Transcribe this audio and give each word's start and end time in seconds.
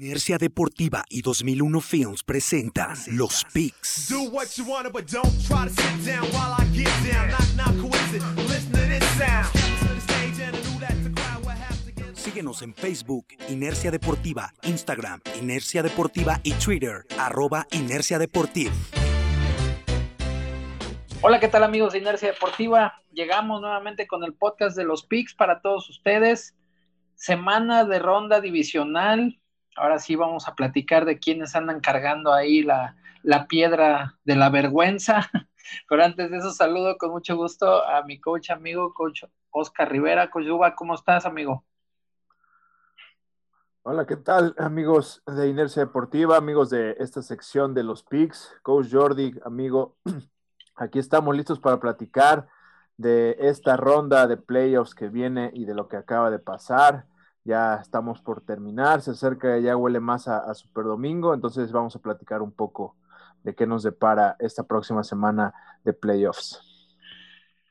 Inercia 0.00 0.38
Deportiva 0.38 1.04
y 1.08 1.22
2001 1.22 1.80
Films 1.80 2.22
presentan 2.22 2.96
Los 3.08 3.44
Picks. 3.52 4.14
Síguenos 12.14 12.62
en 12.62 12.74
Facebook, 12.74 13.26
Inercia 13.48 13.90
Deportiva, 13.90 14.54
Instagram, 14.62 15.20
Inercia 15.42 15.82
Deportiva 15.82 16.38
y 16.44 16.52
Twitter, 16.52 17.04
arroba 17.18 17.66
Inercia 17.72 18.20
Deportiva. 18.20 18.72
Hola, 21.22 21.40
¿qué 21.40 21.48
tal 21.48 21.64
amigos 21.64 21.94
de 21.94 21.98
Inercia 21.98 22.28
Deportiva? 22.30 23.02
Llegamos 23.10 23.60
nuevamente 23.60 24.06
con 24.06 24.22
el 24.22 24.32
podcast 24.34 24.76
de 24.76 24.84
los 24.84 25.04
Picks 25.04 25.34
para 25.34 25.60
todos 25.60 25.90
ustedes. 25.90 26.54
Semana 27.16 27.84
de 27.84 27.98
ronda 27.98 28.40
divisional, 28.40 29.40
Ahora 29.78 29.98
sí 30.00 30.16
vamos 30.16 30.48
a 30.48 30.54
platicar 30.54 31.04
de 31.04 31.18
quiénes 31.18 31.54
andan 31.54 31.80
cargando 31.80 32.32
ahí 32.32 32.62
la, 32.62 32.96
piedra 33.48 34.18
de 34.24 34.34
la 34.34 34.50
vergüenza. 34.50 35.20
Pero 35.88 36.04
antes 36.04 36.30
de 36.30 36.38
eso, 36.38 36.50
saludo 36.50 36.98
con 36.98 37.10
mucho 37.10 37.36
gusto 37.36 37.86
a 37.86 38.02
mi 38.02 38.20
coach 38.20 38.50
amigo, 38.50 38.92
coach 38.92 39.22
Oscar 39.50 39.90
Rivera. 39.90 40.30
Coach 40.30 40.46
¿cómo 40.76 40.94
estás, 40.94 41.26
amigo? 41.26 41.64
Hola, 43.82 44.04
¿qué 44.06 44.16
tal, 44.16 44.54
amigos 44.58 45.22
de 45.26 45.48
Inercia 45.48 45.84
Deportiva, 45.84 46.36
amigos 46.36 46.70
de 46.70 46.96
esta 46.98 47.22
sección 47.22 47.72
de 47.72 47.84
los 47.84 48.02
PICS? 48.02 48.56
Coach 48.62 48.88
Jordi, 48.90 49.34
amigo, 49.44 49.96
aquí 50.76 50.98
estamos 50.98 51.36
listos 51.36 51.60
para 51.60 51.78
platicar 51.78 52.48
de 52.96 53.36
esta 53.38 53.76
ronda 53.76 54.26
de 54.26 54.36
playoffs 54.36 54.94
que 54.94 55.08
viene 55.08 55.50
y 55.54 55.64
de 55.64 55.74
lo 55.74 55.88
que 55.88 55.96
acaba 55.96 56.30
de 56.30 56.40
pasar 56.40 57.06
ya 57.48 57.78
estamos 57.80 58.20
por 58.20 58.42
terminar, 58.42 59.00
se 59.00 59.12
acerca, 59.12 59.58
ya 59.58 59.74
huele 59.74 60.00
más 60.00 60.28
a, 60.28 60.52
Super 60.52 60.84
Domingo, 60.84 61.32
entonces 61.32 61.72
vamos 61.72 61.96
a 61.96 61.98
platicar 61.98 62.42
un 62.42 62.52
poco 62.52 62.94
de 63.42 63.54
qué 63.54 63.66
nos 63.66 63.82
depara 63.82 64.36
esta 64.38 64.64
próxima 64.64 65.02
semana 65.02 65.54
de 65.82 65.94
playoffs. 65.94 66.60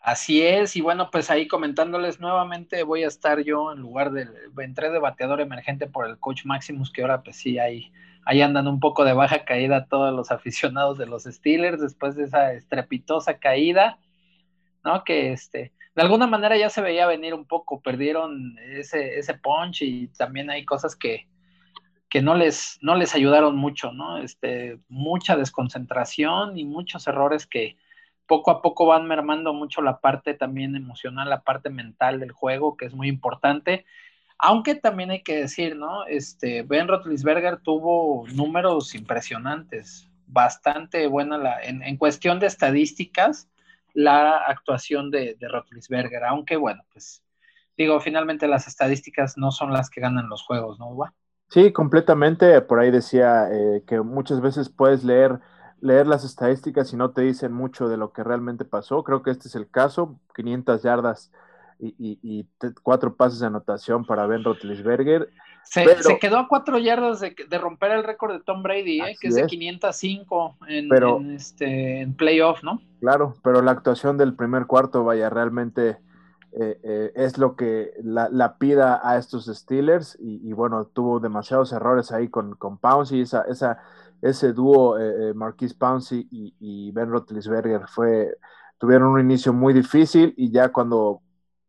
Así 0.01 0.41
es, 0.41 0.75
y 0.75 0.81
bueno, 0.81 1.11
pues 1.11 1.29
ahí 1.29 1.47
comentándoles 1.47 2.19
nuevamente 2.19 2.81
voy 2.81 3.03
a 3.03 3.07
estar 3.07 3.41
yo 3.41 3.71
en 3.71 3.79
lugar 3.79 4.11
del, 4.11 4.29
entré 4.57 4.89
de 4.89 4.97
bateador 4.97 5.41
emergente 5.41 5.85
por 5.85 6.07
el 6.07 6.17
coach 6.17 6.43
Maximus, 6.45 6.91
que 6.91 7.03
ahora 7.03 7.21
pues 7.21 7.35
sí, 7.35 7.59
ahí, 7.59 7.91
ahí 8.25 8.41
andan 8.41 8.67
un 8.67 8.79
poco 8.79 9.05
de 9.05 9.13
baja 9.13 9.45
caída 9.45 9.85
todos 9.85 10.11
los 10.11 10.31
aficionados 10.31 10.97
de 10.97 11.05
los 11.05 11.25
Steelers 11.25 11.79
después 11.79 12.15
de 12.15 12.23
esa 12.23 12.51
estrepitosa 12.53 13.37
caída, 13.37 13.99
¿no? 14.83 15.03
Que 15.03 15.33
este, 15.33 15.71
de 15.97 16.03
alguna 16.03 16.27
manera 16.27 16.55
ya 16.55 16.69
se 16.69 16.79
veía 16.79 17.07
venir 17.07 17.33
un 17.33 17.45
poco, 17.45 17.81
perdieron 17.81 18.55
ese, 18.59 19.17
ese 19.17 19.33
punch 19.33 19.81
y 19.81 20.09
también 20.09 20.51
hay 20.51 20.63
cosas 20.63 20.95
que, 20.95 21.27
que 22.07 22.21
no 22.21 22.35
les, 22.35 22.77
no 22.83 22.93
les 22.93 23.15
ayudaron 23.15 23.55
mucho, 23.55 23.91
¿no? 23.91 24.19
Este, 24.19 24.77
mucha 24.89 25.35
desconcentración 25.35 26.55
y 26.55 26.65
muchos 26.65 27.07
errores 27.07 27.47
que 27.47 27.77
poco 28.27 28.51
a 28.51 28.61
poco 28.61 28.85
van 28.85 29.07
mermando 29.07 29.55
mucho 29.55 29.81
la 29.81 29.99
parte 29.99 30.35
también 30.35 30.75
emocional, 30.75 31.31
la 31.31 31.41
parte 31.41 31.71
mental 31.71 32.19
del 32.19 32.31
juego, 32.31 32.77
que 32.77 32.85
es 32.85 32.93
muy 32.93 33.07
importante. 33.07 33.83
Aunque 34.37 34.75
también 34.75 35.09
hay 35.09 35.23
que 35.23 35.35
decir, 35.37 35.75
¿no? 35.75 36.05
Este, 36.05 36.61
Ben 36.61 36.87
Roethlisberger 36.87 37.57
tuvo 37.57 38.27
números 38.35 38.93
impresionantes, 38.93 40.07
bastante 40.27 41.07
buena 41.07 41.39
la, 41.39 41.59
en, 41.59 41.81
en 41.81 41.97
cuestión 41.97 42.37
de 42.39 42.45
estadísticas, 42.45 43.49
la 43.97 44.37
actuación 44.45 45.09
de, 45.09 45.35
de 45.39 45.47
Rotlisberger, 45.47 46.23
aunque 46.23 46.55
bueno, 46.55 46.83
pues 46.93 47.23
digo, 47.75 47.99
finalmente 47.99 48.47
las 48.47 48.67
estadísticas 48.67 49.39
no 49.39 49.49
son 49.49 49.73
las 49.73 49.89
que 49.89 50.01
ganan 50.01 50.29
los 50.29 50.43
juegos, 50.43 50.77
¿no, 50.77 50.95
Sí, 51.49 51.73
completamente. 51.73 52.61
Por 52.61 52.79
ahí 52.79 52.91
decía 52.91 53.47
eh, 53.51 53.83
que 53.87 54.01
muchas 54.01 54.39
veces 54.39 54.69
puedes 54.69 55.03
leer, 55.03 55.39
leer 55.81 56.05
las 56.05 56.23
estadísticas 56.25 56.93
y 56.93 56.95
no 56.95 57.09
te 57.09 57.21
dicen 57.21 57.53
mucho 57.53 57.87
de 57.87 57.97
lo 57.97 58.13
que 58.13 58.23
realmente 58.23 58.65
pasó. 58.65 59.03
Creo 59.03 59.23
que 59.23 59.31
este 59.31 59.47
es 59.47 59.55
el 59.55 59.67
caso. 59.67 60.19
500 60.35 60.83
yardas 60.83 61.31
y, 61.79 62.47
cuatro 62.83 63.15
pases 63.15 63.39
de 63.39 63.47
anotación 63.47 64.05
para 64.05 64.27
Ben 64.27 64.43
Rotlisberger. 64.43 65.29
Se, 65.69 66.17
quedó 66.19 66.37
a 66.37 66.47
cuatro 66.47 66.77
yardas 66.77 67.19
de, 67.19 67.57
romper 67.57 67.91
el 67.91 68.03
récord 68.03 68.33
de 68.33 68.39
Tom 68.39 68.63
Brady, 68.63 69.01
¿eh? 69.01 69.17
que 69.19 69.27
es 69.27 69.35
de 69.35 69.45
505 69.45 70.57
en, 70.67 70.93
en, 70.93 71.31
este, 71.31 72.01
en 72.01 72.13
playoff, 72.15 72.63
¿no? 72.63 72.81
Claro, 73.01 73.35
pero 73.43 73.61
la 73.61 73.71
actuación 73.71 74.17
del 74.17 74.33
primer 74.33 74.65
cuarto, 74.65 75.03
vaya, 75.03 75.29
realmente 75.29 75.97
eh, 76.53 76.79
eh, 76.81 77.11
es 77.15 77.37
lo 77.37 77.55
que 77.55 77.91
la, 78.01 78.57
pida 78.57 78.99
a 79.03 79.17
estos 79.17 79.45
Steelers 79.45 80.17
y, 80.19 80.51
bueno, 80.53 80.85
tuvo 80.85 81.19
demasiados 81.19 81.71
errores 81.71 82.11
ahí 82.11 82.29
con, 82.29 82.55
con 82.55 82.77
Pouncy, 82.77 83.21
esa, 83.21 83.41
esa, 83.43 83.79
ese 84.21 84.53
dúo 84.53 84.97
eh, 84.97 85.33
Marquis 85.35 85.73
Pouncy 85.73 86.27
y, 86.31 86.91
Ben 86.91 87.09
Roethlisberger 87.09 87.87
fue, 87.87 88.37
tuvieron 88.77 89.09
un 89.09 89.19
inicio 89.19 89.53
muy 89.53 89.73
difícil 89.73 90.33
y 90.37 90.49
ya 90.49 90.69
cuando, 90.69 91.21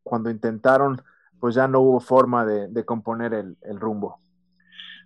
cuando 0.03 0.31
intentaron 0.31 1.03
pues 1.41 1.55
ya 1.55 1.69
no 1.69 1.81
hubo 1.81 2.01
forma 2.01 2.45
de, 2.45 2.85
componer 2.85 3.33
el, 3.33 3.81
rumbo. 3.81 4.19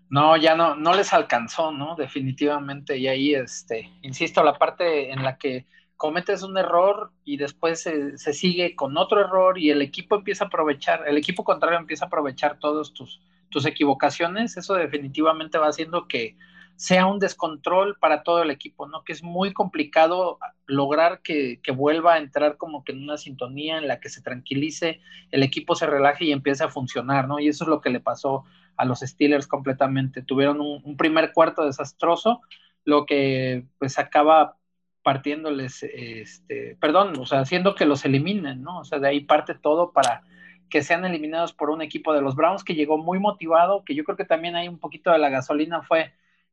No, 0.08 0.36
ya 0.36 0.54
no, 0.54 0.74
no 0.74 0.94
les 0.94 1.12
alcanzó, 1.12 1.72
¿no? 1.72 1.96
Definitivamente. 1.96 2.98
Y 2.98 3.08
ahí, 3.08 3.34
este, 3.34 3.90
insisto, 4.02 4.42
la 4.42 4.58
parte 4.58 5.10
en 5.12 5.22
la 5.22 5.36
que 5.36 5.66
cometes 6.02 6.42
un 6.42 6.58
error 6.58 7.12
y 7.24 7.36
después 7.36 7.80
se, 7.82 8.16
sigue 8.16 8.74
con 8.74 8.96
otro 8.96 9.20
error 9.20 9.56
y 9.56 9.70
el 9.70 9.80
equipo 9.82 10.16
empieza 10.16 10.44
a 10.44 10.46
aprovechar, 10.48 11.06
el 11.06 11.16
equipo 11.16 11.44
contrario 11.44 11.78
empieza 11.78 12.06
a 12.06 12.08
aprovechar 12.08 12.58
todas 12.58 12.92
tus, 12.92 13.20
tus 13.50 13.66
equivocaciones, 13.66 14.56
eso 14.56 14.74
definitivamente 14.74 15.58
va 15.58 15.68
haciendo 15.68 16.08
que 16.08 16.36
sea 16.76 17.06
un 17.06 17.18
descontrol 17.18 17.96
para 17.98 18.22
todo 18.22 18.42
el 18.42 18.50
equipo, 18.50 18.86
¿no? 18.86 19.04
Que 19.04 19.12
es 19.12 19.22
muy 19.22 19.52
complicado 19.52 20.38
lograr 20.66 21.20
que, 21.22 21.60
vuelva 21.74 22.14
a 22.14 22.18
entrar 22.18 22.56
como 22.56 22.84
que 22.84 22.92
en 22.92 23.02
una 23.02 23.16
sintonía 23.16 23.78
en 23.78 23.88
la 23.88 24.00
que 24.00 24.08
se 24.08 24.22
tranquilice, 24.22 25.00
el 25.30 25.42
equipo 25.42 25.74
se 25.74 25.86
relaje 25.86 26.24
y 26.24 26.32
empiece 26.32 26.64
a 26.64 26.68
funcionar, 26.68 27.28
¿no? 27.28 27.38
Y 27.38 27.48
eso 27.48 27.64
es 27.64 27.68
lo 27.68 27.80
que 27.80 27.90
le 27.90 28.00
pasó 28.00 28.44
a 28.76 28.84
los 28.84 29.00
Steelers 29.00 29.46
completamente. 29.46 30.22
Tuvieron 30.22 30.60
un, 30.60 30.96
primer 30.96 31.32
cuarto 31.32 31.64
desastroso, 31.64 32.40
lo 32.84 33.06
que 33.06 33.64
pues 33.78 33.98
acaba 33.98 34.56
partiéndoles, 35.02 35.82
este, 35.82 36.76
perdón, 36.80 37.18
o 37.18 37.26
sea, 37.26 37.40
haciendo 37.40 37.74
que 37.74 37.86
los 37.86 38.04
eliminen, 38.04 38.62
¿no? 38.62 38.80
O 38.80 38.84
sea, 38.84 38.98
de 38.98 39.08
ahí 39.08 39.20
parte 39.20 39.54
todo 39.54 39.92
para 39.92 40.22
que 40.68 40.82
sean 40.82 41.04
eliminados 41.04 41.52
por 41.52 41.70
un 41.70 41.82
equipo 41.82 42.14
de 42.14 42.22
los 42.22 42.34
Browns 42.34 42.64
que 42.64 42.74
llegó 42.74 42.96
muy 42.96 43.18
motivado, 43.18 43.84
que 43.84 43.94
yo 43.94 44.04
creo 44.04 44.16
que 44.16 44.24
también 44.24 44.56
hay 44.56 44.68
un 44.68 44.78
poquito 44.78 45.10
de 45.10 45.18
la 45.18 45.28
gasolina 45.28 45.82
fue 45.82 46.12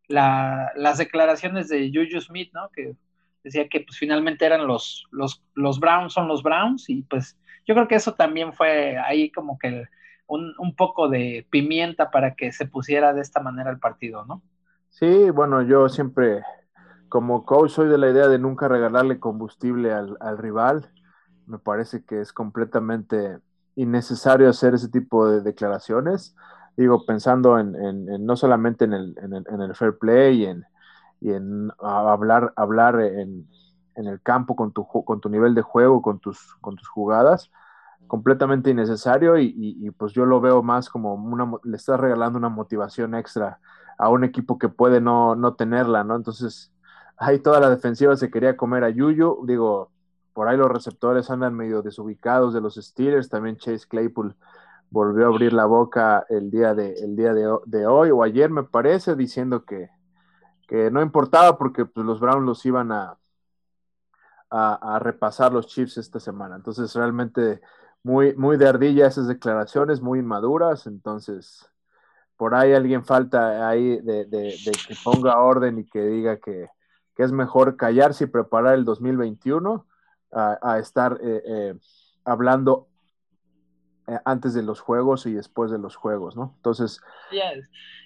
las 0.09 0.97
declaraciones 0.97 1.69
de 1.69 1.91
Juju 1.93 2.19
Smith, 2.21 2.51
¿no? 2.53 2.69
Que 2.69 2.95
decía 3.43 3.69
que 3.69 3.81
pues 3.81 3.97
finalmente 3.97 4.45
eran 4.45 4.67
los, 4.67 5.07
los, 5.11 5.41
los 5.53 5.79
Browns 5.79 6.13
son 6.13 6.27
los 6.27 6.43
Browns 6.43 6.89
y 6.89 7.03
pues 7.03 7.37
yo 7.65 7.75
creo 7.75 7.87
que 7.87 7.95
eso 7.95 8.13
también 8.15 8.53
fue 8.53 8.97
ahí 8.97 9.31
como 9.31 9.57
que 9.57 9.85
un, 10.27 10.53
un, 10.57 10.75
poco 10.75 11.07
de 11.07 11.47
pimienta 11.49 12.11
para 12.11 12.35
que 12.35 12.51
se 12.51 12.65
pusiera 12.65 13.13
de 13.13 13.21
esta 13.21 13.39
manera 13.39 13.71
el 13.71 13.79
partido, 13.79 14.25
¿no? 14.25 14.41
Sí, 14.89 15.29
bueno, 15.29 15.61
yo 15.61 15.87
siempre 15.89 16.43
como 17.07 17.45
coach 17.45 17.71
soy 17.71 17.89
de 17.89 17.97
la 17.97 18.09
idea 18.09 18.27
de 18.27 18.37
nunca 18.39 18.67
regalarle 18.67 19.19
combustible 19.19 19.91
al, 19.91 20.17
al 20.19 20.37
rival. 20.37 20.91
Me 21.47 21.57
parece 21.57 22.03
que 22.03 22.21
es 22.21 22.31
completamente 22.33 23.39
innecesario 23.75 24.49
hacer 24.49 24.75
ese 24.75 24.89
tipo 24.89 25.27
de 25.27 25.41
declaraciones 25.41 26.35
digo, 26.77 27.05
pensando 27.05 27.59
en, 27.59 28.25
no 28.25 28.35
solamente 28.35 28.85
en 28.85 28.93
el, 28.93 29.75
fair 29.75 29.97
play 29.97 30.43
y 30.43 30.45
en, 30.45 30.65
y 31.21 31.31
en 31.31 31.71
hablar, 31.79 32.53
hablar 32.55 32.99
en, 33.01 33.47
el 33.95 34.21
campo 34.21 34.55
con 34.55 34.71
tu, 34.71 34.87
con 34.87 35.19
tu 35.19 35.29
nivel 35.29 35.53
de 35.53 35.61
juego, 35.61 36.01
con 36.01 36.19
tus, 36.19 36.55
con 36.61 36.77
tus 36.77 36.87
jugadas, 36.87 37.51
completamente 38.07 38.69
innecesario 38.71 39.37
y, 39.37 39.91
pues 39.97 40.13
yo 40.13 40.25
lo 40.25 40.41
veo 40.41 40.63
más 40.63 40.89
como 40.89 41.13
una, 41.13 41.51
le 41.63 41.77
estás 41.77 41.99
regalando 41.99 42.39
una 42.39 42.49
motivación 42.49 43.13
extra 43.13 43.59
a 43.97 44.09
un 44.09 44.23
equipo 44.23 44.57
que 44.57 44.69
puede 44.69 45.01
no, 45.01 45.35
no 45.35 45.55
tenerla, 45.55 46.03
¿no? 46.03 46.15
Entonces, 46.15 46.73
ahí 47.17 47.39
toda 47.39 47.59
la 47.59 47.69
defensiva 47.69 48.15
se 48.15 48.31
quería 48.31 48.55
comer 48.55 48.85
a 48.85 48.89
Yuyu, 48.89 49.45
digo, 49.45 49.91
por 50.33 50.47
ahí 50.47 50.57
los 50.57 50.71
receptores 50.71 51.29
andan 51.29 51.53
medio 51.53 51.81
desubicados 51.81 52.53
de 52.53 52.61
los 52.61 52.75
Steelers, 52.75 53.29
también 53.29 53.57
Chase 53.57 53.85
Claypool 53.87 54.35
volvió 54.91 55.25
a 55.25 55.29
abrir 55.29 55.53
la 55.53 55.65
boca 55.65 56.25
el 56.29 56.49
día 56.49 56.73
de, 56.73 56.93
el 56.93 57.15
día 57.15 57.33
de, 57.33 57.85
hoy 57.87 58.11
o 58.11 58.23
ayer 58.23 58.49
me 58.49 58.63
parece, 58.63 59.15
diciendo 59.15 59.65
que, 59.65 59.89
no 60.91 61.01
importaba 61.01 61.57
porque 61.57 61.85
pues, 61.85 62.05
los 62.05 62.19
Browns 62.19 62.45
los 62.45 62.65
iban 62.65 62.91
a, 62.91 63.17
a, 64.51 64.99
repasar 64.99 65.51
los 65.51 65.67
Chiefs 65.67 65.97
esta 65.97 66.19
semana. 66.19 66.55
Entonces 66.55 66.93
realmente 66.95 67.61
muy, 68.03 68.35
muy 68.35 68.57
de 68.57 68.67
ardilla 68.67 69.07
esas 69.07 69.27
declaraciones, 69.27 70.01
muy 70.01 70.19
inmaduras. 70.19 70.85
Entonces 70.85 71.67
por 72.37 72.55
ahí 72.55 72.73
alguien 72.73 73.03
falta 73.03 73.67
ahí 73.67 73.99
de, 73.99 74.55
que 74.87 74.95
ponga 75.03 75.39
orden 75.39 75.79
y 75.79 75.85
que 75.85 76.01
diga 76.01 76.37
que, 76.37 76.69
es 77.17 77.33
mejor 77.33 77.75
callarse 77.75 78.23
y 78.23 78.27
preparar 78.27 78.75
el 78.75 78.85
2021 78.85 79.85
a, 80.31 80.57
a 80.61 80.79
estar 80.79 81.19
eh, 81.21 81.43
eh, 81.45 81.79
hablando 82.23 82.87
antes 84.25 84.53
de 84.53 84.63
los 84.63 84.79
juegos 84.79 85.25
y 85.25 85.33
después 85.33 85.71
de 85.71 85.79
los 85.79 85.95
juegos, 85.95 86.35
¿no? 86.35 86.53
Entonces... 86.57 87.01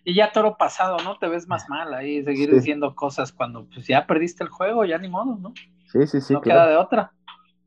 y 0.04 0.16
ya 0.16 0.32
toro 0.32 0.58
pasado, 0.58 0.98
¿no? 1.04 1.18
Te 1.18 1.28
ves 1.28 1.48
más 1.48 1.70
mal 1.70 1.94
ahí, 1.94 2.24
seguir 2.24 2.54
diciendo 2.54 2.96
cosas 2.96 3.32
cuando 3.32 3.66
pues 3.66 3.88
ya 3.88 4.06
perdiste 4.06 4.44
el 4.44 4.50
juego, 4.50 4.86
ya 4.86 4.98
ni 4.98 5.08
modo, 5.08 5.38
¿no? 5.38 5.54
Sí, 5.92 6.08
sí, 6.08 6.22
sí. 6.22 6.34
No 6.34 6.42
queda 6.42 6.68
de 6.68 6.78
otra. 6.78 7.14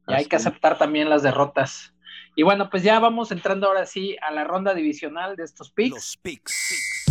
Y 0.09 0.15
hay 0.15 0.27
que 0.27 0.37
aceptar 0.37 0.79
también 0.79 1.09
las 1.09 1.23
derrotas. 1.23 1.95
Y 2.35 2.43
bueno, 2.43 2.69
pues 2.69 2.83
ya 2.83 3.01
vamos 3.01 3.33
entrando 3.33 3.67
ahora 3.67 3.87
sí 3.87 4.17
a 4.21 4.31
la 4.31 4.45
ronda 4.45 4.75
divisional 4.75 5.37
de 5.37 5.45
estos 5.45 5.71
picks. 5.71 5.95
Los 5.95 6.17
picks. 6.23 7.07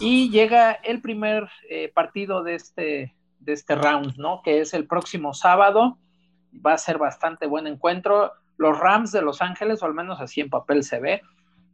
Y 0.00 0.30
llega 0.30 0.72
el 0.72 1.00
primer 1.00 1.48
eh, 1.68 1.90
partido 1.94 2.42
de 2.42 2.54
este, 2.54 3.14
de 3.44 3.52
este 3.52 3.74
round, 3.74 4.16
¿no? 4.16 4.42
Que 4.42 4.60
es 4.60 4.74
el 4.74 4.86
próximo 4.86 5.34
sábado. 5.34 5.98
Va 6.64 6.74
a 6.74 6.78
ser 6.78 6.98
bastante 6.98 7.46
buen 7.46 7.66
encuentro. 7.66 8.32
Los 8.56 8.78
Rams 8.78 9.12
de 9.12 9.22
Los 9.22 9.42
Ángeles, 9.42 9.82
o 9.82 9.86
al 9.86 9.94
menos 9.94 10.20
así 10.20 10.40
en 10.40 10.50
papel 10.50 10.84
se 10.84 11.00
ve, 11.00 11.22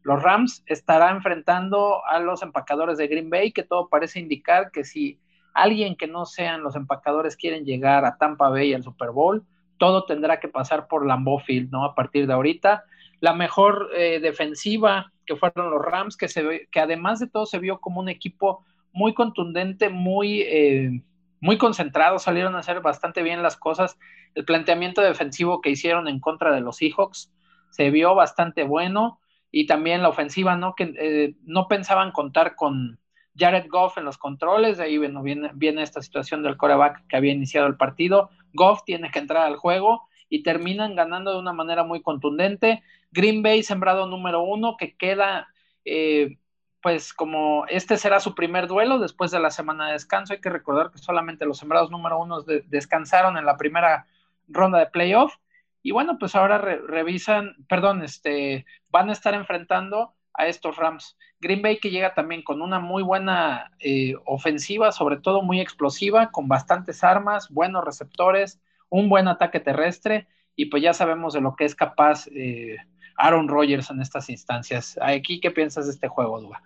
los 0.02 0.22
Rams 0.22 0.62
estarán 0.66 1.16
enfrentando 1.16 2.04
a 2.06 2.18
los 2.20 2.42
empacadores 2.42 2.96
de 2.98 3.06
Green 3.06 3.28
Bay, 3.28 3.52
que 3.52 3.62
todo 3.62 3.88
parece 3.88 4.18
indicar 4.18 4.70
que 4.70 4.84
si 4.84 5.18
alguien 5.52 5.96
que 5.96 6.06
no 6.06 6.24
sean 6.24 6.62
los 6.62 6.76
empacadores 6.76 7.36
quieren 7.36 7.64
llegar 7.64 8.04
a 8.04 8.16
Tampa 8.16 8.48
Bay 8.48 8.72
al 8.72 8.82
Super 8.82 9.10
Bowl, 9.10 9.44
todo 9.78 10.04
tendrá 10.04 10.40
que 10.40 10.48
pasar 10.48 10.88
por 10.88 11.06
Lambeau 11.06 11.38
Field, 11.38 11.70
¿no? 11.70 11.84
A 11.84 11.94
partir 11.94 12.26
de 12.26 12.32
ahorita. 12.32 12.84
La 13.20 13.34
mejor 13.34 13.90
eh, 13.94 14.20
defensiva 14.20 15.12
que 15.26 15.36
fueron 15.36 15.70
los 15.70 15.82
Rams, 15.82 16.16
que, 16.16 16.28
se 16.28 16.68
que 16.70 16.80
además 16.80 17.20
de 17.20 17.28
todo 17.28 17.46
se 17.46 17.58
vio 17.58 17.80
como 17.80 18.00
un 18.00 18.08
equipo 18.08 18.64
muy 18.92 19.14
contundente, 19.14 19.88
muy, 19.88 20.42
eh, 20.42 21.02
muy 21.40 21.58
concentrado, 21.58 22.18
salieron 22.18 22.54
a 22.54 22.60
hacer 22.60 22.80
bastante 22.80 23.22
bien 23.22 23.42
las 23.42 23.56
cosas. 23.56 23.98
El 24.34 24.44
planteamiento 24.44 25.00
defensivo 25.00 25.60
que 25.60 25.70
hicieron 25.70 26.08
en 26.08 26.20
contra 26.20 26.52
de 26.54 26.60
los 26.60 26.76
Seahawks 26.76 27.32
se 27.70 27.90
vio 27.90 28.14
bastante 28.14 28.62
bueno 28.64 29.20
y 29.50 29.66
también 29.66 30.02
la 30.02 30.08
ofensiva, 30.08 30.56
¿no? 30.56 30.74
Que 30.74 30.94
eh, 30.98 31.34
no 31.44 31.66
pensaban 31.66 32.12
contar 32.12 32.54
con 32.54 32.98
Jared 33.36 33.66
Goff 33.68 33.96
en 33.98 34.04
los 34.04 34.18
controles, 34.18 34.78
de 34.78 34.84
ahí 34.84 34.98
bueno, 34.98 35.22
viene, 35.22 35.50
viene 35.54 35.82
esta 35.82 36.02
situación 36.02 36.42
del 36.42 36.56
coreback 36.56 37.06
que 37.08 37.16
había 37.16 37.32
iniciado 37.32 37.66
el 37.66 37.76
partido. 37.76 38.30
Goff 38.52 38.82
tiene 38.84 39.10
que 39.10 39.18
entrar 39.18 39.46
al 39.46 39.56
juego 39.56 40.08
y 40.28 40.42
terminan 40.42 40.94
ganando 40.94 41.32
de 41.32 41.38
una 41.38 41.52
manera 41.52 41.84
muy 41.84 42.02
contundente. 42.02 42.82
Green 43.10 43.42
Bay 43.42 43.62
sembrado 43.62 44.06
número 44.06 44.42
uno, 44.42 44.76
que 44.76 44.96
queda, 44.96 45.48
eh, 45.84 46.38
pues 46.82 47.12
como 47.12 47.66
este 47.66 47.96
será 47.96 48.20
su 48.20 48.34
primer 48.34 48.66
duelo 48.66 48.98
después 48.98 49.30
de 49.30 49.40
la 49.40 49.50
semana 49.50 49.86
de 49.86 49.92
descanso. 49.94 50.32
Hay 50.32 50.40
que 50.40 50.50
recordar 50.50 50.90
que 50.90 50.98
solamente 50.98 51.44
los 51.44 51.58
sembrados 51.58 51.90
número 51.90 52.18
uno 52.18 52.42
descansaron 52.66 53.36
en 53.36 53.44
la 53.44 53.56
primera 53.56 54.06
ronda 54.48 54.78
de 54.78 54.86
playoff 54.86 55.34
y 55.82 55.92
bueno, 55.92 56.18
pues 56.18 56.34
ahora 56.34 56.58
revisan, 56.58 57.56
perdón, 57.68 58.02
este, 58.02 58.66
van 58.90 59.08
a 59.08 59.12
estar 59.12 59.34
enfrentando 59.34 60.14
a 60.34 60.46
estos 60.46 60.76
Rams. 60.76 61.16
Green 61.40 61.62
Bay 61.62 61.78
que 61.78 61.90
llega 61.90 62.14
también 62.14 62.42
con 62.42 62.60
una 62.60 62.80
muy 62.80 63.02
buena 63.02 63.72
eh, 63.78 64.14
ofensiva, 64.26 64.92
sobre 64.92 65.16
todo 65.16 65.42
muy 65.42 65.60
explosiva, 65.60 66.30
con 66.30 66.48
bastantes 66.48 67.02
armas, 67.02 67.48
buenos 67.50 67.84
receptores, 67.84 68.60
un 68.90 69.08
buen 69.08 69.26
ataque 69.28 69.60
terrestre, 69.60 70.28
y 70.54 70.66
pues 70.66 70.82
ya 70.82 70.92
sabemos 70.92 71.32
de 71.32 71.40
lo 71.40 71.56
que 71.56 71.64
es 71.64 71.74
capaz 71.74 72.26
eh, 72.28 72.76
Aaron 73.16 73.48
Rodgers 73.48 73.90
en 73.90 74.00
estas 74.00 74.28
instancias. 74.30 74.98
Aquí, 75.00 75.40
¿qué 75.40 75.50
piensas 75.50 75.86
de 75.86 75.92
este 75.92 76.08
juego, 76.08 76.40
Duba? 76.40 76.62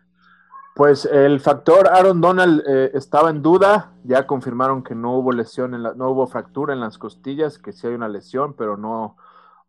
Pues 0.75 1.05
el 1.05 1.39
factor 1.39 1.87
Aaron 1.87 2.21
Donald 2.21 2.63
eh, 2.67 2.91
estaba 2.95 3.31
en 3.31 3.43
duda, 3.43 3.93
ya 4.03 4.27
confirmaron 4.27 4.83
que 4.83 4.97
no 4.97 5.13
hubo 5.17 5.31
lesión, 5.31 5.73
en 5.73 5.85
la, 5.85 5.95
no 5.95 6.11
hubo 6.11 6.27
fractura 6.27 6.75
en 6.75 6.81
las 6.81 6.99
costillas, 6.99 7.59
que 7.59 7.73
sí 7.73 7.87
hay 7.87 7.95
una 7.95 8.09
lesión, 8.09 8.55
pero 8.55 8.77
no, 8.77 9.17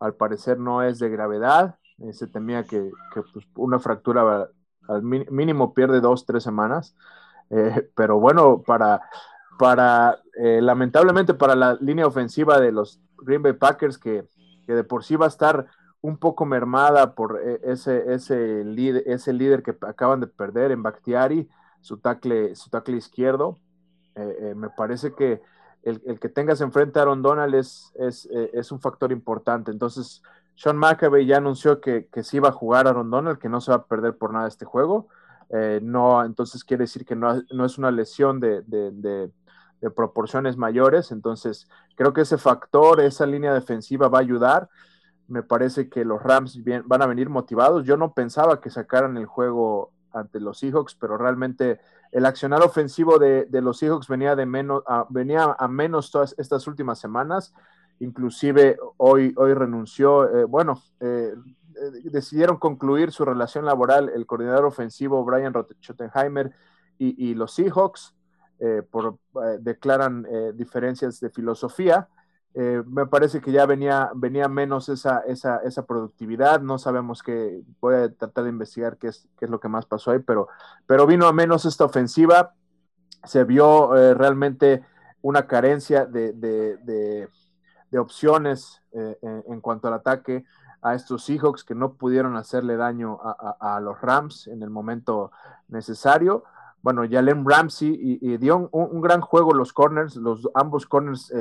al 0.00 0.14
parecer 0.14 0.58
no 0.58 0.82
es 0.82 0.98
de 0.98 1.08
gravedad. 1.08 1.76
Eh, 1.98 2.12
se 2.12 2.26
temía 2.26 2.64
que, 2.64 2.90
pues, 3.14 3.46
una 3.54 3.78
fractura 3.78 4.48
al 4.88 5.02
mínimo 5.02 5.74
pierde 5.74 6.00
dos, 6.00 6.26
tres 6.26 6.42
semanas. 6.42 6.96
Eh, 7.50 7.88
pero 7.94 8.18
bueno, 8.18 8.62
para, 8.66 9.00
para 9.58 10.18
lamentablemente 10.36 11.34
para 11.34 11.54
la 11.54 11.74
línea 11.74 12.06
ofensiva 12.06 12.58
de 12.58 12.72
los 12.72 13.00
Green 13.18 13.42
Bay 13.42 13.52
Packers, 13.52 13.96
que, 13.96 14.26
que 14.66 14.74
de 14.74 14.82
por 14.82 15.04
sí 15.04 15.14
va 15.14 15.26
a 15.26 15.28
estar 15.28 15.66
un 16.06 16.18
poco 16.18 16.46
mermada 16.46 17.16
por 17.16 17.40
eh, 17.42 17.60
ese, 17.64 18.14
ese, 18.14 18.64
líder, 18.64 19.02
ese 19.06 19.32
líder 19.32 19.64
que 19.64 19.76
acaban 19.82 20.20
de 20.20 20.28
perder 20.28 20.70
en 20.70 20.80
Bakhtiari, 20.80 21.48
su 21.80 21.96
tackle, 21.96 22.54
su 22.54 22.70
tackle 22.70 22.96
izquierdo. 22.96 23.58
Eh, 24.14 24.36
eh, 24.40 24.54
me 24.54 24.70
parece 24.70 25.14
que 25.14 25.42
el, 25.82 26.00
que 26.20 26.28
tengas 26.28 26.60
enfrente 26.60 27.00
a 27.00 27.02
Aaron 27.02 27.22
Donald 27.22 27.56
es, 27.56 27.92
es, 27.96 28.72
un 28.72 28.80
factor 28.80 29.10
importante. 29.10 29.72
Entonces, 29.72 30.22
Sean 30.54 30.76
McAvey 30.76 31.26
ya 31.26 31.38
anunció 31.38 31.80
que, 31.80 32.06
que 32.06 32.22
sí 32.22 32.38
va 32.38 32.50
a 32.50 32.52
jugar 32.52 32.86
a 32.86 32.90
Aaron 32.90 33.10
Donald, 33.10 33.38
que 33.38 33.48
no 33.48 33.60
se 33.60 33.72
va 33.72 33.78
a 33.78 33.84
perder 33.86 34.16
por 34.16 34.32
nada 34.32 34.46
este 34.46 34.64
juego. 34.64 35.08
no, 35.82 36.24
entonces 36.24 36.62
quiere 36.62 36.84
decir 36.84 37.04
que 37.04 37.16
no, 37.16 37.42
no 37.52 37.64
es 37.64 37.78
una 37.78 37.90
lesión 37.90 38.38
de, 38.40 38.62
de, 38.62 38.90
de, 39.80 39.90
proporciones 39.90 40.56
mayores. 40.56 41.12
Entonces, 41.12 41.68
creo 41.94 42.12
que 42.12 42.22
ese 42.22 42.38
factor, 42.38 43.00
esa 43.00 43.26
línea 43.26 43.54
defensiva 43.54 44.08
va 44.08 44.18
a 44.18 44.22
ayudar 44.22 44.68
me 45.28 45.42
parece 45.42 45.88
que 45.88 46.04
los 46.04 46.22
Rams 46.22 46.60
van 46.84 47.02
a 47.02 47.06
venir 47.06 47.28
motivados. 47.28 47.84
Yo 47.84 47.96
no 47.96 48.12
pensaba 48.12 48.60
que 48.60 48.70
sacaran 48.70 49.16
el 49.16 49.26
juego 49.26 49.92
ante 50.12 50.40
los 50.40 50.58
Seahawks, 50.58 50.94
pero 50.94 51.18
realmente 51.18 51.80
el 52.12 52.26
accionar 52.26 52.62
ofensivo 52.62 53.18
de, 53.18 53.46
los 53.50 53.78
Seahawks 53.78 54.08
venía, 54.08 54.36
de 54.36 54.46
menos, 54.46 54.82
a, 54.86 55.06
venía 55.08 55.56
a 55.58 55.68
menos 55.68 56.10
todas 56.10 56.34
estas 56.38 56.66
últimas 56.66 56.98
semanas. 56.98 57.52
Inclusive 57.98 58.78
hoy, 58.96 59.34
hoy 59.36 59.54
renunció, 59.54 60.28
eh, 60.28 60.44
bueno, 60.44 60.82
eh, 61.00 61.34
eh, 61.34 62.10
decidieron 62.10 62.56
concluir 62.58 63.10
su 63.10 63.24
relación 63.24 63.64
laboral 63.64 64.10
el 64.14 64.26
coordinador 64.26 64.64
ofensivo 64.64 65.24
Brian 65.24 65.52
Schottenheimer 65.80 66.52
y, 66.98 67.34
los 67.34 67.52
Seahawks, 67.52 68.14
por, 68.90 69.18
declaran 69.60 70.26
diferencias 70.54 71.20
de 71.20 71.28
filosofía 71.28 72.08
eh, 72.58 72.82
me 72.86 73.04
parece 73.04 73.42
que 73.42 73.52
ya 73.52 73.66
venía, 73.66 74.10
venía 74.14 74.48
menos 74.48 74.88
esa, 74.88 75.20
esa, 75.26 75.58
esa 75.58 75.84
productividad, 75.84 76.62
no 76.62 76.78
sabemos 76.78 77.22
qué, 77.22 77.60
voy 77.82 77.96
a 77.96 78.10
tratar 78.10 78.44
de 78.44 78.50
investigar 78.50 78.96
qué 78.96 79.08
es, 79.08 79.28
qué 79.38 79.44
es 79.44 79.50
lo 79.50 79.60
que 79.60 79.68
más 79.68 79.84
pasó 79.84 80.10
ahí, 80.12 80.20
pero, 80.20 80.48
pero 80.86 81.06
vino 81.06 81.26
a 81.26 81.34
menos 81.34 81.66
esta 81.66 81.84
ofensiva, 81.84 82.54
se 83.24 83.44
vio 83.44 83.94
eh, 83.94 84.14
realmente 84.14 84.82
una 85.20 85.46
carencia 85.46 86.06
de, 86.06 86.32
de, 86.32 86.78
de, 86.78 87.98
opciones 87.98 88.82
eh, 88.92 89.18
en, 89.22 89.60
cuanto 89.60 89.88
al 89.88 89.94
ataque 89.94 90.44
a 90.82 90.94
estos 90.94 91.24
Seahawks 91.24 91.64
que 91.64 91.74
no 91.74 91.94
pudieron 91.94 92.36
hacerle 92.36 92.76
daño 92.76 93.18
a, 93.22 93.76
a, 93.76 93.80
los 93.80 94.00
Rams 94.00 94.46
en 94.48 94.62
el 94.62 94.68
momento 94.68 95.30
necesario. 95.68 96.44
Bueno, 96.82 97.02
Jalen 97.10 97.48
Ramsey 97.48 98.18
y, 98.20 98.36
dio 98.36 98.68
un, 98.70 99.00
gran 99.00 99.22
juego 99.22 99.54
los 99.54 99.72
corners, 99.72 100.16
los 100.16 100.46
ambos 100.54 100.84
corners 100.86 101.32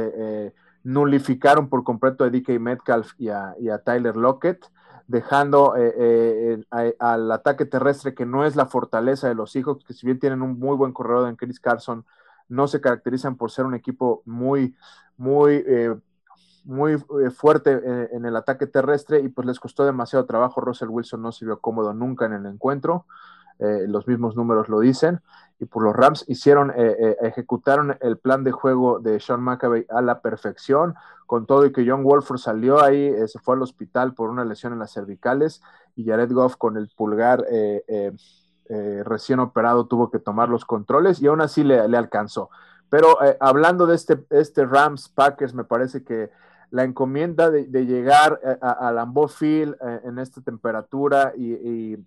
nulificaron 0.86 1.68
por 1.68 1.84
completo 1.84 2.24
a 2.24 2.30
DK 2.30 2.60
Metcalf 2.60 3.14
y 3.18 3.30
a, 3.30 3.56
Tyler 3.84 4.16
Lockett, 4.16 4.68
dejando 5.08 5.76
eh, 5.76 6.64
eh, 6.72 6.96
al 7.00 7.32
ataque 7.32 7.66
terrestre 7.66 8.14
que 8.14 8.28
no 8.28 8.46
es 8.46 8.56
la 8.56 8.68
fortaleza 8.68 9.28
de 9.28 9.34
los 9.34 9.56
hijos, 9.56 9.84
que 9.84 9.94
si 9.94 10.06
bien 10.06 10.20
tienen 10.20 10.44
un 10.44 10.60
muy 10.60 10.78
buen 10.78 10.94
corredor 10.94 11.28
en 11.28 11.36
Chris 11.38 11.60
Carson, 11.60 12.06
no 12.50 12.68
se 12.68 12.82
caracterizan 12.82 13.36
por 13.36 13.50
ser 13.50 13.66
un 13.66 13.74
equipo 13.74 14.22
muy, 14.26 14.76
muy, 15.18 15.64
eh, 15.66 15.96
muy 16.64 16.98
fuerte 17.36 17.82
en 18.12 18.26
el 18.26 18.36
ataque 18.36 18.68
terrestre 18.68 19.22
y 19.22 19.30
pues 19.30 19.48
les 19.48 19.60
costó 19.60 19.86
demasiado 19.86 20.26
trabajo. 20.26 20.62
Russell 20.62 20.90
Wilson 20.90 21.22
no 21.22 21.32
se 21.32 21.46
vio 21.46 21.60
cómodo 21.60 21.96
nunca 21.96 22.28
en 22.28 22.34
el 22.34 22.46
encuentro. 22.46 23.06
Los 23.60 24.08
mismos 24.08 24.36
números 24.36 24.68
lo 24.70 24.80
dicen 24.80 25.22
y 25.60 25.66
por 25.66 25.84
los 25.84 25.96
Rams 25.96 26.26
hicieron, 26.28 26.72
eh, 26.72 26.96
eh, 27.00 27.18
ejecutaron 27.22 27.98
el 28.02 28.18
plan 28.18 28.44
de 28.44 28.52
juego 28.52 29.00
de 29.00 29.20
Sean 29.20 29.42
McAvey 29.42 29.86
a 29.90 30.02
la 30.02 30.20
perfección, 30.20 30.96
con 31.26 31.46
todo 31.46 31.66
y 31.66 31.72
que 31.72 31.86
John 31.88 32.04
Wolford 32.04 32.40
salió 32.40 32.84
ahí, 32.84 33.06
eh, 33.06 33.28
se 33.28 33.40
fue 33.40 33.56
al 33.56 33.62
hospital 33.62 34.14
por 34.14 34.30
una 34.30 34.44
lesión 34.44 34.74
en 34.74 34.80
las 34.80 34.94
cervicales 34.94 35.62
y 35.96 36.06
Jared 36.06 36.32
Goff 36.32 36.58
con 36.58 36.78
el 36.78 36.90
pulgar 36.96 37.46
recién 39.06 39.40
operado 39.40 39.86
tuvo 39.86 40.10
que 40.10 40.20
tomar 40.20 40.50
los 40.50 40.66
controles 40.66 41.22
y 41.22 41.28
aún 41.28 41.40
así 41.40 41.64
le, 41.64 41.80
alcanzó. 41.80 42.50
Pero 42.90 43.18
hablando 43.40 43.86
de 43.88 43.96
este, 43.96 44.26
este 44.32 44.66
Rams 44.66 45.08
Packers, 45.10 45.54
me 45.54 45.64
parece 45.64 46.04
que 46.04 46.32
la 46.72 46.84
encomienda 46.84 47.50
de, 47.50 47.86
llegar 47.86 48.42
a, 48.62 48.72
a 48.72 48.92
Lambeau 48.92 49.28
Field 49.28 49.78
en 50.04 50.20
esta 50.20 50.42
temperatura 50.42 51.32
y 51.38 51.98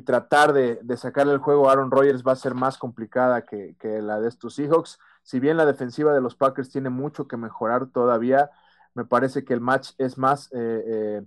tratar 0.00 0.52
de, 0.52 0.96
sacarle 0.96 1.32
el 1.32 1.38
juego 1.38 1.68
a 1.68 1.72
Aaron 1.72 1.90
Rodgers 1.90 2.24
va 2.26 2.32
a 2.32 2.36
ser 2.36 2.54
más 2.54 2.78
complicada 2.78 3.42
que, 3.44 3.76
la 3.82 4.20
de 4.20 4.28
estos 4.28 4.54
Seahawks. 4.54 4.98
Si 5.22 5.40
bien 5.40 5.56
la 5.56 5.66
defensiva 5.66 6.12
de 6.12 6.20
los 6.20 6.34
Packers 6.34 6.70
tiene 6.70 6.90
mucho 6.90 7.28
que 7.28 7.36
mejorar 7.36 7.86
todavía, 7.86 8.50
me 8.94 9.04
parece 9.04 9.44
que 9.44 9.54
el 9.54 9.60
match 9.60 9.90
es 9.98 10.18
más 10.18 10.50
eh, 10.52 10.84
eh, 10.86 11.22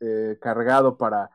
eh, 0.00 0.38
cargado 0.40 0.96
para, 0.96 1.30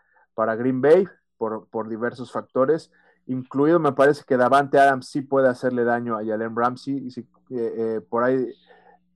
Green 0.56 0.82
Bay 0.82 1.08
por, 1.38 1.89
diversos 1.89 2.32
factores. 2.32 2.91
incluido 3.27 3.80
me 3.80 3.91
parece 3.94 4.24
que 4.25 4.38
Davante 4.38 4.80
Adams 4.80 5.08
sí 5.08 5.22
puede 5.22 5.48
hacerle 5.48 5.84
daño 5.84 6.18
a 6.18 6.25
Jalen 6.25 6.56
Ramsey. 6.56 7.08
Y 7.08 8.01
por 8.01 8.24
ahí 8.24 8.53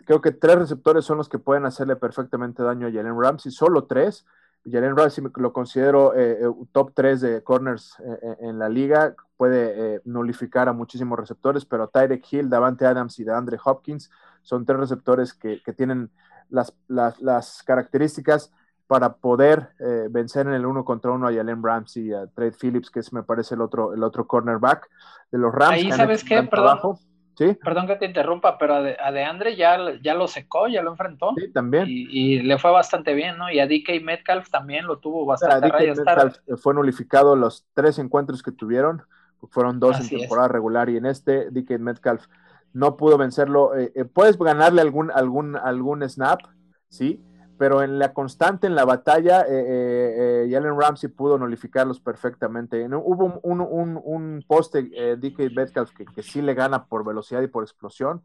creo 0.06 0.22
que 0.22 0.32
tres 0.32 0.58
receptores 0.58 1.06
son 1.06 1.18
los 1.18 1.30
que 1.30 1.40
pueden 1.40 1.66
hacerle 1.66 1.96
perfectamente 1.96 2.64
daño 2.64 2.88
a 2.88 2.92
Jalen 2.92 3.20
Ramsey, 3.20 3.52
solo 3.52 3.86
tres. 3.86 4.26
Jalen 4.70 4.98
Ramsey 4.98 5.24
lo 5.36 5.54
considero 5.54 6.16
eh, 6.16 6.40
eh, 6.42 6.52
top 6.72 6.92
3 6.94 7.22
de 7.22 7.44
corners 7.44 7.98
en 8.40 8.58
la 8.58 8.70
liga, 8.70 9.16
puede 9.38 10.02
nulificar 10.06 10.70
a 10.70 10.74
muchísimos 10.74 11.20
receptores, 11.20 11.66
pero 11.66 11.88
Tyrek 11.88 12.26
Hill, 12.32 12.50
Davante 12.50 12.86
Adams 12.86 13.20
y 13.20 13.24
DeAndre 13.24 13.58
Hopkins 13.64 14.10
son 14.42 14.66
tres 14.66 14.80
receptores 14.80 15.34
que, 15.34 15.60
tienen 15.76 16.10
las, 16.50 16.74
las, 16.88 17.64
características 17.64 18.52
para 18.88 19.16
poder 19.16 19.70
vencer 20.10 20.48
en 20.48 20.54
el 20.54 20.66
uno 20.66 20.86
contra 20.86 21.12
uno 21.12 21.28
a 21.28 21.34
Jalen 21.34 21.64
Ramsey 21.64 22.08
y 22.08 22.14
a 22.14 22.28
Trade 22.28 22.54
Phillips, 22.60 22.90
que 22.90 23.00
es, 23.00 23.12
me 23.12 23.24
parece, 23.24 23.56
el 23.56 23.62
otro, 23.62 23.94
el 23.94 24.04
otro 24.04 24.26
cornerback 24.26 24.90
de 25.32 25.38
los 25.38 25.54
Rams. 25.54 25.74
Ahí, 25.74 25.92
¿sabes 25.92 26.24
qué? 26.24 26.44
Perdón. 26.44 26.98
Perdón 27.36 27.88
que 27.88 27.96
te 27.96 28.06
interrumpa, 28.06 28.58
pero 28.58 28.76
a 28.76 29.12
De, 29.12 29.24
Andre 29.24 29.56
ya, 29.56 29.78
ya 30.02 30.14
lo 30.14 30.28
secó, 30.28 30.68
ya 30.68 30.82
lo 30.82 30.92
enfrentó. 30.92 31.34
Sí, 31.38 31.52
también. 31.52 31.86
Y, 31.88 32.40
le 32.40 32.58
fue 32.58 32.72
bastante 32.72 33.14
bien, 33.14 33.38
¿no? 33.38 33.52
Y 33.52 33.60
a 33.60 33.68
DK 33.68 34.02
Metcalf 34.04 34.50
también 34.50 34.86
lo 34.88 35.00
tuvo 35.00 35.26
bastante. 35.26 35.68
A 35.68 35.80
Metcalf 35.80 36.38
fue 36.58 36.74
nulificado 36.74 37.36
los 37.36 37.66
tres 37.74 38.00
encuentros 38.00 38.42
que 38.42 38.52
tuvieron, 38.52 39.04
fueron 39.50 39.80
dos 39.80 40.00
en 40.00 40.20
temporada 40.20 40.48
regular 40.48 40.90
y 40.90 40.98
en 40.98 41.06
este 41.06 41.52
DK 41.52 41.80
Metcalf 41.80 42.26
no 42.74 42.98
pudo 42.98 43.18
vencerlo. 43.18 43.76
Eh, 43.76 43.92
eh, 43.96 44.06
puedes 44.06 44.38
ganarle 44.38 44.82
algún, 44.82 45.12
algún, 45.12 45.56
algún 45.56 46.08
snap, 46.10 46.42
sí, 46.90 47.22
pero 47.58 47.82
en 47.82 48.00
la 48.00 48.14
constante, 48.14 48.68
en 48.68 48.76
la 48.76 48.86
batalla, 48.86 49.42
eh, 49.42 49.48
eh, 49.50 50.44
eh 50.46 50.50
Jalen 50.52 50.80
Ramsey 50.80 51.10
pudo 51.10 51.38
nulificarlos 51.38 52.00
perfectamente. 52.00 52.86
Hubo 52.88 53.40
un, 53.44 54.46
poste, 54.48 54.90
eh, 54.94 55.16
DK 55.18 55.56
Metcalf, 55.56 55.92
que, 55.92 56.06
que, 56.06 56.22
sí 56.22 56.42
le 56.42 56.54
gana 56.54 56.86
por 56.86 57.06
velocidad 57.06 57.42
y 57.42 57.48
por 57.48 57.64
explosión, 57.64 58.22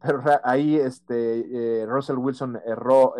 pero 0.00 0.22
ahí 0.44 0.76
este, 0.76 1.84
Russell 1.88 2.16
Wilson 2.16 2.60
erró 2.66 3.14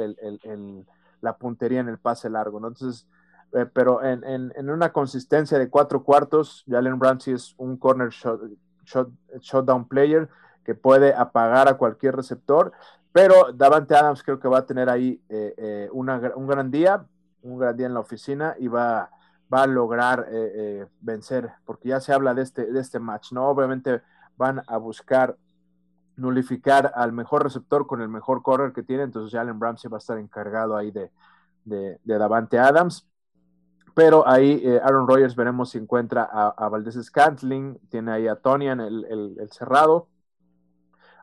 la 1.21 1.37
puntería 1.37 1.81
en 1.81 1.89
el 1.89 1.99
pase 1.99 2.29
largo, 2.29 2.59
¿no? 2.59 2.69
Entonces, 2.69 3.07
pero 3.73 4.03
en, 4.03 4.71
una 4.71 4.93
consistencia 4.93 5.59
de 5.59 5.69
cuatro 5.69 6.03
cuartos, 6.03 6.65
Jalen 6.69 7.01
Ramsey 7.01 7.35
es 7.35 7.55
un 7.59 7.77
corner 7.77 8.09
shot, 8.09 8.41
shot, 8.85 9.89
player 9.89 10.29
que 10.65 10.75
puede 10.75 11.15
apagar 11.15 11.69
a 11.69 11.75
cualquier 11.75 12.17
receptor 12.17 12.73
pero 13.13 13.53
Davante 13.53 13.95
Adams 13.95 14.23
creo 14.23 14.41
que 14.41 14.49
va 14.49 14.59
a 14.59 14.67
tener 14.67 14.89
ahí 14.89 15.23
eh, 15.29 15.55
eh, 15.57 15.89
un 15.93 16.07
gran 16.47 16.71
día, 16.71 17.05
un 17.43 17.59
gran 17.59 17.77
día 17.77 17.87
en 17.87 17.95
la 17.95 18.01
oficina 18.01 18.57
y 18.59 18.69
va, 18.69 19.11
va 19.53 19.63
a 19.63 19.67
lograr 19.67 20.27
eh, 20.31 20.87
vencer, 21.01 21.53
porque 21.67 21.91
ya 21.91 22.01
se 22.01 22.13
habla 22.15 22.33
de 22.33 22.43
este, 22.43 22.73
de 22.73 22.81
este 22.81 22.99
match, 22.99 23.33
¿no? 23.33 23.49
Obviamente 23.49 24.01
van 24.39 24.63
a 24.67 24.79
buscar 24.79 25.37
nulificar 26.17 26.91
al 26.95 27.13
mejor 27.13 27.43
receptor 27.43 27.87
con 27.87 28.01
el 28.01 28.09
mejor 28.09 28.43
correr 28.43 28.73
que 28.73 28.83
tiene, 28.83 29.03
entonces 29.03 29.33
Jalen 29.33 29.61
Ramsey 29.61 29.91
va 29.91 29.99
a 29.99 29.99
estar 29.99 30.17
encargado 30.19 30.75
ahí 30.77 30.91
de, 30.91 31.11
de, 31.65 31.99
Davante 32.05 32.59
Adams. 32.59 33.07
Pero 33.95 34.27
ahí 34.27 34.65
Aaron 34.83 35.07
Rodgers 35.07 35.37
veremos 35.37 35.69
si 35.71 35.77
encuentra 35.77 36.23
a, 36.23 36.69
Valdez 36.71 36.95
Scantling, 36.95 37.79
tiene 37.91 38.11
ahí 38.11 38.27
a 38.27 38.37
Tonian, 38.37 38.81
el, 38.81 39.05
el 39.39 39.51
cerrado, 39.53 40.09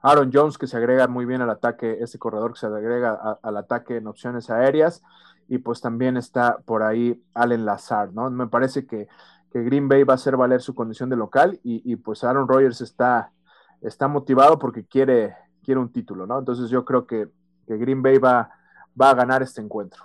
Aaron 0.01 0.31
Jones, 0.33 0.57
que 0.57 0.67
se 0.67 0.77
agrega 0.77 1.07
muy 1.07 1.25
bien 1.25 1.41
al 1.41 1.49
ataque, 1.49 1.97
este 2.01 2.19
corredor 2.19 2.53
que 2.53 2.59
se 2.59 2.67
agrega 2.67 3.37
al 3.41 3.57
ataque 3.57 3.97
en 3.97 4.07
opciones 4.07 4.49
aéreas. 4.49 5.03
Y 5.47 5.57
pues 5.59 5.81
también 5.81 6.15
está 6.15 6.59
por 6.65 6.83
ahí 6.83 7.21
Allen 7.33 7.65
Lazard, 7.65 8.11
¿no? 8.13 8.29
Me 8.29 8.47
parece 8.47 8.85
que, 8.85 9.07
Green 9.51 9.89
Bay 9.89 10.03
va 10.03 10.13
a 10.13 10.15
hacer 10.15 10.37
valer 10.37 10.61
su 10.61 10.75
condición 10.75 11.09
de 11.09 11.15
local 11.15 11.59
y, 11.63 11.95
pues 11.95 12.23
Aaron 12.23 12.47
Rodgers 12.47 12.81
está, 12.81 13.31
está 13.81 14.07
motivado 14.07 14.59
porque 14.59 14.85
quiere, 14.85 15.35
quiere 15.63 15.79
un 15.79 15.91
título, 15.91 16.27
¿no? 16.27 16.37
Entonces 16.37 16.69
yo 16.69 16.85
creo 16.85 17.07
que, 17.07 17.27
Green 17.67 18.03
Bay 18.03 18.19
va, 18.19 18.51
va 18.99 19.09
a 19.09 19.15
ganar 19.15 19.41
este 19.41 19.61
encuentro. 19.61 20.03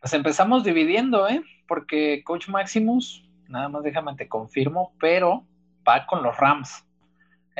Pues 0.00 0.12
empezamos 0.14 0.64
dividiendo, 0.64 1.28
¿eh? 1.28 1.42
Porque 1.66 2.22
Coach 2.24 2.48
Maximus, 2.48 3.26
nada 3.48 3.68
más 3.68 3.82
déjame 3.82 4.14
te 4.16 4.28
confirmo, 4.28 4.92
pero 4.98 5.44
va 5.86 6.06
con 6.06 6.22
los 6.22 6.36
Rams. 6.36 6.84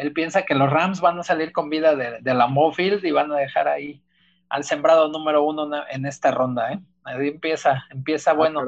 Él 0.01 0.13
piensa 0.13 0.43
que 0.43 0.55
los 0.55 0.71
Rams 0.71 1.01
van 1.01 1.19
a 1.19 1.23
salir 1.23 1.53
con 1.53 1.69
vida 1.69 1.95
de, 1.95 2.35
la 2.35 2.47
Mofield 2.47 3.05
y 3.05 3.11
van 3.11 3.31
a 3.33 3.37
dejar 3.37 3.69
ahí 3.69 4.03
al 4.49 4.65
sembrado 4.65 5.09
número 5.09 5.45
uno 5.45 5.71
en 5.91 6.07
esta 6.07 6.31
ronda, 6.31 6.73
¿eh? 6.73 6.81
Ahí 7.05 7.29
empieza, 7.29 7.85
empieza 7.91 8.31
ah, 8.31 8.35
bueno. 8.35 8.63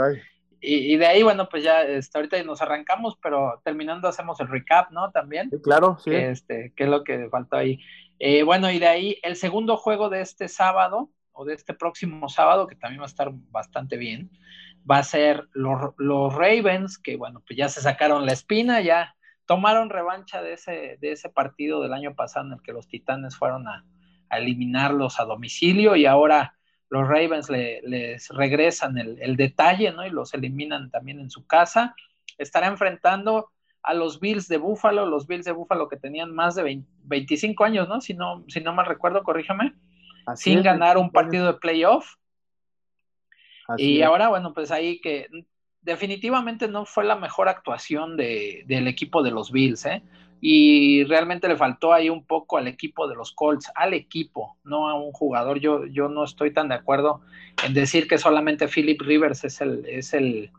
y, 0.60 0.96
de 0.96 1.06
ahí, 1.06 1.22
bueno, 1.22 1.48
pues 1.48 1.64
ya 1.64 1.82
este, 1.82 2.18
ahorita 2.18 2.42
nos 2.44 2.60
arrancamos, 2.60 3.16
pero 3.22 3.60
terminando 3.64 4.08
hacemos 4.08 4.40
el 4.40 4.48
recap, 4.48 4.90
¿no? 4.90 5.10
También. 5.10 5.50
claro, 5.62 5.98
sí. 5.98 6.14
Este, 6.14 6.72
¿Qué 6.76 6.84
es 6.84 6.90
lo 6.90 7.02
que 7.02 7.28
faltó 7.30 7.56
ahí? 7.56 7.80
Eh, 8.18 8.42
bueno, 8.42 8.70
y 8.70 8.78
de 8.78 8.88
ahí 8.88 9.18
el 9.22 9.36
segundo 9.36 9.76
juego 9.76 10.10
de 10.10 10.20
este 10.20 10.48
sábado, 10.48 11.10
o 11.32 11.46
de 11.46 11.54
este 11.54 11.72
próximo 11.72 12.28
sábado, 12.28 12.66
que 12.66 12.76
también 12.76 13.00
va 13.00 13.06
a 13.06 13.08
estar 13.08 13.30
bastante 13.50 13.96
bien, 13.96 14.30
va 14.88 14.98
a 14.98 15.02
ser 15.02 15.48
los, 15.52 15.94
los 15.96 16.34
Ravens, 16.34 16.98
que 16.98 17.16
bueno, 17.16 17.42
pues 17.46 17.56
ya 17.56 17.68
se 17.68 17.80
sacaron 17.80 18.26
la 18.26 18.32
espina, 18.32 18.82
ya 18.82 19.14
tomaron 19.52 19.90
revancha 19.90 20.40
de 20.40 20.54
ese, 20.54 20.96
de 20.98 21.12
ese 21.12 21.28
partido 21.28 21.82
del 21.82 21.92
año 21.92 22.14
pasado 22.14 22.46
en 22.46 22.54
el 22.54 22.62
que 22.62 22.72
los 22.72 22.88
Titanes 22.88 23.36
fueron 23.36 23.68
a, 23.68 23.84
eliminarlos 24.30 25.20
a 25.20 25.26
domicilio 25.26 25.94
y 25.94 26.06
ahora 26.06 26.56
los 26.88 27.06
Ravens 27.06 27.50
les 27.50 28.30
regresan 28.30 28.96
el, 28.96 29.36
detalle, 29.36 29.92
¿no? 29.92 30.06
Y 30.06 30.08
los 30.10 30.32
eliminan 30.32 30.90
también 30.90 31.20
en 31.20 31.28
su 31.28 31.46
casa. 31.46 31.94
Estará 32.38 32.66
enfrentando 32.68 33.50
a 33.82 33.92
los 33.92 34.20
Bills 34.20 34.48
de 34.48 34.56
Buffalo, 34.56 35.04
los 35.04 35.26
Bills 35.26 35.44
de 35.44 35.52
Buffalo 35.52 35.86
que 35.86 35.98
tenían 35.98 36.34
más 36.34 36.54
de 36.54 36.82
25 37.02 37.62
años, 37.62 37.90
¿no? 37.90 38.00
Si 38.00 38.14
no, 38.14 38.46
si 38.48 38.62
no 38.62 38.72
mal 38.72 38.86
recuerdo, 38.86 39.22
corríjame, 39.22 39.74
sin 40.34 40.62
ganar 40.62 40.96
un 40.96 41.10
partido 41.10 41.46
de 41.46 41.58
playoff. 41.58 42.14
y 43.76 44.00
ahora, 44.00 44.30
bueno, 44.30 44.54
pues 44.54 44.70
ahí 44.70 44.98
que 45.02 45.28
definitivamente 45.82 46.68
no 46.68 46.84
fue 46.86 47.04
la 47.04 47.16
mejor 47.16 47.48
actuación 47.48 48.16
de, 48.16 48.64
del 48.66 48.88
equipo 48.88 49.22
de 49.22 49.30
los 49.30 49.50
Bills, 49.50 49.84
¿eh? 49.86 50.02
Y 50.40 51.04
realmente 51.04 51.46
le 51.46 51.56
faltó 51.56 51.92
ahí 51.92 52.10
un 52.10 52.24
poco 52.24 52.58
al 52.58 52.66
equipo 52.66 53.06
de 53.06 53.14
los 53.14 53.30
Colts, 53.30 53.70
al 53.76 53.94
equipo, 53.94 54.56
no 54.64 54.88
a 54.88 54.94
un 54.94 55.12
jugador. 55.12 55.60
Yo, 55.60 55.86
yo 55.86 56.08
no 56.08 56.24
estoy 56.24 56.52
tan 56.52 56.68
de 56.68 56.74
acuerdo 56.74 57.20
en 57.64 57.74
decir 57.74 58.08
que 58.08 58.18
solamente 58.18 58.66
Philip 58.66 59.00
Rivers 59.00 59.44
es 59.44 59.60
el, 59.60 59.86
es 59.86 60.14
el 60.14 60.50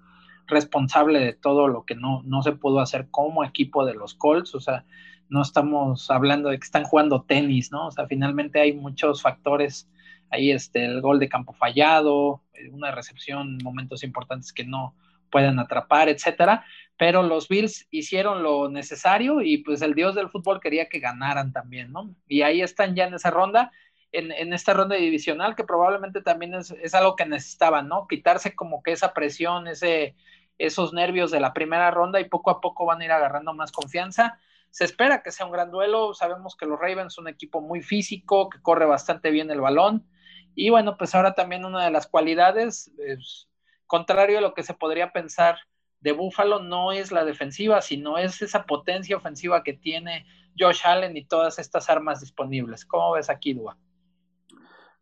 responsable 0.47 1.19
de 1.19 1.33
todo 1.33 1.67
lo 1.67 1.83
que 1.83 1.95
no, 1.95 2.21
no 2.23 2.43
se 2.43 2.53
pudo 2.53 2.79
hacer 2.79 3.07
como 3.11 3.43
equipo 3.43 3.85
de 3.85 3.93
los 3.93 4.13
Colts. 4.13 4.55
O 4.55 4.61
sea, 4.61 4.85
no 5.27 5.41
estamos 5.41 6.09
hablando 6.09 6.47
de 6.47 6.59
que 6.59 6.65
están 6.65 6.85
jugando 6.85 7.23
tenis, 7.23 7.69
¿no? 7.69 7.87
O 7.87 7.91
sea, 7.91 8.07
finalmente 8.07 8.61
hay 8.61 8.71
muchos 8.71 9.21
factores 9.21 9.89
ahí, 10.29 10.51
este, 10.51 10.85
el 10.85 11.01
gol 11.01 11.19
de 11.19 11.27
campo 11.27 11.51
fallado, 11.51 12.41
una 12.71 12.91
recepción, 12.91 13.57
momentos 13.61 14.03
importantes 14.03 14.53
que 14.53 14.63
no, 14.63 14.95
pueden 15.33 15.57
atrapar, 15.57 16.09
etcétera. 16.09 16.63
Pero 16.95 17.23
los 17.23 17.47
Bills 17.47 17.87
hicieron 17.89 18.43
lo 18.43 18.69
necesario 18.69 19.41
y 19.41 19.57
pues 19.57 19.81
el 19.81 19.95
dios 19.95 20.13
del 20.13 20.29
fútbol 20.29 20.59
quería 20.61 20.87
que 20.87 20.99
ganaran 20.99 21.51
también, 21.51 21.91
¿no? 21.91 22.15
Y 22.27 22.43
ahí 22.43 22.61
están 22.61 22.93
ya 22.95 23.05
en 23.05 23.15
esa 23.15 23.31
ronda, 23.31 23.71
en, 24.11 24.53
esta 24.53 24.75
ronda 24.75 24.95
divisional, 24.95 25.55
que 25.55 25.63
probablemente 25.63 26.21
también 26.21 26.53
es, 26.53 26.93
algo 26.93 27.15
que 27.15 27.25
necesitaban, 27.25 27.87
¿no? 27.87 28.05
Quitarse 28.07 28.55
como 28.55 28.83
que 28.83 28.91
esa 28.91 29.11
presión, 29.11 29.67
ese, 29.67 30.15
esos 30.59 30.93
nervios 30.93 31.31
de 31.31 31.39
la 31.39 31.51
primera 31.51 31.89
ronda 31.89 32.19
y 32.19 32.29
poco 32.29 32.51
a 32.51 32.61
poco 32.61 32.85
van 32.85 33.01
a 33.01 33.05
ir 33.05 33.11
agarrando 33.11 33.55
más 33.55 33.71
confianza. 33.71 34.37
Se 34.69 34.85
espera 34.85 35.23
que 35.23 35.31
sea 35.31 35.47
un 35.47 35.51
gran 35.51 35.71
duelo. 35.71 36.13
Sabemos 36.13 36.55
que 36.55 36.67
los 36.67 36.79
Ravens 36.79 37.15
son 37.15 37.23
un 37.23 37.29
equipo 37.29 37.59
muy 37.59 37.81
físico, 37.81 38.49
que 38.49 38.61
corre 38.61 38.85
bastante 38.85 39.31
bien 39.31 39.49
el 39.49 39.61
balón. 39.61 40.05
Y 40.53 40.69
bueno, 40.69 40.95
pues 40.95 41.15
ahora 41.15 41.33
también 41.33 41.65
una 41.65 41.83
de 41.83 41.91
las 41.91 42.05
cualidades, 42.05 42.91
es, 42.99 43.49
contrario 43.87 44.37
a 44.37 44.41
lo 44.41 44.53
que 44.53 44.63
se 44.63 44.73
podría 44.73 45.11
pensar 45.11 45.57
de 45.99 46.11
Buffalo, 46.11 46.61
no 46.61 46.91
es 46.91 47.11
la 47.11 47.23
defensiva, 47.23 47.81
sino 47.81 48.17
es 48.17 48.41
esa 48.41 48.65
potencia 48.65 49.15
ofensiva 49.15 49.63
que 49.63 49.73
tiene 49.73 50.25
Josh 50.57 50.81
Allen 50.85 51.15
y 51.15 51.25
todas 51.25 51.59
estas 51.59 51.89
armas 51.89 52.19
disponibles. 52.19 52.85
¿Cómo 52.85 53.13
ves 53.13 53.29
aquí, 53.29 53.53
Dua? 53.53 53.77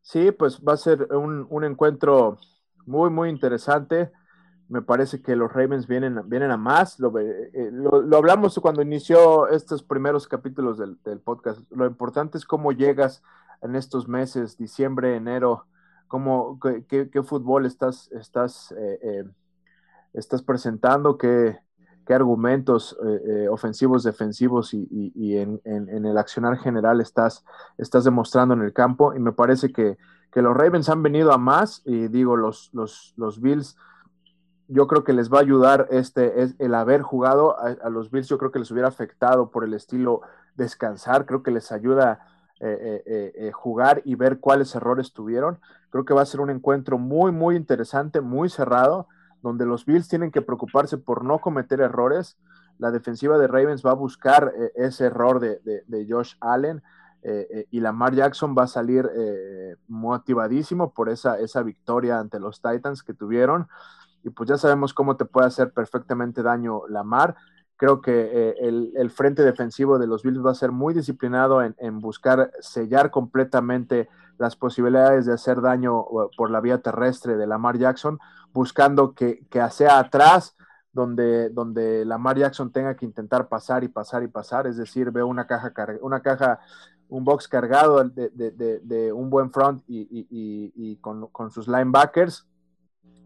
Sí, 0.02 0.32
pues 0.32 0.60
va 0.62 0.74
a 0.74 0.78
ser 0.78 1.08
un, 1.14 1.64
encuentro 1.64 2.38
muy, 2.86 3.10
muy 3.10 3.30
interesante. 3.30 4.12
Me 4.68 4.82
parece 4.82 5.22
que 5.22 5.36
los 5.36 5.52
Ravens 5.52 5.88
vienen, 5.88 6.22
vienen 6.30 6.52
a 6.52 6.58
más. 6.58 7.00
Lo, 7.00 7.18
eh, 7.20 7.72
hablamos 8.16 8.58
cuando 8.60 8.82
inició 8.82 9.48
estos 9.50 9.84
primeros 9.84 10.28
capítulos 10.28 10.78
del, 10.78 11.20
podcast. 11.20 11.60
Lo 11.72 11.86
importante 11.86 12.38
es 12.38 12.46
cómo 12.46 12.72
llegas 12.72 13.22
en 13.62 13.76
estos 13.76 14.08
meses, 14.08 14.58
diciembre, 14.58 15.16
enero, 15.16 15.66
cómo, 16.12 16.60
qué, 16.90 17.24
fútbol 17.24 17.66
estás, 17.66 18.12
estás, 18.12 18.74
eh, 18.78 19.00
eh, 19.02 19.24
estás 20.12 20.44
presentando, 20.44 21.18
qué, 21.18 21.58
argumentos 22.10 22.98
eh, 23.26 23.48
ofensivos, 23.48 24.04
defensivos 24.04 24.74
y, 24.74 25.38
en, 25.38 25.62
el 25.64 26.18
accionar 26.18 26.58
general 26.58 27.00
estás, 27.00 27.46
estás 27.78 28.04
demostrando 28.04 28.54
en 28.54 28.62
el 28.62 28.74
campo. 28.74 29.14
Y 29.16 29.20
me 29.20 29.32
parece 29.32 29.72
que, 29.72 29.98
los 30.36 30.54
Ravens 30.54 30.90
han 30.90 31.02
venido 31.02 31.32
a 31.32 31.38
más 31.38 31.82
y 31.86 32.10
digo, 32.10 32.36
los, 32.36 32.70
los, 32.74 33.14
los 33.16 33.40
Bills 33.40 33.78
yo 34.68 34.88
creo 34.88 35.06
que 35.06 35.14
les 35.14 35.32
va 35.32 35.38
a 35.38 35.42
ayudar 35.42 35.88
este, 35.92 36.44
es 36.44 36.56
el 36.60 36.76
haber 36.76 37.02
jugado 37.02 37.58
a, 37.58 37.90
los 37.90 38.12
Bills, 38.12 38.28
yo 38.28 38.38
creo 38.38 38.52
que 38.52 38.60
les 38.60 38.72
hubiera 38.72 38.90
afectado 38.90 39.50
por 39.50 39.64
el 39.64 39.74
estilo 39.74 40.22
descansar, 40.56 41.26
creo 41.26 41.44
que 41.44 41.52
les 41.52 41.72
ayuda 41.72 42.20
eh, 42.64 43.02
eh, 43.08 43.34
eh, 43.36 43.52
jugar 43.52 44.04
y 44.06 44.14
ver 44.14 44.40
cuáles 44.40 44.76
errores 44.76 45.14
tuvieron. 45.14 45.60
Creo 45.90 46.06
que 46.06 46.14
va 46.14 46.22
a 46.22 46.28
ser 46.28 46.42
un 46.42 46.52
encuentro 46.52 47.00
muy, 47.00 47.32
muy 47.32 47.56
interesante, 47.56 48.22
muy 48.22 48.50
cerrado, 48.50 49.08
donde 49.42 49.66
los 49.66 49.84
Bills 49.84 50.08
tienen 50.08 50.30
que 50.30 50.44
preocuparse 50.44 51.00
por 51.00 51.24
no 51.24 51.40
cometer 51.40 51.82
errores. 51.82 52.38
La 52.78 52.92
defensiva 52.92 53.40
de 53.40 53.48
Ravens 53.48 53.84
va 53.84 53.92
a 53.92 53.96
buscar 53.96 54.54
ese 54.76 55.06
error 55.06 55.40
de, 55.40 55.60
de 55.64 56.08
Josh 56.08 56.36
Allen. 56.40 56.84
y 57.72 57.80
Lamar 57.80 58.14
Jackson 58.14 58.56
va 58.56 58.64
a 58.64 58.68
salir 58.68 59.10
motivadísimo 59.88 60.94
por 60.94 61.10
esa, 61.10 61.40
esa 61.40 61.64
victoria 61.64 62.20
ante 62.20 62.40
los 62.40 62.62
Titans 62.62 63.02
que 63.02 63.16
tuvieron 63.16 63.68
y 64.24 64.30
pues 64.30 64.50
ya 64.50 64.58
sabemos 64.58 64.94
cómo 64.94 65.18
te 65.18 65.26
puede 65.26 65.48
hacer 65.48 65.72
perfectamente 65.72 66.44
daño 66.44 66.88
Lamar. 66.88 67.36
Creo 67.82 68.00
que 68.00 68.30
eh, 68.32 68.56
el, 68.60 69.10
frente 69.10 69.42
defensivo 69.42 69.98
de 69.98 70.06
los 70.06 70.22
Bills 70.22 70.46
va 70.46 70.52
a 70.52 70.54
ser 70.54 70.72
muy 70.72 70.94
disciplinado 70.94 71.64
en, 71.64 72.00
buscar 72.00 72.52
sellar 72.60 73.10
completamente 73.10 74.08
las 74.38 74.56
posibilidades 74.56 75.26
de 75.26 75.34
hacer 75.34 75.62
daño 75.62 76.06
por 76.38 76.52
la 76.52 76.62
vía 76.62 76.78
terrestre 76.84 77.38
de 77.38 77.48
Lamar 77.48 77.80
Jackson, 77.80 78.20
buscando 78.54 79.16
que, 79.16 79.48
que 79.50 79.68
sea 79.72 79.98
atrás 79.98 80.56
donde, 80.94 81.50
donde 81.50 82.06
Lamar 82.06 82.38
Jackson 82.38 82.72
tenga 82.72 82.96
que 82.96 83.06
intentar 83.06 83.48
pasar 83.48 83.84
y 83.84 83.88
pasar 83.88 84.22
y 84.22 84.28
pasar, 84.28 84.68
es 84.68 84.78
decir, 84.78 85.10
veo 85.10 85.26
una 85.26 85.48
caja, 85.48 85.74
una 86.02 86.22
caja 86.22 86.60
un 87.10 87.26
box 87.26 87.48
cargado 87.48 88.04
de, 88.04 89.12
un 89.12 89.32
buen 89.32 89.50
front 89.50 89.84
y, 89.88 90.98
con, 90.98 91.30
con, 91.30 91.50
sus 91.50 91.68
linebackers 91.68 92.46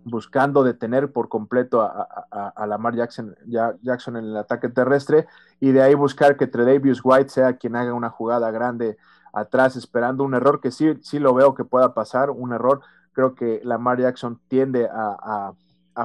buscando 0.06 0.64
detener 0.64 1.12
por 1.12 1.30
completo 1.30 1.82
a, 1.82 2.66
Lamar 2.68 2.96
Jackson, 2.96 3.36
Jackson, 3.82 4.16
en 4.18 4.26
el 4.26 4.38
ataque 4.38 4.70
terrestre 4.70 5.28
y 5.60 5.72
de 5.72 5.82
ahí 5.82 5.96
buscar 5.96 6.38
que 6.38 6.48
Tredavious 6.48 7.02
White 7.04 7.30
sea 7.30 7.58
quien 7.58 7.76
haga 7.76 7.94
una 7.94 8.12
jugada 8.12 8.52
grande 8.52 8.98
atrás 9.34 9.76
esperando 9.76 10.24
un 10.24 10.36
error 10.36 10.62
que 10.62 10.72
sí, 10.72 10.98
sí 11.02 11.20
lo 11.20 11.34
veo 11.34 11.56
que 11.56 11.66
pueda 11.66 11.94
pasar, 11.94 12.30
un 12.30 12.54
error. 12.54 12.82
Creo 13.14 13.34
que 13.34 13.62
Lamar 13.64 14.00
Jackson 14.00 14.40
tiende 14.48 14.88
a, 14.92 15.54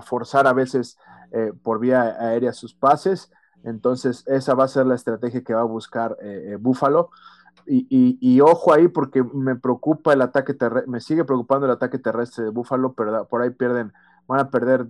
forzar 0.02 0.47
a 0.47 0.52
veces 0.52 0.99
eh, 1.33 1.52
por 1.62 1.78
vía 1.78 2.16
aérea 2.19 2.52
sus 2.52 2.75
pases. 2.75 3.30
Entonces, 3.64 4.25
esa 4.26 4.54
va 4.54 4.64
a 4.64 4.69
ser 4.69 4.87
la 4.87 4.95
estrategia 4.95 5.42
que 5.42 5.52
va 5.52 5.61
a 5.61 5.64
buscar 5.64 6.16
eh, 6.23 6.52
eh, 6.52 6.57
Buffalo. 6.57 7.11
Y, 7.67 8.40
ojo 8.40 8.73
ahí 8.73 8.88
porque 8.88 9.23
me 9.23 9.57
preocupa 9.57 10.12
el 10.12 10.23
ataque 10.23 10.55
terrestre, 10.55 10.90
me 10.90 11.00
sigue 11.00 11.25
preocupando 11.25 11.67
el 11.67 11.73
ataque 11.73 11.99
terrestre 11.99 12.45
de 12.45 12.50
Buffalo, 12.50 12.95
pero 12.95 13.26
por 13.29 13.43
ahí 13.43 13.50
pierden, 13.50 13.93
van 14.26 14.40
a 14.40 14.50
perder, 14.50 14.88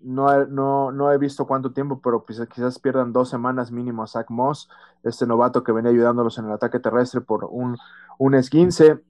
no, 0.00 0.46
no, 0.46 0.92
no 0.92 1.12
he 1.12 1.18
visto 1.18 1.46
cuánto 1.46 1.72
tiempo, 1.72 2.00
pero 2.02 2.24
pues 2.24 2.40
quizás 2.52 2.78
pierdan 2.78 3.12
dos 3.12 3.28
semanas 3.28 3.70
mínimo 3.70 4.02
a 4.02 4.06
Zach 4.06 4.30
Moss, 4.30 4.68
este 5.02 5.26
novato 5.26 5.62
que 5.62 5.72
venía 5.72 5.90
ayudándolos 5.90 6.38
en 6.38 6.46
el 6.46 6.52
ataque 6.52 6.80
terrestre 6.80 7.20
por 7.20 7.44
un, 7.44 7.76
un 8.18 8.34
esguince. 8.34 9.02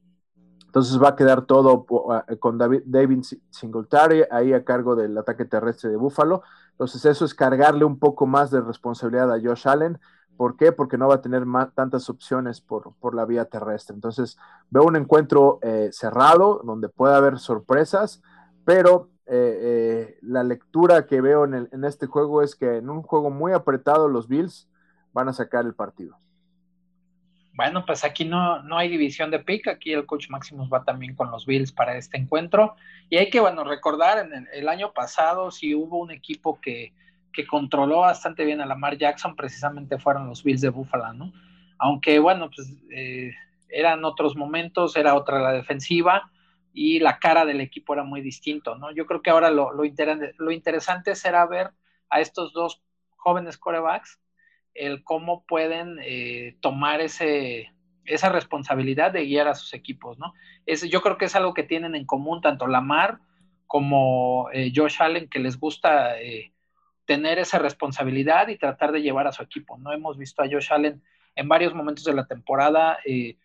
Entonces 0.67 1.03
va 1.03 1.11
a 1.11 1.17
quedar 1.17 1.43
todo 1.43 1.85
con 2.41 2.57
David, 2.57 2.83
David 2.87 3.25
Singletary 3.51 4.25
ahí 4.31 4.55
a 4.55 4.65
cargo 4.65 4.97
del 4.97 5.19
ataque 5.19 5.45
terrestre 5.45 5.91
de 5.91 5.97
Buffalo. 5.97 6.43
Entonces 6.71 7.05
eso 7.05 7.27
es 7.27 7.35
cargarle 7.35 7.85
un 7.85 7.99
poco 7.99 8.27
más 8.27 8.51
de 8.51 8.63
responsabilidad 8.63 9.31
a 9.31 9.39
Josh 9.39 9.69
Allen 9.69 10.01
¿Por 10.37 10.57
qué? 10.57 10.73
Porque 10.73 10.99
no 10.99 11.09
va 11.09 11.17
a 11.17 11.23
tener 11.23 11.45
tantas 11.75 12.09
opciones 12.09 12.61
por, 12.61 13.15
la 13.15 13.25
vía 13.25 13.45
terrestre. 13.45 13.95
Entonces, 13.95 14.39
veo 14.71 14.85
un 14.85 14.97
encuentro 14.97 15.59
eh, 15.63 15.91
cerrado 15.93 16.63
donde 16.65 16.89
puede 16.89 17.15
haber 17.15 17.39
sorpresas, 17.39 18.23
pero 18.65 19.11
eh, 19.27 19.59
eh, 19.63 20.19
la 20.23 20.43
lectura 20.43 21.07
que 21.07 21.21
veo 21.21 21.45
en, 21.45 21.85
este 21.85 22.07
juego 22.07 22.43
es 22.43 22.57
que 22.57 22.77
en 22.77 22.91
un 22.91 23.03
juego 23.03 23.31
muy 23.31 23.53
apretado 23.53 24.09
los 24.09 24.29
Bills 24.29 24.69
van 25.13 25.29
a 25.29 25.33
sacar 25.33 25.65
el 25.65 25.75
partido. 25.75 26.19
Bueno, 27.55 27.85
pues 27.85 28.03
aquí 28.03 28.25
no, 28.25 28.63
no 28.63 28.79
hay 28.79 28.89
división 28.89 29.31
de 29.31 29.39
pick, 29.39 29.69
aquí 29.69 29.93
el 29.93 30.07
coach 30.07 30.31
Maximus 30.31 30.71
va 30.73 30.85
también 30.85 31.15
con 31.15 31.31
los 31.31 31.45
Bills 31.45 31.71
para 31.71 31.97
este 31.97 32.17
encuentro. 32.17 32.77
Y 33.11 33.19
hay 33.19 33.29
que, 33.29 33.41
bueno, 33.41 33.63
recordar, 33.63 34.19
en 34.19 34.49
el 34.53 34.69
año 34.69 34.93
pasado 34.93 35.51
si 35.51 35.75
hubo 35.75 35.99
un 35.99 36.11
equipo 36.11 36.59
que 36.61 36.95
que 37.33 37.47
controló 37.47 38.01
bastante 38.01 38.45
bien 38.45 38.61
a 38.61 38.67
Lamar 38.67 38.99
Jackson 38.99 39.35
precisamente 39.35 39.99
fueron 39.99 40.27
los 40.27 40.43
Bills 40.43 40.61
de 40.61 40.69
Buffalo, 40.69 41.13
¿no? 41.15 41.33
Aunque 41.79 42.19
bueno, 42.19 42.51
pues 42.55 42.73
eh, 42.91 43.33
eran 43.69 44.05
otros 44.05 44.37
momentos, 44.37 44.97
era 44.97 45.15
otra 45.15 45.41
la 45.41 45.53
defensiva 45.53 46.31
y 46.73 47.01
la 47.01 47.19
cara 47.19 47.45
del 47.45 47.61
equipo 47.61 47.95
era 47.95 48.05
muy 48.05 48.21
distinto, 48.21 48.77
¿no? 48.77 48.93
Yo 48.93 49.07
creo 49.07 49.23
que 49.23 49.31
ahora 49.31 49.51
lo, 49.51 49.73
lo, 49.73 49.85
interesante 50.53 51.15
será 51.15 51.47
ver 51.47 51.71
a 52.09 52.21
estos 52.21 52.53
dos 52.53 52.83
jóvenes 53.17 53.59
corebacks, 53.59 54.21
el 54.75 55.03
cómo 55.05 55.45
pueden 55.45 55.99
eh, 56.03 56.57
tomar 56.61 57.01
ese, 57.01 57.73
esa 58.05 58.31
responsabilidad 58.31 59.13
de 59.13 59.27
guiar 59.27 59.49
a 59.49 59.55
sus 59.55 59.75
equipos, 59.75 60.19
¿no? 60.19 60.33
Es, 60.67 60.89
yo 60.89 61.03
creo 61.03 61.19
que 61.19 61.27
es 61.27 61.37
algo 61.37 61.53
que 61.55 61.63
tienen 61.63 61.95
en 61.95 62.07
común 62.07 62.41
tanto 62.41 62.67
Lamar 62.67 63.19
como 63.67 64.49
eh, 64.53 64.73
Josh 64.75 64.97
Allen, 65.01 65.29
que 65.29 65.39
les 65.39 65.59
gusta 65.59 66.21
tener 67.05 67.39
esa 67.39 67.59
responsabilidad 67.59 68.49
y 68.49 68.59
tratar 68.59 68.93
de 68.93 69.03
llevar 69.03 69.27
a 69.27 69.33
su 69.33 69.43
equipo. 69.43 69.79
No 69.79 69.93
hemos 69.93 70.17
visto 70.17 70.43
a 70.43 70.49
Josh 70.51 70.73
Allen 70.73 71.03
en 71.35 71.49
varios 71.49 71.75
momentos 71.75 72.05
de 72.05 72.15
la 72.15 72.27
temporada 72.27 72.99
eh, 73.05 73.37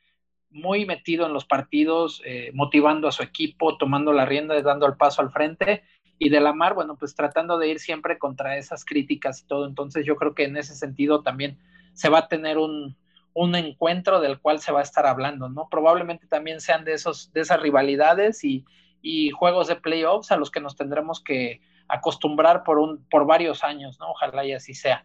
muy 0.50 0.86
metido 0.86 1.26
en 1.26 1.34
los 1.34 1.46
partidos, 1.46 2.22
eh, 2.26 2.52
motivando 2.54 3.08
a 3.08 3.12
su 3.12 3.24
equipo, 3.24 3.78
tomando 3.78 4.14
la 4.14 4.26
rienda, 4.26 4.60
dando 4.62 4.86
el 4.86 4.96
paso 4.96 5.22
al 5.22 5.32
frente. 5.32 5.84
Y 6.20 6.30
de 6.30 6.40
la 6.40 6.54
mar, 6.54 6.74
bueno, 6.74 6.96
pues 6.98 7.14
tratando 7.14 7.60
de 7.60 7.68
ir 7.68 7.80
siempre 7.80 8.18
contra 8.18 8.58
esas 8.58 8.84
críticas 8.86 9.42
y 9.42 9.48
todo. 9.48 9.68
Entonces 9.68 10.06
yo 10.06 10.16
creo 10.16 10.34
que 10.34 10.46
en 10.46 10.58
ese 10.58 10.76
sentido 10.76 11.22
también 11.22 11.60
se 11.94 12.10
va 12.10 12.20
a 12.20 12.28
tener 12.28 12.58
un, 12.58 12.96
un 13.34 13.56
encuentro 13.56 14.20
del 14.20 14.40
cual 14.40 14.60
se 14.60 14.72
va 14.72 14.80
a 14.80 14.84
estar 14.84 15.06
hablando, 15.06 15.48
¿no? 15.50 15.68
Probablemente 15.70 16.26
también 16.26 16.60
sean 16.60 16.86
de, 16.86 16.94
esos, 16.94 17.32
de 17.34 17.42
esas 17.42 17.62
rivalidades 17.62 18.44
y, 18.44 18.66
y 19.02 19.30
juegos 19.30 19.68
de 19.68 19.76
playoffs 19.76 20.32
a 20.32 20.38
los 20.38 20.50
que 20.50 20.60
nos 20.60 20.76
tendremos 20.76 21.24
que, 21.24 21.62
acostumbrar 21.90 22.64
por, 22.64 22.80
un, 22.80 23.08
por 23.10 23.26
varios 23.26 23.64
años, 23.64 24.00
¿no? 24.00 24.12
Ojalá 24.12 24.46
y 24.46 24.54
así 24.54 24.74
sea. 24.74 25.04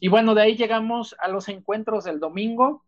Y 0.00 0.08
bueno, 0.08 0.34
de 0.34 0.42
ahí 0.42 0.56
llegamos 0.56 1.14
a 1.18 1.28
los 1.28 1.48
encuentros 1.48 2.04
del 2.04 2.20
domingo. 2.20 2.84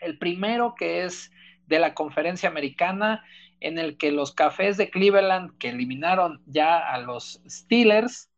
El 0.00 0.18
primero 0.18 0.74
que 0.76 1.04
es 1.04 1.30
de 1.66 1.78
la 1.78 1.94
conferencia 1.94 2.48
americana, 2.48 3.24
en 3.60 3.78
el 3.78 3.96
que 3.96 4.12
los 4.12 4.32
cafés 4.32 4.76
de 4.76 4.90
Cleveland, 4.90 5.56
que 5.58 5.70
eliminaron 5.70 6.42
ya 6.46 6.78
a 6.78 6.98
los 6.98 7.40
Steelers, 7.48 8.30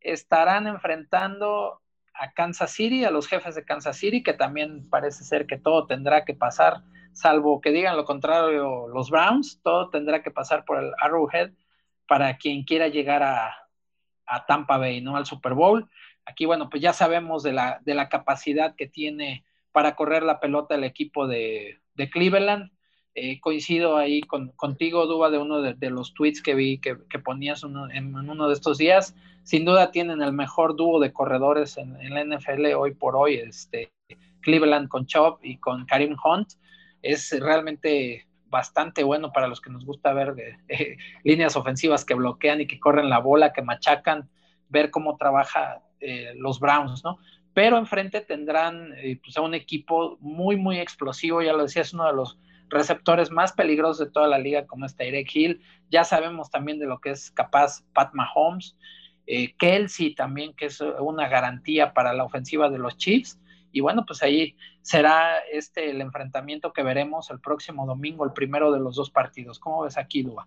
estarán 0.00 0.66
enfrentando 0.66 1.80
a 2.14 2.32
Kansas 2.32 2.72
City, 2.72 3.04
a 3.04 3.10
los 3.10 3.26
jefes 3.26 3.54
de 3.54 3.64
Kansas 3.64 3.96
City, 3.96 4.22
que 4.22 4.32
también 4.32 4.88
parece 4.88 5.24
ser 5.24 5.46
que 5.46 5.58
todo 5.58 5.86
tendrá 5.86 6.24
que 6.24 6.34
pasar, 6.34 6.82
salvo 7.12 7.60
que 7.60 7.72
digan 7.72 7.96
lo 7.96 8.04
contrario 8.04 8.88
los 8.88 9.10
Browns, 9.10 9.60
todo 9.62 9.90
tendrá 9.90 10.22
que 10.22 10.30
pasar 10.30 10.64
por 10.64 10.82
el 10.82 10.92
Arrowhead 11.00 11.50
para 12.06 12.36
quien 12.36 12.64
quiera 12.64 12.88
llegar 12.88 13.22
a, 13.22 13.63
a 14.26 14.46
Tampa 14.46 14.78
Bay, 14.78 15.00
¿no? 15.00 15.16
Al 15.16 15.26
Super 15.26 15.54
Bowl. 15.54 15.88
Aquí, 16.24 16.46
bueno, 16.46 16.70
pues 16.70 16.82
ya 16.82 16.92
sabemos 16.92 17.42
de 17.42 17.52
la, 17.52 17.80
de 17.84 17.94
la 17.94 18.08
capacidad 18.08 18.74
que 18.74 18.86
tiene 18.86 19.44
para 19.72 19.96
correr 19.96 20.22
la 20.22 20.38
pelota 20.38 20.76
el 20.76 20.84
equipo 20.84 21.26
de, 21.26 21.80
Cleveland. 22.12 22.70
Eh, 23.16 23.40
coincido 23.40 23.96
ahí 23.96 24.22
con, 24.22 24.48
contigo, 24.56 25.06
Duba, 25.06 25.30
de 25.30 25.38
uno 25.38 25.62
de, 25.62 25.90
los 25.90 26.14
tweets 26.14 26.42
que 26.42 26.54
vi 26.54 26.78
que, 26.78 26.96
ponías 27.18 27.62
en, 27.64 28.14
uno 28.14 28.48
de 28.48 28.54
estos 28.54 28.78
días. 28.78 29.16
Sin 29.42 29.64
duda 29.64 29.90
tienen 29.90 30.22
el 30.22 30.32
mejor 30.32 30.76
dúo 30.76 31.00
de 31.00 31.12
corredores 31.12 31.76
en, 31.76 31.92
la 32.14 32.24
NFL 32.24 32.66
hoy 32.76 32.94
por 32.94 33.16
hoy, 33.16 33.34
este, 33.34 33.92
Cleveland 34.40 34.88
con 34.88 35.06
Chop 35.06 35.40
y 35.44 35.58
con 35.58 35.86
Karim 35.86 36.16
Hunt. 36.24 36.52
Es 37.02 37.36
realmente 37.38 38.26
bastante 38.54 39.02
bueno 39.02 39.32
para 39.32 39.48
los 39.48 39.60
que 39.60 39.68
nos 39.68 39.84
gusta 39.84 40.12
ver 40.12 40.36
eh, 40.68 40.96
líneas 41.24 41.56
ofensivas 41.56 42.04
que 42.04 42.14
bloquean 42.14 42.60
y 42.60 42.68
que 42.68 42.78
corren 42.78 43.10
la 43.10 43.18
bola, 43.18 43.52
que 43.52 43.62
machacan, 43.62 44.30
ver 44.68 44.92
cómo 44.92 45.16
trabaja 45.16 45.82
eh, 45.98 46.34
los 46.36 46.60
Browns, 46.60 47.02
¿no? 47.02 47.18
Pero 47.52 47.78
enfrente 47.78 48.20
tendrán 48.20 48.92
eh, 48.96 49.18
pues 49.20 49.36
un 49.38 49.54
equipo 49.54 50.18
muy, 50.20 50.54
muy 50.56 50.78
explosivo, 50.78 51.42
ya 51.42 51.52
lo 51.52 51.64
decía, 51.64 51.82
es 51.82 51.92
uno 51.92 52.06
de 52.06 52.12
los 52.12 52.38
receptores 52.68 53.32
más 53.32 53.52
peligrosos 53.52 54.06
de 54.06 54.12
toda 54.12 54.28
la 54.28 54.38
liga, 54.38 54.68
como 54.68 54.86
es 54.86 54.94
Tyrek 54.94 55.34
Hill. 55.34 55.60
Ya 55.90 56.04
sabemos 56.04 56.48
también 56.48 56.78
de 56.78 56.86
lo 56.86 57.00
que 57.00 57.10
es 57.10 57.32
capaz 57.32 57.82
Pat 57.92 58.14
Mahomes. 58.14 58.76
Kelsey 59.58 60.14
también, 60.14 60.52
que 60.52 60.66
es 60.66 60.80
una 60.80 61.28
garantía 61.28 61.94
para 61.94 62.12
la 62.12 62.24
ofensiva 62.24 62.68
de 62.68 62.78
los 62.78 62.98
Chiefs 62.98 63.38
y 63.74 63.80
bueno, 63.80 64.04
pues 64.06 64.22
ahí 64.22 64.56
será 64.82 65.38
este 65.52 65.90
el 65.90 66.00
enfrentamiento 66.00 66.72
que 66.72 66.84
veremos 66.84 67.28
el 67.32 67.40
próximo 67.40 67.84
domingo, 67.86 68.24
el 68.24 68.32
primero 68.32 68.70
de 68.70 68.78
los 68.78 68.94
dos 68.94 69.10
partidos. 69.10 69.58
¿Cómo 69.58 69.82
ves 69.82 69.98
aquí, 69.98 70.22
Dua? 70.22 70.46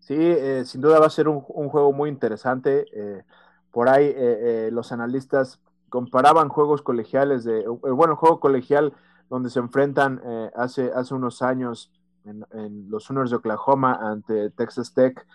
Sí, 0.00 0.14
eh, 0.18 0.62
sin 0.66 0.82
duda 0.82 1.00
va 1.00 1.06
a 1.06 1.10
ser 1.10 1.28
un, 1.28 1.40
juego 1.40 1.92
muy 1.94 2.10
interesante. 2.10 2.84
Eh, 2.92 3.22
por 3.70 3.88
ahí 3.88 4.12
eh, 4.14 4.68
los 4.70 4.92
analistas 4.92 5.60
comparaban 5.88 6.50
juegos 6.50 6.82
colegiales 6.82 7.42
de, 7.44 7.66
bueno, 7.66 8.12
el 8.12 8.18
juego 8.18 8.38
colegial 8.38 8.92
donde 9.30 9.48
se 9.48 9.58
enfrentan 9.58 10.20
hace, 10.54 10.92
hace 10.94 11.14
unos 11.14 11.40
años 11.40 11.90
en, 12.26 12.90
los 12.90 13.04
Sooners 13.04 13.30
de 13.30 13.36
Oklahoma 13.36 13.98
ante 13.98 14.50
Texas 14.50 14.92
Tech, 14.92 15.26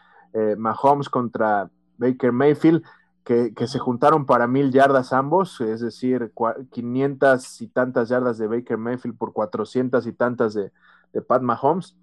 Mahomes 0.55 1.09
contra 1.09 1.71
Baker 1.97 2.31
Mayfield, 2.31 2.83
que, 3.27 3.67
se 3.67 3.77
juntaron 3.77 4.25
para 4.25 4.47
mil 4.47 4.71
yardas 4.71 5.11
ambos, 5.11 5.59
es 5.59 5.81
decir, 5.81 6.31
500 6.71 7.61
y 7.61 7.67
tantas 7.67 8.07
yardas 8.07 8.37
de 8.37 8.47
Baker 8.47 8.77
Mayfield 8.77 9.17
por 9.17 9.33
400 9.33 10.07
y 10.07 10.13
tantas 10.13 10.53
de, 10.53 10.71
de 11.11 11.21
Pat 11.21 11.41
Mahomes. 11.41 11.97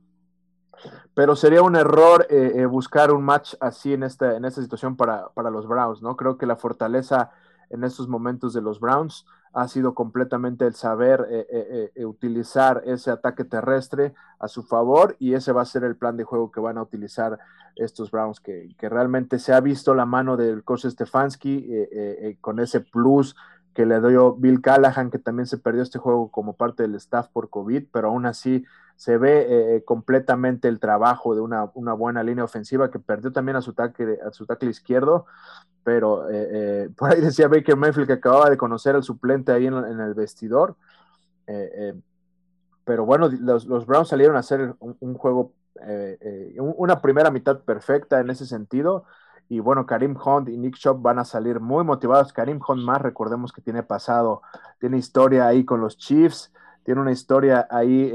Pero 1.14 1.34
sería 1.34 1.62
un 1.62 1.76
error 1.76 2.26
eh, 2.28 2.52
eh, 2.56 2.66
buscar 2.66 3.10
un 3.10 3.24
match 3.24 3.54
así 3.58 3.94
en 3.94 4.02
esta, 4.02 4.36
en 4.36 4.44
esta 4.44 4.60
situación 4.60 4.96
para, 4.96 5.28
para 5.28 5.48
los 5.48 5.66
Browns, 5.66 6.02
¿no? 6.02 6.14
Creo 6.14 6.36
que 6.36 6.44
la 6.44 6.56
fortaleza 6.56 7.30
en 7.74 7.82
estos 7.84 8.08
momentos 8.08 8.54
de 8.54 8.62
los 8.62 8.78
Browns 8.78 9.26
ha 9.52 9.68
sido 9.68 9.94
completamente 9.94 10.66
el 10.66 10.74
saber 10.74 11.26
eh, 11.28 11.46
eh, 11.50 11.92
eh, 11.94 12.04
utilizar 12.04 12.82
ese 12.86 13.10
ataque 13.10 13.44
terrestre 13.44 14.14
a 14.38 14.48
su 14.48 14.62
favor 14.62 15.16
y 15.18 15.34
ese 15.34 15.52
va 15.52 15.62
a 15.62 15.66
ser 15.66 15.84
el 15.84 15.96
plan 15.96 16.16
de 16.16 16.24
juego 16.24 16.50
que 16.50 16.60
van 16.60 16.78
a 16.78 16.82
utilizar 16.82 17.38
estos 17.76 18.12
Browns, 18.12 18.40
que, 18.40 18.74
realmente 18.78 19.40
se 19.40 19.52
ha 19.52 19.60
visto 19.60 19.94
la 19.94 20.06
mano 20.06 20.36
del 20.36 20.62
coach 20.62 20.86
Stefanski 20.86 21.68
con 22.40 22.60
ese 22.60 22.80
plus 22.80 23.34
que 23.74 23.86
le 23.86 24.00
dio 24.00 24.34
Bill 24.36 24.60
Callahan, 24.60 25.10
que 25.10 25.18
también 25.18 25.46
se 25.46 25.58
perdió 25.58 25.82
este 25.82 25.98
juego 25.98 26.30
como 26.30 26.54
parte 26.54 26.84
del 26.84 26.94
staff 26.94 27.28
por 27.28 27.50
COVID, 27.50 27.86
pero 27.92 28.08
aún 28.08 28.26
así 28.26 28.64
se 28.96 29.18
ve 29.18 29.82
completamente 29.84 30.68
el 30.68 30.78
trabajo 30.78 31.34
de 31.34 31.40
una, 31.40 31.70
una, 31.74 31.94
buena 31.94 32.22
línea 32.22 32.44
ofensiva 32.44 32.90
que 32.90 33.00
perdió 33.00 33.32
también 33.32 33.56
a 33.56 33.60
su 33.60 33.72
ataque, 33.72 34.18
a 34.24 34.30
su 34.30 34.46
tackle 34.46 34.70
izquierdo 34.70 35.26
pero 35.84 36.28
eh, 36.30 36.48
eh, 36.50 36.90
por 36.96 37.12
ahí 37.12 37.20
decía 37.20 37.46
Baker 37.46 37.76
Mayfield 37.76 38.08
que 38.08 38.14
acababa 38.14 38.50
de 38.50 38.56
conocer 38.56 38.96
al 38.96 39.04
suplente 39.04 39.52
ahí 39.52 39.66
en, 39.66 39.74
el 39.74 40.14
vestidor. 40.14 40.76
Eh, 41.46 41.94
pero 42.84 43.04
bueno, 43.04 43.28
los, 43.28 43.86
Browns 43.86 44.08
salieron 44.08 44.36
a 44.36 44.40
hacer 44.40 44.74
un, 44.78 45.14
juego, 45.14 45.52
una 46.56 47.00
primera 47.00 47.30
mitad 47.30 47.60
perfecta 47.60 48.20
en 48.20 48.30
ese 48.30 48.46
sentido. 48.46 49.04
Y 49.48 49.60
bueno, 49.60 49.86
Karim 49.86 50.16
Hunt 50.16 50.48
y 50.48 50.56
Nick 50.56 50.76
Chop 50.76 51.02
van 51.02 51.18
a 51.18 51.24
salir 51.24 51.60
muy 51.60 51.84
motivados. 51.84 52.32
Karim 52.32 52.60
Hunt 52.66 52.82
más, 52.82 53.00
recordemos 53.00 53.52
que 53.52 53.60
tiene 53.60 53.82
pasado, 53.82 54.42
tiene 54.80 54.98
historia 54.98 55.46
ahí 55.46 55.64
con 55.64 55.80
los 55.80 55.96
Chiefs, 55.98 56.52
tiene 56.84 57.00
una 57.00 57.12
historia 57.12 57.66
ahí 57.70 58.12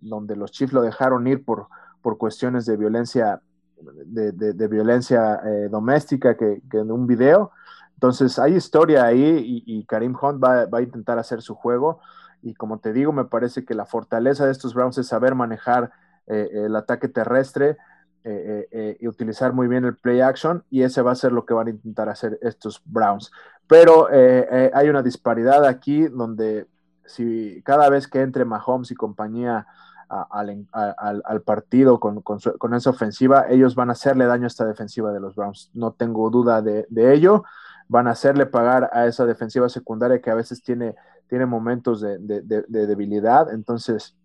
donde 0.00 0.36
los 0.36 0.50
Chiefs 0.50 0.72
lo 0.72 0.82
dejaron 0.82 1.26
ir 1.26 1.44
por, 1.44 1.68
por 2.02 2.18
cuestiones 2.18 2.66
de 2.66 2.76
violencia 2.76 3.40
de, 3.80 4.68
violencia 4.68 5.40
eh, 5.44 5.68
doméstica 5.70 6.36
que, 6.36 6.60
en 6.72 6.90
un 6.90 7.06
video. 7.06 7.52
Entonces 7.94 8.38
hay 8.38 8.54
historia 8.54 9.04
ahí 9.04 9.62
y, 9.66 9.84
Karim 9.84 10.14
Hunt 10.20 10.42
va, 10.42 10.68
a 10.70 10.82
intentar 10.82 11.18
hacer 11.18 11.42
su 11.42 11.54
juego. 11.54 12.00
Y 12.42 12.54
como 12.54 12.78
te 12.78 12.92
digo, 12.92 13.12
me 13.12 13.24
parece 13.24 13.64
que 13.64 13.74
la 13.74 13.86
fortaleza 13.86 14.46
de 14.46 14.52
estos 14.52 14.74
Browns 14.74 14.98
es 14.98 15.08
saber 15.08 15.34
manejar 15.34 15.90
eh, 16.28 16.48
el 16.52 16.76
ataque 16.76 17.08
terrestre 17.08 17.76
eh, 18.24 18.96
y 19.00 19.08
utilizar 19.08 19.52
muy 19.52 19.68
bien 19.68 19.84
el 19.84 19.96
play 19.96 20.20
action. 20.20 20.64
Y 20.70 20.82
ese 20.82 21.02
va 21.02 21.12
a 21.12 21.16
ser 21.16 21.32
lo 21.32 21.44
que 21.44 21.54
van 21.54 21.68
a 21.68 21.70
intentar 21.70 22.08
hacer 22.08 22.38
estos 22.42 22.82
Browns. 22.84 23.30
Pero 23.66 24.08
hay 24.08 24.88
una 24.88 25.02
disparidad 25.02 25.64
aquí 25.66 26.08
donde 26.08 26.66
si 27.08 27.62
cada 27.64 27.88
vez 27.88 28.06
que 28.06 28.20
entre 28.20 28.44
Mahomes 28.44 28.90
y 28.90 28.94
compañía 28.94 29.66
al, 30.08 31.42
partido 31.44 32.00
con, 32.00 32.74
esa 32.74 32.90
ofensiva, 32.90 33.46
ellos 33.48 33.74
van 33.74 33.90
a 33.90 33.92
hacerle 33.92 34.26
daño 34.26 34.44
a 34.44 34.48
esta 34.48 34.66
defensiva 34.66 35.12
de 35.12 35.20
los 35.20 35.34
Browns. 35.34 35.70
No 35.74 35.92
tengo 35.92 36.30
duda 36.30 36.62
de, 36.62 36.86
ello. 37.12 37.44
Van 37.88 38.06
a 38.06 38.12
hacerle 38.12 38.46
pagar 38.46 38.90
a 38.92 39.06
esa 39.06 39.26
defensiva 39.26 39.68
secundaria 39.68 40.20
que 40.20 40.30
a 40.30 40.34
veces 40.34 40.62
tiene, 40.62 40.94
tiene 41.28 41.46
momentos 41.46 42.00
de, 42.00 42.18
debilidad. 42.18 43.52
Entonces, 43.52 44.16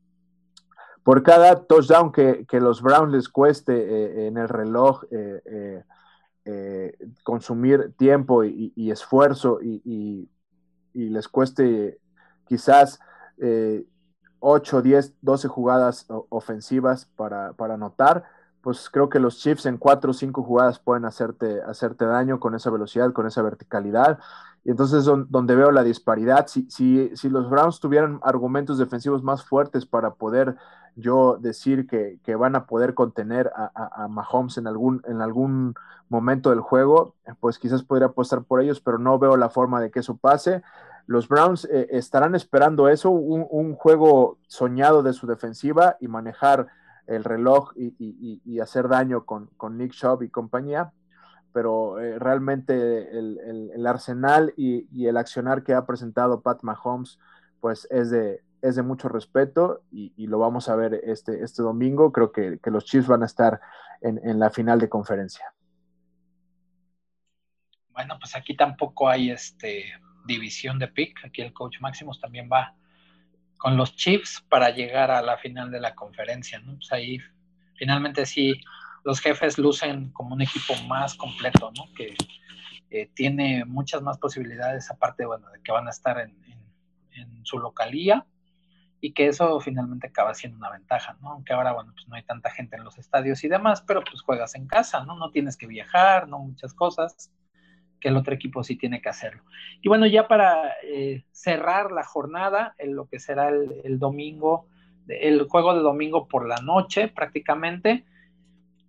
por 1.04 1.22
cada 1.22 1.66
touchdown 1.66 2.12
que, 2.12 2.46
los 2.60 2.82
Browns 2.82 3.12
les 3.12 3.30
cueste 3.30 3.74
eh, 3.74 4.28
en 4.28 4.38
el 4.38 4.48
reloj, 4.48 5.04
eh, 5.12 5.84
eh, 6.46 6.98
consumir 7.24 7.94
tiempo 7.98 8.44
y, 8.44 8.92
esfuerzo 8.92 9.60
y, 9.62 10.30
les 10.94 11.28
cueste 11.28 12.00
quizás 12.46 13.00
8, 14.40 14.82
10, 14.82 15.14
12 15.22 15.48
jugadas 15.48 16.06
ofensivas 16.30 17.06
para, 17.18 17.54
para 17.54 17.74
anotar, 17.74 18.24
pues 18.62 18.90
creo 18.90 19.10
que 19.10 19.20
los 19.20 19.40
Chiefs 19.40 19.66
en 19.66 19.78
4 19.78 20.12
o 20.12 20.14
5 20.14 20.42
jugadas 20.42 20.80
pueden 20.80 21.04
hacerte, 21.04 21.62
hacerte 21.64 22.06
daño 22.06 22.40
con 22.40 22.56
esa 22.56 22.70
velocidad, 22.70 23.12
con 23.12 23.28
esa 23.28 23.42
verticalidad. 23.42 24.20
Y 24.64 24.72
entonces 24.72 25.00
es 25.00 25.06
donde 25.06 25.56
veo 25.56 25.72
la 25.72 25.84
disparidad. 25.84 26.48
Si, 26.48 26.70
si, 26.70 27.12
si, 27.18 27.28
los 27.28 27.50
Browns 27.50 27.82
tuvieran 27.82 28.22
argumentos 28.24 28.78
defensivos 28.78 29.22
más 29.22 29.44
fuertes 29.44 29.86
para 29.86 30.14
poder 30.14 30.56
yo 30.96 31.38
decir 31.40 31.88
que, 31.88 32.20
que 32.24 32.36
van 32.36 32.56
a 32.56 32.66
poder 32.66 32.94
contener 32.94 33.52
a, 33.56 34.04
a, 34.04 34.08
Mahomes 34.08 34.58
en 34.58 34.68
algún, 34.68 35.02
en 35.06 35.22
algún 35.22 35.76
momento 36.10 36.52
del 36.52 36.62
juego, 36.62 37.16
pues 37.40 37.58
quizás 37.58 37.84
podría 37.84 38.08
apostar 38.08 38.44
por 38.44 38.62
ellos, 38.62 38.80
pero 38.80 39.00
no 39.00 39.18
veo 39.18 39.36
la 39.36 39.50
forma 39.50 39.82
de 39.82 39.90
que 39.90 40.00
eso 40.00 40.18
pase. 40.18 40.62
Los 41.06 41.28
Browns 41.28 41.66
eh, 41.66 41.88
estarán 41.92 42.36
esperando 42.36 42.88
eso, 42.88 43.10
un, 43.10 43.76
juego 43.76 44.38
soñado 44.48 45.04
de 45.04 45.14
su 45.14 45.28
defensiva 45.28 45.98
y 46.00 46.08
manejar 46.08 46.68
el 47.08 47.24
reloj 47.24 47.74
y, 47.76 48.60
hacer 48.60 48.88
daño 48.88 49.26
con, 49.26 49.50
Nick 49.78 49.92
Chubb 49.92 50.24
y 50.24 50.30
compañía, 50.30 50.94
pero 51.52 52.00
eh, 52.00 52.18
realmente 52.20 53.18
el, 53.18 53.86
arsenal 53.86 54.54
y, 54.56 55.06
el 55.06 55.18
accionar 55.18 55.64
que 55.64 55.74
ha 55.74 55.86
presentado 55.86 56.42
Pat 56.42 56.62
Mahomes, 56.62 57.20
pues 57.60 57.88
es 57.92 58.10
de, 58.10 58.42
es 58.64 58.76
de 58.76 58.82
mucho 58.82 59.10
respeto 59.10 59.84
y, 59.92 60.28
lo 60.28 60.40
vamos 60.40 60.70
a 60.70 60.76
ver 60.76 61.02
este, 61.04 61.44
este 61.44 61.62
domingo. 61.62 62.12
Creo 62.12 62.32
que, 62.32 62.60
los 62.66 62.86
Chiefs 62.86 63.08
van 63.08 63.22
a 63.24 63.28
estar 63.28 63.60
en, 64.02 64.20
en 64.24 64.40
la 64.40 64.50
final 64.50 64.80
de 64.80 64.90
conferencia. 64.90 65.54
Bueno, 67.90 68.18
pues 68.20 68.36
aquí 68.36 68.56
tampoco 68.56 69.10
hay 69.10 69.30
este 69.30 69.86
división 70.26 70.80
de 70.80 70.88
pick. 70.88 71.26
Aquí 71.26 71.42
el 71.42 71.54
coach 71.54 71.80
Máximos 71.82 72.20
también 72.20 72.50
va 72.52 72.74
con 73.58 73.78
los 73.78 73.96
Chiefs 73.96 74.44
para 74.50 74.72
llegar 74.72 75.12
a 75.12 75.22
la 75.22 75.38
final 75.38 75.70
de 75.70 75.80
la 75.80 75.94
conferencia, 75.94 76.60
¿no? 76.60 76.76
Pues 76.76 76.92
ahí 76.92 77.20
finalmente 77.76 78.26
sí 78.26 78.60
los 79.04 79.20
jefes 79.20 79.58
lucen 79.58 80.12
como 80.12 80.36
un 80.36 80.42
equipo 80.42 80.74
más 80.88 81.16
completo, 81.16 81.72
¿no? 81.78 81.94
Que 81.96 82.16
eh, 82.90 83.10
tiene 83.14 83.66
muchas 83.66 84.02
más 84.02 84.18
posibilidades, 84.18 84.90
aparte, 84.90 85.26
bueno, 85.26 85.50
de 85.50 85.62
que 85.62 85.72
van 85.72 85.88
a 85.88 85.92
estar 85.92 86.20
en, 86.20 86.42
su 87.44 87.60
localía 87.60 88.26
y 89.04 89.12
que 89.12 89.28
eso 89.28 89.60
finalmente 89.60 90.08
acaba 90.08 90.34
siendo 90.34 90.58
una 90.58 90.72
ventaja, 90.72 91.18
¿no? 91.22 91.32
Aunque 91.32 91.52
ahora, 91.52 91.74
bueno, 91.74 91.92
pues 91.94 92.08
no 92.08 92.16
hay 92.16 92.24
tanta 92.24 92.50
gente 92.50 92.78
en 92.78 92.86
los 92.86 92.98
estadios 92.98 93.44
y 93.44 93.50
demás, 93.50 93.84
pero 93.86 94.02
pues 94.02 94.22
juegas 94.22 94.56
en 94.56 94.66
casa, 94.66 95.04
¿no? 95.04 95.18
No 95.18 95.30
tienes 95.30 95.58
que 95.58 95.68
viajar, 95.68 96.30
¿no? 96.30 96.40
Muchas 96.40 96.74
cosas 96.74 97.30
que 98.00 98.08
el 98.08 98.16
otro 98.16 98.34
equipo 98.34 98.64
sí 98.64 98.78
tiene 98.78 99.02
que 99.02 99.10
hacerlo. 99.10 99.44
Y 99.82 99.90
bueno, 99.90 100.08
ya 100.08 100.30
para 100.30 100.76
eh, 100.86 101.26
cerrar 101.34 101.92
la 101.92 102.06
jornada, 102.06 102.76
en 102.78 102.96
lo 102.96 103.10
que 103.10 103.20
será 103.20 103.50
el, 103.50 104.00
domingo, 104.00 104.68
el 105.10 105.50
juego 105.50 105.76
de 105.76 105.82
domingo 105.82 106.30
por 106.30 106.48
la 106.48 106.62
noche 106.62 107.10
prácticamente, 107.10 108.06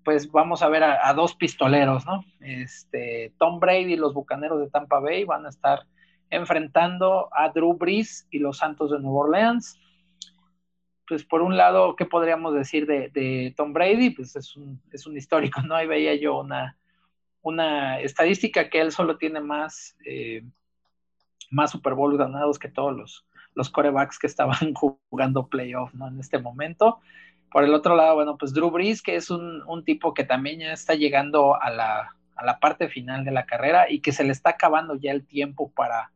pues 0.05 0.31
vamos 0.31 0.63
a 0.63 0.69
ver 0.69 0.85
a, 0.85 1.13
dos 1.13 1.35
pistoleros, 1.35 2.07
¿no? 2.07 2.25
Este, 2.39 3.33
Tom 3.37 3.59
Brady 3.59 3.95
y 3.95 3.97
los 3.97 4.15
Bucaneros 4.15 4.61
de 4.61 4.71
Tampa 4.71 5.01
Bay 5.01 5.25
van 5.25 5.45
a 5.45 5.49
estar 5.49 5.87
enfrentando 6.31 7.31
a 7.33 7.49
Drew 7.49 7.75
Brees 7.75 8.29
y 8.31 8.39
los 8.39 8.59
Santos 8.59 8.93
de 8.93 9.01
Nueva 9.01 9.19
Orleans. 9.19 9.81
Pues 11.07 11.25
por 11.25 11.43
un 11.43 11.57
lado, 11.57 11.97
¿qué 11.97 12.07
podríamos 12.07 12.55
decir 12.55 12.87
de, 12.87 13.53
Tom 13.57 13.73
Brady? 13.73 14.11
Pues 14.11 14.35
es 14.37 14.57
un, 14.57 14.81
es 14.91 15.07
un 15.07 15.17
histórico, 15.17 15.61
¿no? 15.63 15.75
Ahí 15.75 15.87
veía 15.87 16.15
yo 16.15 16.41
una, 16.41 16.77
una 17.43 18.01
estadística 18.01 18.71
que 18.71 18.81
él 18.81 18.91
solo 18.91 19.19
tiene 19.19 19.41
más, 19.41 19.97
eh, 20.07 20.43
más 21.51 21.71
Super 21.71 21.95
Bowl 21.95 22.17
ganados 22.17 22.59
que 22.59 22.69
todos 22.69 22.97
los, 22.97 23.27
los 23.55 23.71
corebacks 23.71 24.19
que 24.19 24.27
estaban 24.27 24.75
jugando 25.11 25.47
playoff, 25.47 25.93
¿no? 25.95 26.09
En 26.09 26.19
este 26.19 26.39
momento. 26.39 27.01
Por 27.51 27.65
el 27.65 27.75
otro 27.75 27.95
lado, 27.95 28.17
bueno, 28.17 28.37
pues 28.37 28.53
Drew 28.53 28.71
Brees, 28.71 29.01
que 29.01 29.15
es 29.15 29.31
un, 29.31 29.63
tipo 29.85 30.13
que 30.13 30.25
también 30.25 30.61
ya 30.61 30.73
está 30.73 30.95
llegando 30.95 31.61
a 31.61 31.71
la, 31.71 32.17
a 32.35 32.45
la, 32.45 32.59
parte 32.59 32.89
final 32.89 33.25
de 33.25 33.31
la 33.31 33.47
carrera 33.47 33.89
y 33.89 34.01
que 34.01 34.11
se 34.11 34.25
le 34.25 34.33
está 34.33 34.51
acabando 34.51 34.97
ya 34.97 35.13
el 35.13 35.25
tiempo 35.25 35.71
para 35.71 36.11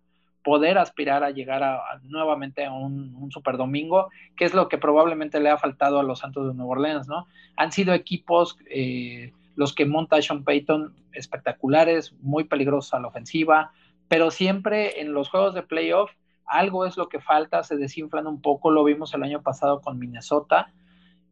poder 0.48 0.78
aspirar 0.78 1.24
a 1.24 1.30
llegar 1.30 1.62
a, 1.62 2.00
nuevamente 2.04 2.64
a 2.64 2.72
un, 2.72 3.14
un, 3.16 3.30
Super 3.30 3.58
Domingo, 3.58 4.08
que 4.34 4.46
es 4.46 4.54
lo 4.54 4.70
que 4.70 4.78
probablemente 4.78 5.40
le 5.40 5.50
ha 5.50 5.58
faltado 5.58 6.00
a 6.00 6.02
los 6.02 6.20
Santos 6.20 6.48
de 6.48 6.54
Nueva 6.54 6.70
Orleans, 6.70 7.06
¿no? 7.06 7.26
Han 7.56 7.70
sido 7.70 7.92
equipos 7.92 8.56
eh, 8.70 9.34
los 9.56 9.74
que 9.74 9.84
monta 9.84 10.22
Sean 10.22 10.44
Payton 10.44 10.94
espectaculares, 11.12 12.14
muy 12.22 12.44
peligrosos 12.44 12.94
a 12.94 13.00
la 13.00 13.08
ofensiva, 13.08 13.72
pero 14.08 14.30
siempre 14.30 15.02
en 15.02 15.12
los 15.12 15.28
juegos 15.28 15.52
de 15.52 15.62
playoff 15.62 16.12
algo 16.46 16.86
es 16.86 16.96
lo 16.96 17.10
que 17.10 17.20
falta, 17.20 17.62
se 17.62 17.76
desinflan 17.76 18.26
un 18.26 18.40
poco, 18.40 18.70
lo 18.70 18.84
vimos 18.84 19.12
el 19.12 19.24
año 19.24 19.42
pasado 19.42 19.82
con 19.82 19.98
Minnesota, 19.98 20.72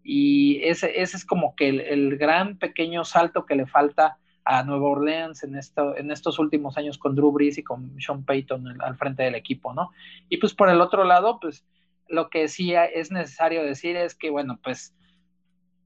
y 0.05 0.61
ese, 0.63 1.01
ese 1.01 1.17
es 1.17 1.25
como 1.25 1.57
que 1.57 1.71
el, 1.71 2.19
gran 2.19 2.59
pequeño 2.59 3.07
salto 3.07 3.47
que 3.47 3.55
le 3.55 3.65
falta 3.65 4.19
a 4.47 4.63
Nueva 4.63 4.87
Orleans 4.87 5.43
en, 5.43 5.57
esto, 5.57 5.97
en 5.97 6.13
estos 6.13 6.39
últimos 6.39 6.79
años 6.79 6.99
con 6.99 7.17
Drew 7.17 7.33
Brees 7.33 7.59
y 7.59 7.65
con 7.65 8.01
Sean 8.01 8.25
Payton 8.25 8.81
al 8.81 8.97
frente 8.97 9.25
del 9.25 9.35
equipo, 9.35 9.75
¿no? 9.75 9.91
Y 10.29 10.37
pues 10.37 10.55
por 10.55 10.69
el 10.69 10.81
otro 10.81 11.05
lado, 11.05 11.41
pues 11.41 11.67
lo 12.09 12.31
que 12.31 12.47
sí 12.47 12.73
es 12.73 13.11
necesario 13.11 13.65
decir 13.65 13.97
es 13.97 14.15
que, 14.15 14.31
bueno, 14.31 14.61
pues 14.63 14.95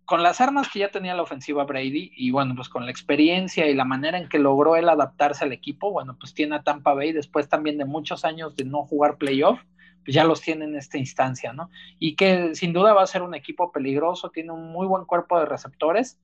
con 0.05 0.23
las 0.23 0.43
armas 0.43 0.69
que 0.69 0.81
ya 0.81 0.91
tenía 0.91 1.15
la 1.15 1.23
ofensiva 1.23 1.65
Brady 1.65 2.13
y 2.15 2.33
bueno, 2.33 2.55
pues 2.55 2.69
con 2.69 2.85
la 2.85 2.91
experiencia 2.91 3.67
y 3.67 3.75
la 3.75 3.87
manera 3.87 4.19
en 4.19 4.29
que 4.29 4.39
logró 4.39 4.77
él 4.77 4.91
adaptarse 4.91 5.45
al 5.45 5.53
equipo, 5.53 5.91
bueno, 5.91 6.17
pues 6.21 6.35
tiene 6.35 6.57
a 6.57 6.63
Tampa 6.63 6.93
Bay 6.93 7.13
después 7.13 7.49
también 7.49 7.79
de 7.79 7.87
muchos 7.87 8.27
años 8.27 8.55
de 8.57 8.65
no 8.67 8.85
jugar 8.85 9.17
playoff, 9.17 9.61
pues 10.05 10.15
ya 10.15 10.25
los 10.25 10.43
tiene 10.43 10.67
en 10.67 10.77
esta 10.77 10.99
instancia, 10.99 11.55
¿no? 11.55 11.71
Y 11.99 12.15
que 12.15 12.55
sin 12.55 12.75
duda 12.75 12.93
va 12.93 13.03
a 13.03 13.07
ser 13.07 13.23
un 13.23 13.35
equipo 13.35 13.73
peligroso, 13.73 14.29
tiene 14.29 14.53
un 14.53 14.71
muy 14.71 14.87
buen 14.87 15.07
cuerpo 15.07 15.39
de 15.39 15.47
receptores, 15.47 16.21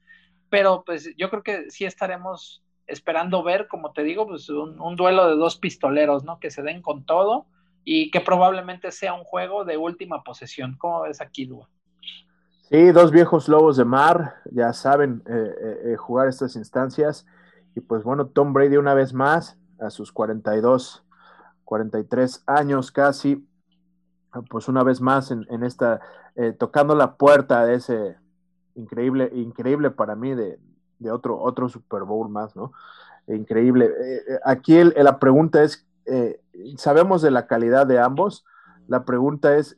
pero 0.51 0.85
pues 0.85 1.15
yo 1.17 1.31
creo 1.31 1.43
que 1.43 1.71
sí 1.71 1.85
estaremos 1.85 2.63
esperando 2.87 3.43
ver, 3.43 3.67
como 3.69 3.93
te 3.93 4.03
digo, 4.03 4.27
pues 4.27 4.49
un, 4.49 4.97
duelo 4.97 5.29
de 5.29 5.37
dos 5.37 5.57
pistoleros, 5.57 6.25
¿no? 6.25 6.39
Que 6.39 6.51
se 6.51 6.63
den 6.63 6.83
con 6.83 7.05
todo 7.05 7.47
y 7.85 8.11
que 8.11 8.21
probablemente 8.21 8.91
sea 8.93 9.15
un 9.15 9.25
juego 9.25 9.65
de 9.65 9.77
última 9.77 10.23
posesión. 10.23 10.77
¿Cómo 10.79 11.03
ves 11.03 11.21
aquí, 11.21 11.47
Dua? 11.47 11.69
Sí, 12.69 12.91
dos 12.91 13.13
viejos 13.13 13.49
lobos 13.49 13.77
de 13.77 13.85
mar, 13.85 14.37
ya 14.51 14.73
saben 14.73 15.23
eh, 15.27 15.33
eh, 15.33 15.93
eh, 15.93 15.97
jugar 15.97 16.27
estas 16.27 16.57
instancias. 16.57 17.27
Y 17.77 17.81
pues 17.81 18.03
bueno, 18.03 18.27
Tom 18.27 18.53
Brady 18.53 18.77
una 18.77 18.95
vez 18.95 19.13
más, 19.13 19.57
a 19.79 19.91
sus 19.91 20.11
42, 20.11 21.05
43 21.65 22.43
años 22.47 22.91
casi, 22.91 23.47
pues 24.51 24.69
una 24.69 24.83
vez 24.83 25.01
más 25.01 25.31
en, 25.31 25.63
esta, 25.63 26.01
tocando 26.59 26.95
la 26.95 27.17
puerta 27.17 27.65
de 27.65 27.75
ese 27.75 28.17
increíble, 28.77 29.31
increíble 29.35 29.91
para 29.91 30.15
mí 30.15 30.35
de, 30.35 30.59
otro, 31.11 31.39
otro 31.39 31.69
Super 31.69 32.05
Bowl 32.05 32.29
más, 32.29 32.55
¿no? 32.57 32.73
Increíble. 33.27 33.93
aquí 34.45 34.83
la 34.85 35.19
pregunta 35.19 35.63
es, 35.65 35.85
sabemos 36.77 37.23
de 37.23 37.33
la 37.33 37.49
calidad 37.49 37.87
de 37.87 37.99
ambos, 37.99 38.45
la 38.87 39.05
pregunta 39.05 39.57
es, 39.57 39.75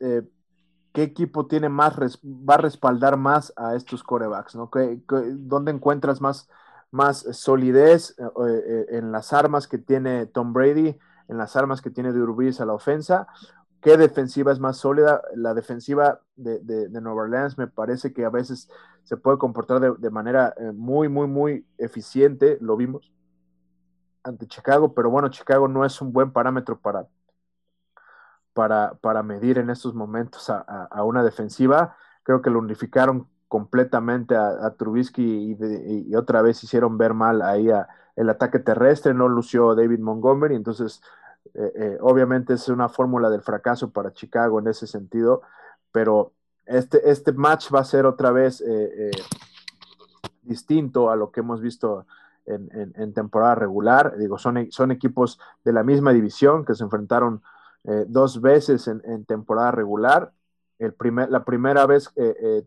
qué 0.93 1.03
equipo 1.03 1.47
tiene 1.47 1.69
más, 1.69 1.97
va 1.97 2.55
a 2.55 2.57
respaldar 2.57 3.17
más 3.17 3.53
a 3.55 3.75
estos 3.75 4.03
corebacks, 4.03 4.55
¿no? 4.55 4.69
dónde 5.07 5.71
encuentras 5.71 6.21
más, 6.21 6.49
más 6.91 7.25
solidez 7.31 8.15
eh, 8.17 8.23
eh, 8.45 8.85
en 8.89 9.11
las 9.11 9.33
armas 9.33 9.67
que 9.67 9.77
tiene 9.77 10.25
Tom 10.25 10.53
Brady, 10.53 10.97
en 11.27 11.37
las 11.37 11.55
armas 11.55 11.81
que 11.81 11.91
tiene 11.91 12.11
Drew 12.11 12.35
a 12.59 12.65
la 12.65 12.73
ofensa? 12.73 13.27
¿Qué 13.81 13.95
defensiva 13.97 14.51
es 14.51 14.59
más 14.59 14.77
sólida? 14.77 15.21
La 15.35 15.53
defensiva 15.53 16.21
de, 16.35 16.59
de, 16.59 17.01
Nueva 17.01 17.23
Orleans 17.23 17.57
me 17.57 17.67
parece 17.67 18.11
que 18.11 18.25
a 18.25 18.29
veces 18.29 18.69
se 19.03 19.15
puede 19.15 19.37
comportar 19.37 19.97
de, 19.97 20.09
manera 20.09 20.53
eh, 20.57 20.71
muy, 20.73 21.07
muy, 21.07 21.27
muy 21.27 21.65
eficiente, 21.77 22.57
lo 22.61 22.75
vimos 22.75 23.11
ante 24.23 24.47
Chicago, 24.47 24.93
pero 24.93 25.09
bueno, 25.09 25.29
Chicago 25.29 25.67
no 25.67 25.85
es 25.85 26.01
un 26.01 26.11
buen 26.11 26.31
parámetro 26.31 26.79
para, 26.79 27.07
para, 28.53 29.23
medir 29.23 29.57
en 29.57 29.69
estos 29.69 29.93
momentos 29.93 30.49
a, 30.49 31.03
una 31.03 31.23
defensiva. 31.23 31.95
Creo 32.23 32.41
que 32.41 32.49
lo 32.49 32.59
unificaron 32.59 33.27
completamente 33.47 34.35
a, 34.35 34.69
Trubisky 34.77 35.57
y, 35.57 36.15
otra 36.15 36.41
vez 36.41 36.63
hicieron 36.63 36.97
ver 36.97 37.13
mal 37.13 37.41
ahí 37.41 37.69
el 38.15 38.29
ataque 38.29 38.59
terrestre, 38.59 39.13
no 39.13 39.29
lució 39.29 39.73
David 39.73 39.99
Montgomery, 39.99 40.55
entonces 40.55 41.01
eh, 41.53 41.71
eh, 41.75 41.97
obviamente 42.01 42.53
es 42.53 42.67
una 42.69 42.89
fórmula 42.89 43.29
del 43.29 43.41
fracaso 43.41 43.91
para 43.91 44.13
Chicago 44.13 44.59
en 44.59 44.67
ese 44.67 44.87
sentido, 44.87 45.41
pero 45.91 46.33
este, 46.65 47.09
este 47.09 47.31
match 47.31 47.73
va 47.73 47.79
a 47.79 47.85
ser 47.85 48.05
otra 48.05 48.31
vez 48.31 48.61
eh, 48.61 49.11
distinto 50.43 51.09
a 51.09 51.15
lo 51.15 51.31
que 51.31 51.39
hemos 51.39 51.61
visto 51.61 52.05
en, 52.45 53.13
temporada 53.13 53.55
regular. 53.55 54.17
Digo, 54.17 54.39
son, 54.39 54.71
son 54.71 54.91
equipos 54.91 55.39
de 55.63 55.73
la 55.73 55.83
misma 55.83 56.13
división 56.13 56.65
que 56.65 56.73
se 56.73 56.83
enfrentaron 56.83 57.43
dos 58.07 58.41
veces 58.41 58.87
en, 58.87 59.25
temporada 59.25 59.69
regular. 59.69 60.31
El 60.79 60.93
primer, 60.93 61.29
la 61.29 61.45
primera 61.45 61.85
vez 61.85 62.11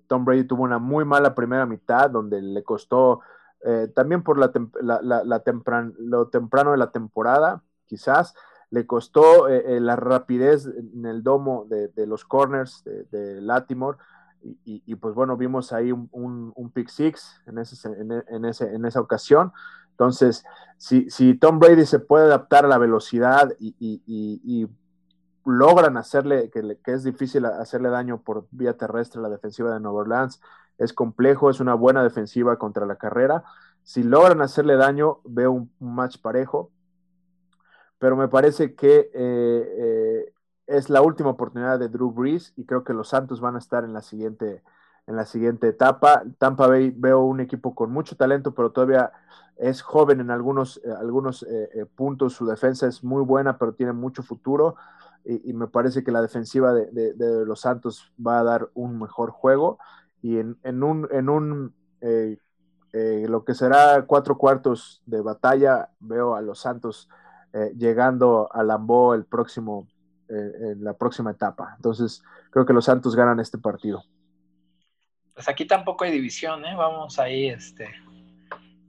Tom 0.07 0.25
Brady 0.25 0.45
tuvo 0.45 0.63
una 0.63 0.79
muy 0.79 1.05
mala 1.05 1.35
primera 1.35 1.67
mitad 1.67 2.11
donde 2.11 2.41
le 2.41 2.63
costó, 2.63 3.23
también 3.95 4.23
por 4.23 4.39
la, 4.39 4.53
la, 5.03 5.43
lo 5.99 6.29
temprano 6.29 6.71
de 6.71 6.77
la 6.77 6.93
temporada, 6.93 7.63
quizás, 7.87 8.35
le 8.73 8.87
costó 8.87 9.49
la 9.49 9.97
rapidez 9.97 10.67
en 10.67 11.05
el 11.05 11.23
domo 11.23 11.67
de, 11.69 12.07
los 12.07 12.25
corners 12.25 12.83
de, 12.85 13.41
Latimore. 13.43 13.99
Y, 14.65 14.95
pues 14.97 15.15
bueno, 15.15 15.37
vimos 15.37 15.73
ahí 15.73 15.93
un, 15.93 16.73
pick 16.75 16.89
six 16.89 17.41
en, 17.47 17.59
ese, 17.59 17.89
en, 17.89 18.85
esa 18.87 19.01
ocasión. 19.01 19.53
Entonces, 19.91 20.43
si, 20.79 21.35
Tom 21.35 21.59
Brady 21.59 21.85
se 21.85 21.99
puede 21.99 22.25
adaptar 22.25 22.65
a 22.65 22.69
la 22.69 22.79
velocidad 22.79 23.55
y, 23.61 24.69
logran 25.45 25.99
hacerle, 25.99 26.51
que, 26.51 26.79
es 26.87 27.05
difícil 27.05 27.45
hacerle 27.45 27.91
daño 27.91 28.23
por 28.23 28.47
vía 28.53 28.77
terrestre 28.77 29.19
a 29.21 29.23
la 29.23 29.29
defensiva 29.29 29.73
de 29.73 29.81
Nueva 29.81 30.01
Orleans, 30.01 30.41
es 30.79 30.95
complejo, 30.95 31.51
es 31.51 31.61
una 31.61 31.75
buena 31.75 32.03
defensiva 32.03 32.57
contra 32.57 32.87
la 32.87 32.97
carrera. 32.97 33.45
Si 33.83 34.03
logran 34.03 34.41
hacerle 34.41 34.77
daño, 34.77 35.19
veo 35.25 35.53
un, 35.53 35.71
match 35.79 36.19
parejo, 36.23 36.71
pero 38.03 38.17
me 38.17 38.27
parece 38.27 38.75
que 38.75 39.13
eh, 39.15 39.15
eh, 39.15 40.33
es 40.67 40.91
la 40.91 41.03
última 41.03 41.31
oportunidad 41.31 41.79
de 41.79 41.89
Drew 41.89 42.11
Brees 42.11 42.53
y 42.57 42.65
creo 42.65 42.83
que 42.83 42.95
los 42.95 43.11
Santos 43.11 43.41
van 43.41 43.55
a 43.55 43.61
estar 43.61 43.85
en 43.85 43.93
la 43.93 44.03
siguiente, 44.03 44.65
en 45.07 45.15
la 45.15 45.25
siguiente 45.25 45.69
etapa. 45.69 46.25
Tampa 46.39 46.67
Bay 46.67 46.91
veo 46.91 47.21
un 47.21 47.39
equipo 47.39 47.77
con 47.77 47.93
mucho 47.93 48.17
talento, 48.17 48.57
pero 48.57 48.73
todavía 48.73 49.13
es 49.57 49.83
joven 49.83 50.19
en 50.19 50.33
algunos, 50.33 50.81
eh, 50.85 50.93
algunos 50.99 51.47
puntos. 51.95 52.33
Su 52.33 52.45
defensa 52.45 52.89
es 52.89 53.05
muy 53.05 53.23
buena, 53.23 53.57
pero 53.57 53.75
tiene 53.75 53.93
mucho 53.93 54.25
futuro 54.25 54.75
y, 55.25 55.53
me 55.53 55.69
parece 55.69 56.03
que 56.03 56.11
la 56.11 56.23
defensiva 56.23 56.75
de, 56.75 57.15
los 57.47 57.61
Santos 57.61 58.13
va 58.19 58.41
a 58.41 58.43
dar 58.43 58.69
un 58.75 58.99
mejor 58.99 59.31
juego 59.31 59.79
y 60.23 60.39
en, 60.39 60.83
un, 60.83 61.07
en 61.13 61.29
un 61.29 61.73
eh, 62.01 62.37
eh, 62.93 63.27
lo 63.29 63.45
que 63.45 63.55
será 63.55 64.05
cuatro 64.07 64.37
cuartos 64.37 65.03
de 65.07 65.23
batalla, 65.23 65.91
veo 66.01 66.35
a 66.35 66.43
los 66.43 66.59
Santos 66.59 67.09
eh, 67.53 67.73
llegando 67.77 68.49
a 68.53 68.63
Lambeau 68.63 69.15
el 69.15 69.25
próximo, 69.25 69.89
en 70.29 70.83
la 70.83 70.95
próxima 70.95 71.33
etapa. 71.33 71.75
Entonces, 71.77 72.23
creo 72.51 72.65
que 72.65 72.73
los 72.73 72.87
Santos 72.87 73.15
ganan 73.15 73.39
este 73.39 73.59
partido. 73.59 74.03
Pues 75.35 75.49
aquí 75.49 75.67
tampoco 75.67 76.05
hay 76.05 76.13
división, 76.13 76.65
¿eh? 76.65 76.75
Vamos 76.77 77.19
ahí, 77.19 77.49
este. 77.49 77.91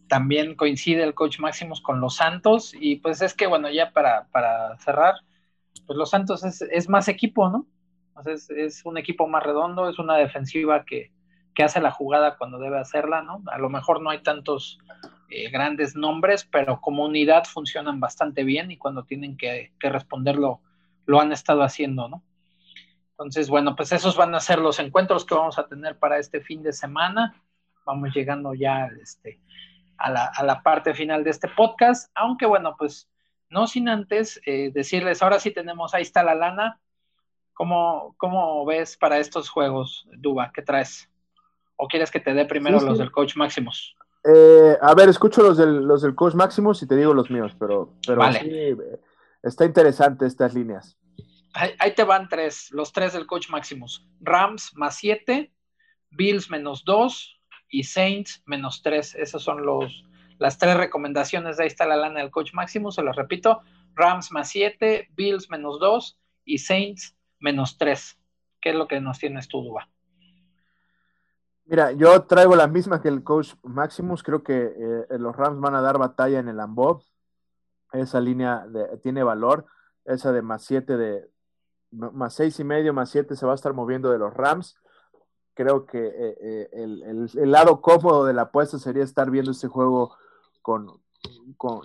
También 0.08 0.56
coincide 0.56 1.04
el 1.04 1.14
coach 1.14 1.40
Máximos 1.40 1.82
con 1.82 2.00
los 2.02 2.16
Santos, 2.16 2.74
y 2.80 2.98
pues 2.98 3.22
es 3.22 3.34
que, 3.34 3.48
bueno, 3.48 3.70
ya 3.70 3.92
para, 3.92 4.28
para 4.32 4.78
cerrar, 4.80 5.16
pues 5.88 5.98
los 5.98 6.10
Santos 6.10 6.44
es, 6.44 6.90
más 6.90 7.08
equipo, 7.08 7.50
¿no? 7.50 7.66
es, 8.26 8.86
un 8.86 8.98
equipo 8.98 9.28
más 9.28 9.44
redondo, 9.44 9.90
es 9.90 10.00
una 10.00 10.16
defensiva 10.18 10.86
que, 10.86 11.12
hace 11.64 11.80
la 11.80 11.92
jugada 11.92 12.38
cuando 12.38 12.58
debe 12.58 12.80
hacerla, 12.80 13.22
¿no? 13.22 13.42
A 13.48 13.60
lo 13.60 13.70
mejor 13.70 14.02
no 14.02 14.10
hay 14.10 14.24
tantos 14.24 14.80
eh, 15.36 15.50
grandes 15.50 15.96
nombres, 15.96 16.46
pero 16.46 16.80
como 16.80 17.06
unidad 17.06 17.46
funcionan 17.46 18.00
bastante 18.00 18.44
bien 18.44 18.70
y 18.70 18.78
cuando 18.78 19.04
tienen 19.04 19.36
que, 19.36 19.72
responderlo, 19.80 20.62
lo 21.08 21.20
han 21.20 21.32
estado 21.32 21.64
haciendo, 21.64 22.08
¿no? 22.08 22.24
Entonces, 23.10 23.50
bueno, 23.50 23.76
pues 23.76 23.92
esos 23.92 24.16
van 24.16 24.36
a 24.36 24.40
ser 24.40 24.60
los 24.60 24.78
encuentros 24.78 25.26
que 25.26 25.34
vamos 25.34 25.58
a 25.58 25.68
tener 25.68 25.98
para 25.98 26.20
este 26.20 26.40
fin 26.40 26.62
de 26.62 26.72
semana. 26.72 27.42
Vamos 27.84 28.14
llegando 28.14 28.54
ya 28.54 28.88
este, 29.02 29.40
a, 29.98 30.12
la, 30.12 30.26
a 30.26 30.44
la 30.44 30.62
parte 30.62 30.94
final 30.94 31.24
de 31.24 31.32
este 31.32 31.48
podcast, 31.48 32.12
aunque 32.14 32.46
bueno, 32.46 32.76
pues 32.78 33.10
no 33.50 33.66
sin 33.66 33.90
antes 33.90 34.40
eh, 34.46 34.70
decirles, 34.72 35.24
ahora 35.24 35.40
sí 35.40 35.50
tenemos, 35.50 35.96
ahí 35.96 36.04
está 36.04 36.22
la 36.22 36.36
lana. 36.36 36.80
¿Cómo, 37.54 38.14
¿Cómo, 38.18 38.64
ves 38.66 38.98
para 38.98 39.18
estos 39.18 39.50
juegos, 39.50 40.08
Duba? 40.12 40.52
¿Qué 40.54 40.62
traes? 40.62 41.10
¿O 41.76 41.88
quieres 41.88 42.12
que 42.12 42.20
te 42.20 42.36
dé 42.36 42.46
primero 42.46 42.80
los 42.80 43.00
del 43.00 43.12
coach 43.12 43.36
Máximos? 43.36 43.96
Eh, 44.24 44.78
a 44.82 44.94
ver, 44.96 45.10
escucho 45.10 45.42
los 45.42 45.58
del, 45.58 45.86
los 45.86 46.02
del 46.02 46.16
coach 46.16 46.34
Máximos 46.34 46.82
y 46.82 46.88
te 46.88 46.96
digo 46.96 47.14
los 47.14 47.30
míos, 47.30 47.54
pero, 47.60 47.94
pero 48.06 48.32
sí, 48.34 48.76
está 49.42 49.66
interesante 49.66 50.26
estas 50.26 50.54
líneas. 50.54 50.98
Ahí, 51.54 51.94
te 51.94 52.04
van 52.04 52.30
tres, 52.30 52.72
los 52.72 52.92
tres 52.94 53.14
del 53.14 53.28
coach 53.28 53.50
Máximos. 53.50 54.08
Rams 54.22 54.72
más 54.76 54.96
siete, 54.96 55.54
Bills 56.10 56.50
menos 56.50 56.84
dos 56.86 57.40
y 57.70 57.84
Saints 57.84 58.42
menos 58.46 58.82
tres. 58.82 59.14
Esos 59.14 59.44
son 59.44 59.66
los, 59.66 60.04
las 60.40 60.58
tres 60.58 60.78
recomendaciones, 60.78 61.58
de 61.58 61.64
ahí 61.64 61.68
está 61.68 61.86
la 61.86 61.98
lana 61.98 62.22
del 62.22 62.32
coach 62.32 62.54
máximo, 62.54 62.92
se 62.92 63.04
las 63.04 63.16
repito, 63.16 63.62
Rams 63.96 64.32
más 64.32 64.50
7, 64.50 65.10
Bills 65.16 65.50
menos 65.50 65.80
2 65.80 66.18
y 66.46 66.58
Saints 66.58 67.16
menos 67.40 67.78
3. 67.78 68.20
¿Qué 68.62 68.70
es 68.70 68.76
lo 68.76 68.88
que 68.88 69.00
nos 69.02 69.20
tienes 69.20 69.48
tú, 69.48 69.62
Duba? 69.62 69.90
Mira, 71.66 71.92
yo 71.94 72.24
traigo 72.24 72.56
la 72.56 72.68
misma 72.68 73.02
que 73.02 73.08
el 73.08 73.24
coach 73.24 73.54
Maximus. 73.64 74.24
Creo 74.24 74.44
que 74.44 74.74
eh, 75.10 75.18
los 75.18 75.36
Rams 75.36 75.60
van 75.60 75.76
a 75.76 75.82
dar 75.82 75.98
batalla 75.98 76.40
en 76.40 76.50
el 76.50 76.60
Ambob. 76.60 77.04
Esa 77.94 78.20
línea 78.20 78.66
tiene 79.02 79.24
valor. 79.24 79.66
Esa 80.06 80.32
de 80.32 80.42
más 80.42 80.64
7 80.64 80.98
de 80.98 81.34
más 81.94 82.34
seis 82.34 82.60
y 82.60 82.64
medio, 82.64 82.94
más 82.94 83.10
7 83.10 83.36
se 83.36 83.46
va 83.46 83.52
a 83.52 83.56
estar 83.56 83.74
moviendo 83.74 84.12
de 84.12 84.18
los 84.18 84.34
Rams. 84.34 84.76
Creo 85.54 85.86
que 85.86 86.04
eh, 86.04 86.38
eh, 86.42 86.70
el, 86.74 87.52
lado 87.52 87.82
cómodo 87.82 88.26
de 88.26 88.34
la 88.34 88.44
apuesta 88.44 88.80
sería 88.80 89.04
estar 89.04 89.30
viendo 89.30 89.52
este 89.52 89.68
juego 89.68 90.18
con, 90.62 90.88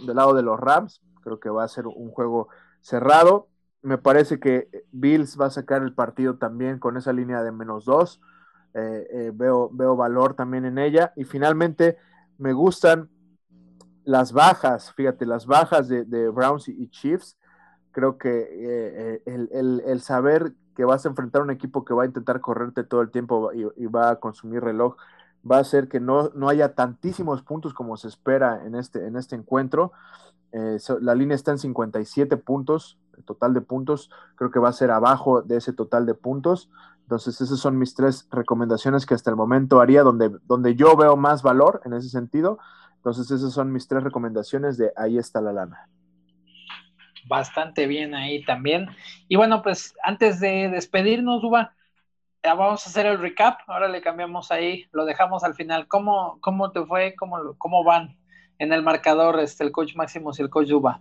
del 0.07 0.17
lado 0.17 0.33
de 0.35 0.43
los 0.43 0.59
Rams. 0.59 1.03
Creo 1.23 1.39
que 1.39 1.51
va 1.51 1.65
a 1.65 1.69
ser 1.69 1.87
un 1.87 2.11
juego 2.11 2.49
cerrado. 2.81 3.49
Me 3.83 3.99
parece 3.99 4.41
que 4.41 4.87
Bills 4.91 5.39
va 5.39 5.47
a 5.47 5.51
sacar 5.51 5.83
el 5.83 5.95
partido 5.95 6.39
también 6.39 6.79
con 6.79 6.97
esa 6.97 7.13
línea 7.13 7.43
de 7.43 7.53
menos 7.53 7.85
dos. 8.75 9.37
veo, 9.37 9.71
veo 9.73 9.97
valor 9.97 10.35
también 10.35 10.65
en 10.65 10.79
ella. 10.79 11.13
Y 11.17 11.25
finalmente, 11.25 11.97
me 12.39 12.53
gustan 12.53 13.09
las 14.05 14.33
bajas, 14.33 14.93
fíjate, 14.95 15.27
las 15.27 15.47
bajas 15.47 15.89
de, 15.89 16.29
Browns 16.29 16.69
y, 16.69 16.89
Chiefs. 16.89 17.37
Creo 17.93 18.17
que 18.17 19.21
el, 19.27 19.83
el, 19.85 20.01
saber 20.01 20.53
que 20.79 20.85
vas 20.85 21.05
a 21.05 21.09
enfrentar 21.09 21.41
a 21.41 21.45
un 21.45 21.51
equipo 21.51 21.85
que 21.85 21.93
va 21.93 22.05
a 22.05 22.07
intentar 22.07 22.41
correrte 22.41 22.85
todo 22.85 23.01
el 23.01 23.11
tiempo 23.11 23.51
y, 23.53 23.87
va 23.87 24.11
a 24.11 24.17
consumir 24.21 24.63
reloj 24.63 24.95
va 25.49 25.57
a 25.57 25.61
hacer 25.61 25.89
que 25.89 25.99
no, 25.99 26.31
no, 26.37 26.49
haya 26.49 26.75
tantísimos 26.75 27.43
puntos 27.43 27.75
como 27.75 27.97
se 27.97 28.07
espera 28.07 28.65
en 28.65 28.77
este, 28.77 29.05
en 29.07 29.17
este 29.17 29.35
encuentro. 29.35 29.91
Eh, 30.53 30.79
la 31.01 31.17
línea 31.17 31.35
está 31.35 31.51
en 31.51 31.59
57 31.59 32.37
puntos, 32.37 32.97
el 33.17 33.25
total 33.25 33.55
de 33.55 33.61
puntos, 33.61 34.11
creo 34.37 34.53
que 34.53 34.61
va 34.61 34.69
a 34.69 34.73
ser 34.73 34.93
abajo 34.93 35.43
de 35.43 35.57
ese 35.57 35.73
total 35.73 36.07
de 36.07 36.15
puntos. 36.15 36.71
Entonces, 37.09 37.41
esas 37.41 37.59
son 37.59 37.79
mis 37.79 37.95
tres 37.95 38.29
recomendaciones 38.31 39.07
que 39.07 39.15
hasta 39.15 39.31
el 39.31 39.37
momento 39.37 39.81
haría, 39.81 40.03
donde, 40.03 40.31
donde 40.45 40.75
yo 40.75 40.95
veo 40.95 41.17
más 41.17 41.43
valor 41.43 41.81
en 41.87 41.95
ese 41.95 42.11
sentido. 42.11 42.59
Entonces, 42.97 43.31
esas 43.31 43.55
son 43.55 43.73
mis 43.73 43.89
tres 43.89 44.05
recomendaciones 44.05 44.77
de 44.77 44.93
ahí 44.95 45.17
está 45.17 45.41
la 45.41 45.55
lana. 45.55 45.89
Bastante 47.27 47.87
bien 47.87 48.15
ahí 48.15 48.45
también. 48.45 48.89
Y 49.27 49.37
bueno, 49.37 49.63
pues 49.63 49.95
antes 50.05 50.39
de 50.39 50.69
despedirnos, 50.69 51.43
Uba, 51.43 51.73
ya 52.45 52.53
vamos 52.53 52.87
a 52.87 52.91
hacer 52.91 53.07
el 53.07 53.19
recap. 53.19 53.61
Ahora 53.67 53.89
le 53.89 54.03
cambiamos 54.03 54.53
ahí, 54.53 54.85
lo 54.93 55.07
dejamos 55.07 55.45
al 55.45 55.55
final. 55.55 55.89
¿Cómo, 55.89 56.39
cómo 56.43 56.73
te 56.73 56.85
fue? 56.85 57.15
¿Cómo, 57.17 57.55
cómo 57.57 57.85
van? 57.85 58.19
en 58.59 58.73
el 58.73 58.83
marcador 58.83 59.39
este, 59.41 59.65
el 59.65 59.73
coach 59.73 59.95
Maximus 59.95 60.39
y 60.39 60.43
el 60.43 60.51
coach 60.51 60.69
Duba? 60.69 61.01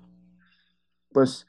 Pues 1.12 1.48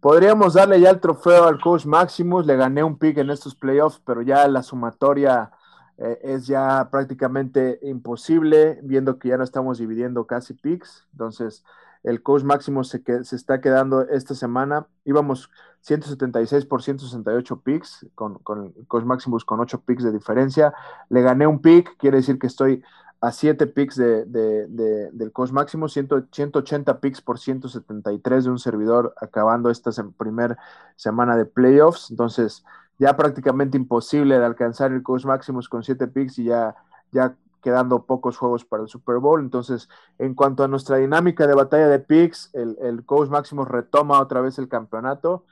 podríamos 0.00 0.54
darle 0.54 0.80
ya 0.80 0.90
el 0.90 1.00
trofeo 1.00 1.44
al 1.44 1.60
coach 1.60 1.84
Maximus, 1.84 2.46
le 2.46 2.56
gané 2.56 2.82
un 2.82 2.98
pick 2.98 3.18
en 3.18 3.30
estos 3.30 3.54
playoffs, 3.54 4.00
pero 4.04 4.22
ya 4.22 4.48
la 4.48 4.62
sumatoria 4.62 5.52
eh, 5.98 6.18
es 6.22 6.46
ya 6.46 6.88
prácticamente 6.90 7.78
imposible, 7.82 8.80
viendo 8.82 9.18
que 9.18 9.28
ya 9.28 9.36
no 9.36 9.44
estamos 9.44 9.78
dividiendo 9.78 10.26
casi 10.26 10.54
picks, 10.54 11.06
entonces 11.12 11.64
el 12.02 12.22
coach 12.22 12.42
Maximus 12.42 12.88
se, 12.88 13.02
se 13.24 13.36
está 13.36 13.60
quedando 13.60 14.08
esta 14.08 14.34
semana, 14.34 14.86
íbamos 15.04 15.50
176 15.82 16.64
por 16.64 16.82
168 16.82 17.60
picks, 17.60 18.06
con, 18.14 18.38
con 18.38 18.72
el 18.76 18.86
coach 18.86 19.04
Maximus 19.04 19.44
con 19.44 19.60
8 19.60 19.82
picks 19.84 20.02
de 20.02 20.12
diferencia, 20.12 20.72
le 21.10 21.20
gané 21.20 21.46
un 21.46 21.60
pick, 21.60 21.96
quiere 21.98 22.18
decir 22.18 22.38
que 22.38 22.46
estoy 22.46 22.82
a 23.20 23.32
7 23.32 23.66
picks 23.66 23.96
de, 23.96 24.24
del 24.26 25.32
cost 25.32 25.52
máximo, 25.52 25.88
180 25.88 27.00
picks 27.00 27.20
por 27.20 27.38
173 27.38 28.44
de 28.44 28.50
un 28.50 28.58
servidor 28.58 29.14
acabando 29.20 29.70
esta 29.70 29.90
primera 30.16 30.58
semana 30.96 31.36
de 31.36 31.44
playoffs. 31.44 32.10
Entonces, 32.10 32.64
ya 32.98 33.16
prácticamente 33.16 33.76
imposible 33.76 34.38
de 34.38 34.44
alcanzar 34.44 34.92
el 34.92 35.02
cost 35.02 35.26
máximo 35.26 35.60
con 35.68 35.82
7 35.82 36.06
picks 36.08 36.38
y 36.38 36.44
ya, 36.44 36.76
ya 37.12 37.36
quedando 37.62 38.04
pocos 38.04 38.38
juegos 38.38 38.64
para 38.64 38.82
el 38.82 38.88
Super 38.88 39.18
Bowl. 39.18 39.40
Entonces, 39.40 39.88
en 40.18 40.34
cuanto 40.34 40.64
a 40.64 40.68
nuestra 40.68 40.96
dinámica 40.96 41.46
de 41.46 41.54
batalla 41.54 41.88
de 41.88 41.98
picks, 41.98 42.50
el, 42.54 42.78
el 42.80 43.04
coach 43.04 43.28
máximo 43.28 43.64
retoma 43.64 44.20
otra 44.20 44.40
vez 44.40 44.58
el 44.58 44.68
campeonato 44.68 45.44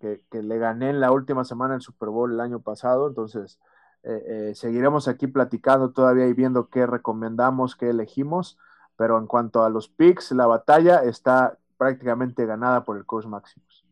que, 0.00 0.22
que 0.30 0.42
le 0.42 0.58
gané 0.58 0.90
en 0.90 1.00
la 1.00 1.10
última 1.10 1.44
semana 1.44 1.74
el 1.74 1.80
Super 1.80 2.10
Bowl 2.10 2.32
el 2.32 2.40
año 2.40 2.60
pasado. 2.60 3.08
Entonces, 3.08 3.58
eh, 4.04 4.22
eh, 4.26 4.54
seguiremos 4.54 5.08
aquí 5.08 5.26
platicando 5.26 5.90
todavía 5.90 6.26
y 6.26 6.32
viendo 6.32 6.68
qué 6.68 6.86
recomendamos, 6.86 7.76
qué 7.76 7.90
elegimos, 7.90 8.58
pero 8.96 9.18
en 9.18 9.26
cuanto 9.26 9.64
a 9.64 9.70
los 9.70 9.88
picks, 9.88 10.32
la 10.32 10.46
batalla 10.46 11.02
está 11.02 11.58
prácticamente 11.76 12.46
ganada 12.46 12.84
por 12.84 12.96
el 12.96 13.06
coach 13.06 13.26
Maximus. 13.26 13.84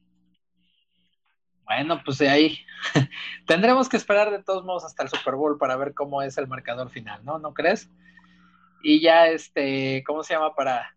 Bueno, 1.64 2.00
pues 2.04 2.18
de 2.18 2.28
ahí 2.28 2.58
tendremos 3.46 3.88
que 3.88 3.96
esperar 3.96 4.30
de 4.30 4.42
todos 4.42 4.64
modos 4.64 4.84
hasta 4.84 5.02
el 5.02 5.08
Super 5.08 5.34
Bowl 5.34 5.58
para 5.58 5.76
ver 5.76 5.94
cómo 5.94 6.22
es 6.22 6.38
el 6.38 6.46
marcador 6.46 6.90
final, 6.90 7.24
¿no? 7.24 7.38
¿No 7.38 7.54
crees? 7.54 7.90
Y 8.82 9.00
ya 9.00 9.26
este, 9.26 10.04
¿cómo 10.06 10.22
se 10.22 10.34
llama 10.34 10.54
para 10.54 10.96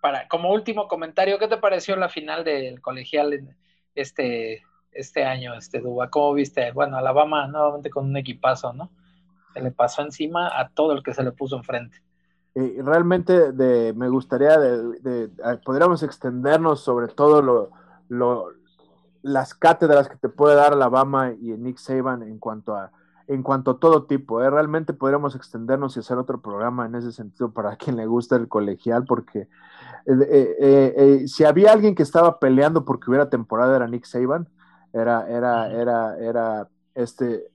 para 0.00 0.28
como 0.28 0.52
último 0.52 0.88
comentario, 0.88 1.38
¿qué 1.38 1.48
te 1.48 1.56
pareció 1.56 1.96
la 1.96 2.08
final 2.08 2.44
del 2.44 2.80
colegial 2.80 3.56
este 3.94 4.62
este 4.92 5.24
año, 5.24 5.54
este 5.54 5.80
Duba? 5.80 6.10
¿Cómo 6.10 6.34
viste? 6.34 6.72
Bueno, 6.72 6.96
Alabama 6.96 7.46
nuevamente 7.46 7.90
con 7.90 8.06
un 8.06 8.16
equipazo, 8.16 8.72
¿no? 8.72 8.90
Se 9.54 9.60
le 9.60 9.70
pasó 9.70 10.02
encima 10.02 10.48
a 10.58 10.68
todo 10.68 10.92
el 10.92 11.02
que 11.02 11.14
se 11.14 11.22
le 11.22 11.32
puso 11.32 11.56
enfrente. 11.56 11.98
Realmente 12.54 13.52
de, 13.52 13.92
me 13.92 14.08
gustaría, 14.08 14.58
de, 14.58 15.28
podríamos 15.64 16.02
extendernos 16.02 16.80
sobre 16.80 17.08
todo 17.08 17.42
lo, 17.42 17.70
lo, 18.08 18.48
las 19.22 19.54
cátedras 19.54 20.08
que 20.08 20.16
te 20.16 20.30
puede 20.30 20.54
dar 20.54 20.72
Alabama 20.72 21.32
y 21.32 21.52
Nick 21.52 21.76
Saban 21.76 22.22
en 22.22 22.38
cuanto 22.38 22.74
a 22.74 22.92
en 23.28 23.42
cuanto 23.42 23.72
a 23.72 23.78
todo 23.78 24.04
tipo. 24.04 24.42
¿eh? 24.42 24.50
Realmente 24.50 24.92
podríamos 24.92 25.34
extendernos 25.34 25.96
y 25.96 26.00
hacer 26.00 26.18
otro 26.18 26.40
programa 26.40 26.86
en 26.86 26.94
ese 26.94 27.12
sentido 27.12 27.50
para 27.50 27.76
quien 27.76 27.96
le 27.96 28.06
gusta 28.06 28.36
el 28.36 28.48
colegial, 28.48 29.04
porque 29.04 29.48
eh, 30.06 30.56
eh, 30.60 31.24
si 31.26 31.44
había 31.44 31.72
alguien 31.72 31.94
que 31.94 32.02
estaba 32.02 32.38
peleando 32.38 32.84
porque 32.84 33.10
hubiera 33.10 33.28
temporada 33.28 33.76
era 33.76 33.88
Nick 33.88 34.04
Saban 34.04 34.48
era, 35.00 35.28
era, 35.28 35.72
era, 35.72 36.18
era 36.18 36.68
este, 36.94 37.50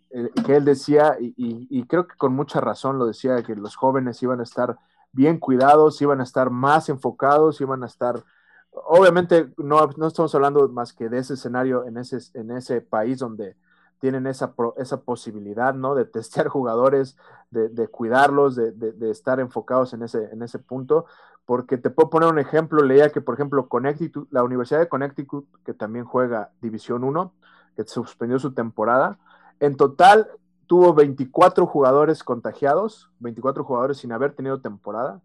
que 0.46 0.56
él 0.56 0.66
decía, 0.66 1.18
y, 1.20 1.86
creo 1.86 2.08
que 2.08 2.16
con 2.16 2.34
mucha 2.34 2.62
razón 2.62 3.00
lo 3.00 3.06
decía, 3.06 3.42
que 3.44 3.56
los 3.56 3.76
jóvenes 3.76 4.22
iban 4.22 4.40
a 4.40 4.44
estar 4.44 4.78
bien 5.12 5.40
cuidados, 5.40 6.02
iban 6.02 6.20
a 6.22 6.24
estar 6.24 6.50
más 6.50 6.90
enfocados, 6.90 7.60
iban 7.62 7.84
a 7.84 7.88
estar, 7.88 8.24
obviamente 8.72 9.52
no, 9.58 9.88
no 9.98 10.08
estamos 10.08 10.34
hablando 10.36 10.68
más 10.70 10.94
que 10.94 11.10
de 11.10 11.20
ese 11.20 11.34
escenario 11.34 11.86
en 11.86 11.98
ese, 11.98 12.18
en 12.34 12.52
ese 12.52 12.82
país 12.82 13.20
donde 13.20 13.56
tienen 14.02 14.28
esa, 14.28 14.54
esa 14.78 15.02
posibilidad, 15.02 15.74
¿no? 15.74 15.96
De 15.96 16.04
testear 16.04 16.48
jugadores, 16.50 17.16
de, 17.52 17.70
de 17.70 17.88
cuidarlos, 17.88 18.56
de, 18.56 18.72
de, 18.72 19.12
estar 19.12 19.40
enfocados 19.40 19.94
en 19.94 20.04
ese, 20.04 20.26
en 20.32 20.42
ese 20.42 20.60
punto, 20.60 21.06
porque 21.46 21.78
te 21.78 21.90
puedo 21.90 22.10
poner 22.10 22.30
un 22.30 22.40
ejemplo, 22.40 22.84
leía 22.84 23.12
que, 23.12 23.22
por 23.22 23.36
ejemplo, 23.36 23.70
Connecticut, 23.70 24.28
la 24.32 24.44
Universidad 24.44 24.80
de 24.80 24.90
Connecticut, 24.90 25.48
que 25.64 25.74
también 25.74 26.06
juega 26.06 26.50
División 26.62 27.04
1, 27.04 27.34
que 27.76 27.84
suspendió 27.86 28.40
su 28.40 28.54
temporada, 28.54 29.20
en 29.60 29.78
total 29.78 30.28
tuvo 30.66 30.94
24 30.94 31.66
jugadores 31.68 32.24
contagiados, 32.24 33.12
24 33.20 33.64
jugadores 33.64 33.98
sin 33.98 34.12
haber 34.12 34.34
tenido 34.34 34.62
temporada, 34.62 35.22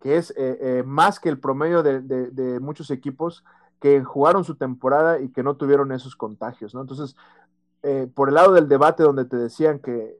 que 0.00 0.16
es 0.16 0.32
eh, 0.32 0.58
eh, 0.60 0.82
más 0.84 1.18
que 1.18 1.28
el 1.28 1.38
promedio 1.38 1.82
de, 1.82 2.00
de, 2.02 2.60
muchos 2.60 2.90
equipos 2.90 3.44
que 3.80 4.02
jugaron 4.04 4.44
su 4.44 4.56
temporada 4.56 5.20
y 5.20 5.28
que 5.28 5.42
no 5.42 5.56
tuvieron 5.56 5.92
esos 5.92 6.16
contagios, 6.16 6.74
¿no? 6.74 6.80
Entonces, 6.80 7.16
eh, 7.86 8.08
por 8.12 8.28
el 8.28 8.34
lado 8.34 8.52
del 8.52 8.68
debate 8.68 9.04
donde 9.04 9.26
te 9.26 9.36
decían 9.36 9.78
que 9.78 10.18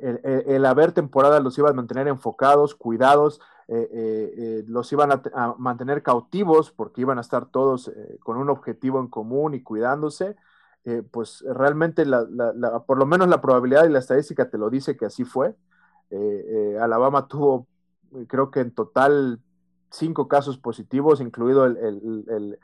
el, 0.00 0.64
haber 0.64 0.92
temporada 0.92 1.40
los 1.40 1.58
iba 1.58 1.70
a 1.70 1.74
mantener 1.74 2.08
enfocados, 2.08 2.74
cuidados, 2.74 3.40
eh, 3.68 3.88
eh, 3.92 4.34
eh, 4.36 4.64
los 4.66 4.92
iban 4.92 5.12
a, 5.12 5.54
mantener 5.58 6.02
cautivos 6.02 6.70
porque 6.70 7.02
iban 7.02 7.18
a 7.18 7.20
estar 7.20 7.46
todos 7.46 7.90
con 8.22 8.36
un 8.36 8.50
objetivo 8.50 9.00
en 9.00 9.08
común 9.08 9.54
y 9.54 9.62
cuidándose, 9.62 10.36
pues 11.12 11.44
realmente 11.46 12.04
por 12.86 12.98
lo 12.98 13.06
menos 13.06 13.28
la 13.28 13.40
probabilidad 13.40 13.84
y 13.84 13.90
la 13.90 14.00
estadística 14.00 14.50
te 14.50 14.58
lo 14.58 14.68
dice 14.68 14.96
que 14.96 15.06
así 15.06 15.24
fue. 15.24 15.54
Alabama 16.80 17.28
tuvo, 17.28 17.66
creo 18.26 18.50
que 18.50 18.60
en 18.60 18.74
total, 18.74 19.40
cinco 19.90 20.26
casos 20.26 20.58
positivos, 20.58 21.20
incluido 21.20 21.66
el 21.66 22.58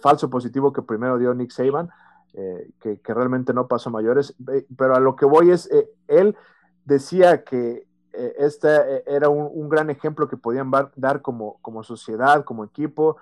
falso 0.00 0.30
positivo 0.30 0.72
que 0.72 0.82
primero 0.82 1.18
dio 1.18 1.34
Nick 1.34 1.50
Saban. 1.50 1.90
Eh, 2.36 2.72
que, 2.80 3.14
realmente 3.14 3.54
no 3.54 3.68
pasó 3.68 3.90
mayores, 3.90 4.34
pero 4.76 4.96
a 4.96 5.00
lo 5.00 5.14
que 5.14 5.24
voy 5.24 5.52
es, 5.52 5.70
eh, 5.70 5.88
él 6.08 6.36
decía 6.84 7.44
que 7.44 7.86
eh, 8.12 8.34
este 8.38 8.68
era 9.06 9.28
un, 9.28 9.68
gran 9.68 9.88
ejemplo 9.88 10.26
que 10.26 10.36
podían 10.36 10.68
dar 10.96 11.22
como, 11.22 11.58
como 11.62 11.84
sociedad, 11.84 12.44
como 12.44 12.64
equipo, 12.64 13.18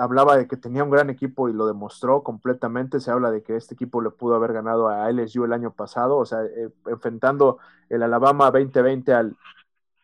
hablaba 0.00 0.36
de 0.36 0.48
que 0.48 0.56
tenía 0.56 0.82
un 0.82 0.90
gran 0.90 1.10
equipo 1.10 1.48
y 1.48 1.52
lo 1.52 1.68
demostró 1.68 2.24
completamente, 2.24 2.98
se 2.98 3.12
habla 3.12 3.30
de 3.30 3.44
que 3.44 3.54
este 3.54 3.74
equipo 3.74 4.02
le 4.02 4.10
pudo 4.10 4.34
haber 4.34 4.52
ganado 4.52 4.88
a 4.88 5.08
LSU 5.08 5.44
el 5.44 5.52
año 5.52 5.70
pasado, 5.72 6.16
o 6.16 6.24
sea, 6.24 6.40
enfrentando 6.86 7.58
el 7.88 8.02
Alabama 8.02 8.50
2020 8.50 9.14
al 9.14 9.36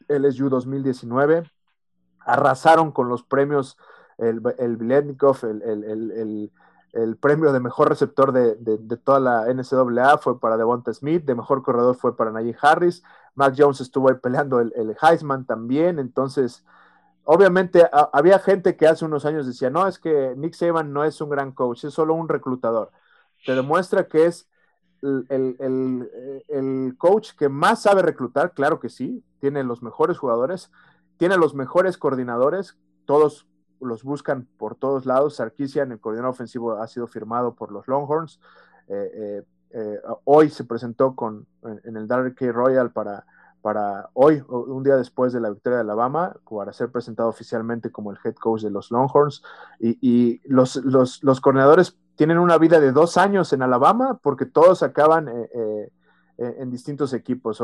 LSU 0.06 0.50
2019, 0.50 1.50
arrasaron 2.20 2.92
con 2.92 3.09
los 3.09 3.24
premios, 3.24 3.76
el, 4.20 4.42
el 4.59 6.12
el 6.12 6.50
el 6.92 7.16
premio 7.16 7.52
de 7.52 7.61
mejor 7.61 7.88
receptor 7.88 8.33
de, 8.33 8.98
toda 9.04 9.21
la 9.21 9.46
NCAA 9.52 10.18
fue 10.18 10.40
para 10.40 10.56
Devonta 10.56 10.92
Smith, 10.92 11.25
de 11.25 11.35
mejor 11.35 11.62
corredor 11.62 11.94
fue 11.94 12.16
para 12.16 12.33
Najee 12.33 12.56
Harris, 12.60 13.02
Mac 13.35 13.54
Jones 13.56 13.81
estuvo 13.81 14.08
ahí 14.08 14.16
peleando 14.16 14.60
el, 14.60 14.73
el 14.75 14.96
Heisman 15.00 15.46
también, 15.46 15.98
entonces, 15.98 16.64
obviamente 17.25 17.88
había 18.12 18.38
gente 18.40 18.77
que 18.77 18.88
hace 18.88 19.04
unos 19.04 19.25
años 19.25 19.46
decía, 19.46 19.71
no, 19.71 19.87
es 19.87 19.98
que 19.98 20.35
Nick 20.37 20.54
Saban 20.54 20.92
no 20.92 21.04
es 21.04 21.21
un 21.21 21.31
gran 21.31 21.52
coach, 21.52 21.85
es 21.85 21.94
solo 21.94 22.14
un 22.14 22.29
reclutador. 22.29 22.90
Te 23.46 23.54
demuestra 23.54 24.08
que 24.08 24.27
es 24.27 24.48
el, 25.02 25.27
el 26.48 26.94
coach 26.98 27.31
que 27.38 27.48
más 27.48 27.83
sabe 27.83 28.02
reclutar, 28.02 28.52
claro 28.52 28.81
que 28.81 28.88
sí, 28.88 29.25
tiene 29.38 29.62
los 29.62 29.83
mejores 29.83 30.18
jugadores, 30.18 30.73
tiene 31.18 31.37
los 31.37 31.54
mejores 31.54 31.96
coordinadores, 31.96 32.77
todos 33.06 33.46
los 33.81 34.04
buscan 34.04 34.46
por 34.58 34.74
todos 34.74 35.06
lados. 35.06 35.37
Sarkisian, 35.37 35.92
el 35.92 36.00
coordinador 36.00 36.31
ofensivo, 36.31 36.72
ha 36.72 36.87
sido 36.87 37.06
firmado 37.06 37.54
por 37.54 37.72
los 37.72 37.88
Longhorns. 37.88 38.40
Eh, 38.88 39.44
eh, 39.72 40.00
hoy 40.24 40.50
se 40.50 40.64
presentó 40.64 41.14
con, 41.14 41.46
en, 41.62 41.96
el 41.96 42.08
Darrell 42.08 42.35
K. 42.35 42.50
Royal 42.52 42.90
para, 42.90 43.24
para 43.62 44.10
hoy, 44.14 44.42
un 44.48 44.83
día 44.83 44.96
después 44.96 45.33
de 45.33 45.40
la 45.40 45.50
victoria 45.50 45.76
de 45.76 45.83
Alabama, 45.83 46.37
para 46.48 46.72
ser 46.72 46.90
presentado 46.90 47.28
oficialmente 47.28 47.92
como 47.92 48.10
el 48.10 48.18
head 48.24 48.35
coach 48.35 48.62
de 48.62 48.70
los 48.70 48.90
Longhorns. 48.90 49.42
Y, 49.78 50.40
los, 50.44 50.76
los, 50.76 51.22
los, 51.22 51.40
coordinadores 51.40 51.96
tienen 52.16 52.38
una 52.38 52.58
vida 52.58 52.81
de 52.81 52.92
dos 52.92 53.16
años 53.16 53.52
en 53.52 53.62
Alabama 53.62 54.18
porque 54.22 54.44
todos 54.44 54.83
acaban 54.83 55.28
en 56.37 56.70
distintos 56.70 57.12
equipos. 57.12 57.62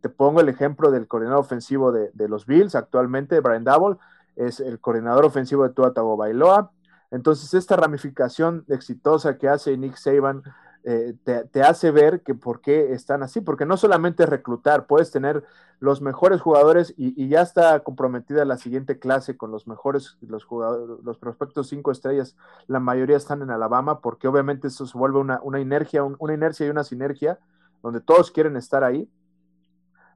te 0.00 0.08
pongo 0.08 0.40
el 0.40 0.48
ejemplo 0.48 0.90
del 0.90 1.06
coordinador 1.06 1.40
ofensivo 1.40 1.92
de, 1.92 2.10
de 2.14 2.28
los 2.28 2.46
Bills 2.46 2.74
actualmente, 2.74 3.40
Brian 3.40 3.64
Double, 3.64 3.98
es 4.36 4.60
el 4.60 4.80
coordinador 4.80 5.24
ofensivo 5.24 5.62
de 5.64 5.74
Tua 5.74 5.92
Tagovailoa. 5.92 6.70
Entonces, 7.10 7.52
esta 7.54 7.76
ramificación 7.76 8.64
exitosa 8.68 9.36
que 9.36 9.48
hace 9.48 9.76
Nick 9.76 9.96
Saban 9.96 10.42
eh, 10.84 11.14
te, 11.24 11.62
hace 11.62 11.92
ver 11.92 12.22
que 12.22 12.34
por 12.34 12.60
qué 12.60 12.92
están 12.92 13.22
así, 13.22 13.40
porque 13.40 13.66
no 13.66 13.76
solamente 13.76 14.26
reclutar, 14.26 14.86
puedes 14.86 15.12
tener 15.12 15.44
los 15.78 16.00
mejores 16.00 16.40
jugadores 16.40 16.92
y, 16.96 17.28
ya 17.28 17.42
está 17.42 17.80
comprometida 17.80 18.44
la 18.44 18.56
siguiente 18.56 18.98
clase 18.98 19.36
con 19.36 19.52
los 19.52 19.68
mejores, 19.68 20.16
los 20.22 20.44
jugadores, 20.44 21.04
los 21.04 21.18
prospectos 21.18 21.68
cinco 21.68 21.92
estrellas, 21.92 22.36
la 22.66 22.80
mayoría 22.80 23.16
están 23.16 23.42
en 23.42 23.50
Alabama, 23.50 24.00
porque 24.00 24.26
obviamente 24.26 24.68
eso 24.68 24.86
se 24.86 24.98
vuelve 24.98 25.18
una, 25.18 25.40
una 25.42 25.60
inercia, 25.60 26.02
una 26.02 26.34
inercia 26.34 26.66
y 26.66 26.70
una 26.70 26.84
sinergia, 26.84 27.38
donde 27.82 28.00
todos 28.00 28.30
quieren 28.30 28.56
estar 28.56 28.82
ahí 28.82 29.08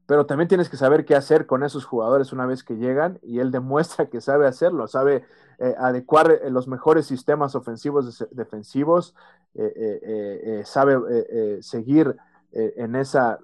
pero 0.07 0.27
también 0.27 0.49
tienes 0.49 0.69
que 0.69 0.77
saber 0.77 1.05
qué 1.05 1.15
hacer 1.15 1.47
con 1.47 1.63
esos 1.65 1.85
jugadores 1.85 2.33
una 2.33 2.47
vez 2.47 2.63
que 2.63 2.77
llegan 2.77 3.19
y 3.23 3.41
él 3.41 3.51
demuestra 3.51 4.07
que 4.07 4.21
sabe 4.21 4.47
hacerlo, 4.47 4.87
sabe 4.87 5.25
eh, 5.59 5.75
adecuar 5.79 6.31
eh, 6.31 6.51
los 6.51 6.69
mejores 6.69 7.07
sistemas 7.07 7.55
ofensivos, 7.55 8.27
defensivos, 8.31 9.15
eh, 9.55 10.63
sabe 10.67 11.63
seguir 11.63 12.15
en 12.53 12.95
esa, 12.95 13.39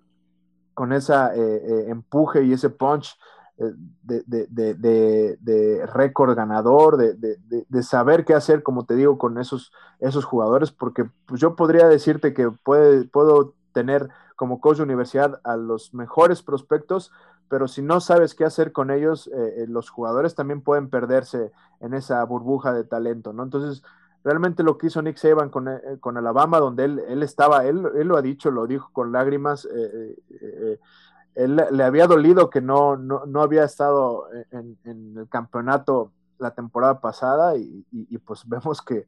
con 0.75 0.93
esa 0.93 1.35
empuje 1.35 2.45
y 2.45 2.53
ese 2.53 2.69
punch 2.69 3.19
de, 4.03 4.23
de, 5.41 5.87
récord 5.87 6.35
ganador, 6.37 6.99
de, 6.99 7.83
saber 7.83 8.27
qué 8.27 8.35
hacer, 8.35 8.63
como 8.63 8.85
te 8.85 8.95
digo, 8.95 9.17
con 9.17 9.39
esos, 9.39 9.73
esos 10.01 10.27
jugadores, 10.27 10.71
porque 10.71 11.07
pues, 11.25 11.41
yo 11.41 11.57
podría 11.57 11.89
decirte 11.89 12.35
que 12.35 12.51
puede, 12.51 13.05
puedo 13.05 13.55
tener 13.73 14.11
como 14.37 14.61
coach 14.61 14.79
de 14.79 14.85
universidad 14.85 15.41
a 15.45 15.57
los 15.57 15.95
mejores 15.95 16.43
prospectos, 16.43 17.13
pero 17.53 17.69
si 17.69 17.83
no 17.83 18.01
sabes 18.01 18.35
qué 18.35 18.47
hacer 18.47 18.73
con 18.73 18.91
ellos, 18.91 19.27
eh, 19.27 19.63
eh, 19.63 19.67
los 19.69 19.91
jugadores 19.91 20.35
también 20.35 20.63
pueden 20.63 20.89
perderse 20.89 21.53
en 21.81 21.93
esa 21.93 22.25
burbuja 22.25 22.73
de 22.73 22.85
talento, 22.85 23.35
¿no? 23.35 23.43
Entonces, 23.43 23.83
realmente 24.25 24.63
lo 24.63 24.79
que 24.79 24.87
hizo 24.87 25.03
Nick 25.03 25.19
Saban 25.19 25.51
con, 25.51 25.69
eh, 25.69 25.81
Alabama, 26.03 26.61
donde 26.61 26.85
él, 26.85 27.23
estaba, 27.23 27.67
él, 27.67 27.83
lo 27.83 28.17
ha 28.17 28.23
dicho, 28.23 28.51
lo 28.51 28.67
dijo 28.67 28.89
con 28.95 29.13
lágrimas, 29.13 29.69
él 31.35 31.67
le 31.71 31.85
había 31.85 32.07
dolido 32.07 32.49
que 32.49 32.63
no, 32.63 32.97
no, 32.97 33.43
había 33.43 33.65
estado 33.65 34.29
en, 34.51 34.79
el 34.85 35.29
campeonato 35.29 36.11
la 36.39 36.55
temporada 36.55 37.01
pasada 37.01 37.55
y, 37.57 37.85
pues 38.25 38.45
vemos 38.49 38.81
que, 38.81 39.07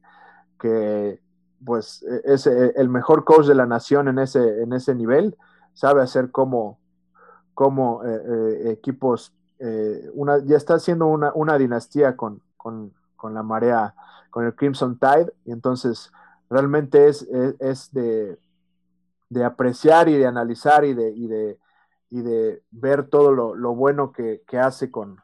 que 0.59 1.19
pues 1.65 2.03
e, 2.03 2.33
es 2.33 2.47
e, 2.47 2.73
el 2.75 2.89
mejor 2.89 3.23
coach 3.23 3.45
de 3.45 3.55
la 3.55 3.65
nación 3.65 4.07
en 4.07 4.19
ese, 4.19 4.61
en 4.61 4.73
ese 4.73 4.95
nivel, 4.95 5.37
sabe 5.73 6.01
hacer 6.01 6.31
como, 6.31 6.79
eh, 8.05 8.21
eh, 8.27 8.71
equipos, 8.71 9.33
eh, 9.59 10.09
una, 10.13 10.39
ya 10.45 10.57
está 10.57 10.75
haciendo 10.75 11.07
una, 11.07 11.31
una 11.33 11.57
dinastía 11.57 12.15
con, 12.15 12.41
con, 12.57 12.93
con, 13.15 13.33
la 13.33 13.43
marea, 13.43 13.95
con 14.29 14.45
el 14.45 14.55
Crimson 14.55 14.99
Tide, 14.99 15.33
y 15.45 15.51
entonces 15.51 16.11
realmente 16.49 17.07
es, 17.07 17.27
es, 17.59 17.91
de, 17.91 18.37
de, 19.29 19.43
apreciar 19.43 20.09
y 20.09 20.17
de 20.17 20.27
analizar 20.27 20.85
y 20.85 20.93
de, 20.93 21.11
y 21.11 21.27
de, 21.27 21.57
y 22.09 22.21
de 22.21 22.61
ver 22.71 23.07
todo 23.07 23.31
lo, 23.31 23.55
lo 23.55 23.73
bueno 23.73 24.11
que, 24.11 24.43
que 24.47 24.59
hace 24.59 24.91
con, 24.91 25.17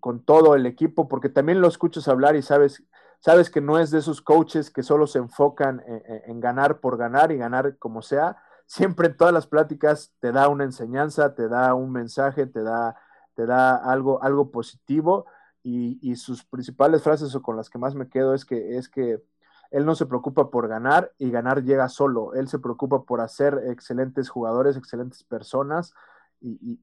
con, 0.00 0.24
todo 0.24 0.56
el 0.56 0.66
equipo, 0.66 1.08
porque 1.08 1.28
también 1.28 1.60
lo 1.60 1.68
escuchas 1.68 2.08
hablar 2.08 2.34
y 2.34 2.42
sabes 2.42 2.82
sabes 3.22 3.50
que 3.50 3.60
no 3.60 3.78
es 3.78 3.90
de 3.92 3.98
esos 3.98 4.20
coaches 4.20 4.70
que 4.70 4.82
solo 4.82 5.06
se 5.06 5.18
enfocan 5.18 5.82
en, 5.86 6.40
ganar 6.40 6.80
por 6.80 6.96
ganar 6.96 7.30
y 7.30 7.36
ganar 7.36 7.78
como 7.78 8.02
sea. 8.02 8.36
Siempre 8.66 9.06
en 9.06 9.16
todas 9.16 9.32
las 9.32 9.46
pláticas 9.46 10.12
te 10.18 10.32
da 10.32 10.48
una 10.48 10.64
enseñanza, 10.64 11.34
te 11.34 11.48
da 11.48 11.74
un 11.74 11.92
mensaje, 11.92 12.46
te 12.46 12.64
da, 12.64 12.96
te 13.34 13.46
da 13.46 13.76
algo, 13.76 14.20
algo 14.24 14.50
positivo 14.50 15.26
y, 15.62 16.16
sus 16.16 16.44
principales 16.44 17.02
frases 17.02 17.32
o 17.36 17.42
con 17.42 17.56
las 17.56 17.70
que 17.70 17.78
más 17.78 17.94
me 17.94 18.08
quedo 18.08 18.34
es 18.34 18.44
que, 18.44 18.76
es 18.76 18.88
que 18.88 19.22
él 19.70 19.86
no 19.86 19.94
se 19.94 20.06
preocupa 20.06 20.50
por 20.50 20.66
ganar 20.66 21.12
y 21.16 21.30
ganar 21.30 21.62
llega 21.62 21.88
solo. 21.88 22.34
Él 22.34 22.48
se 22.48 22.58
preocupa 22.58 23.04
por 23.04 23.20
hacer 23.20 23.62
excelentes 23.68 24.28
jugadores, 24.30 24.76
excelentes 24.76 25.22
personas 25.22 25.94
y, 26.40 26.80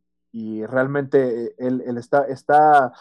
realmente 0.68 1.54
él, 1.58 1.84
él 1.86 1.98
está, 1.98 2.24
está 2.24 2.94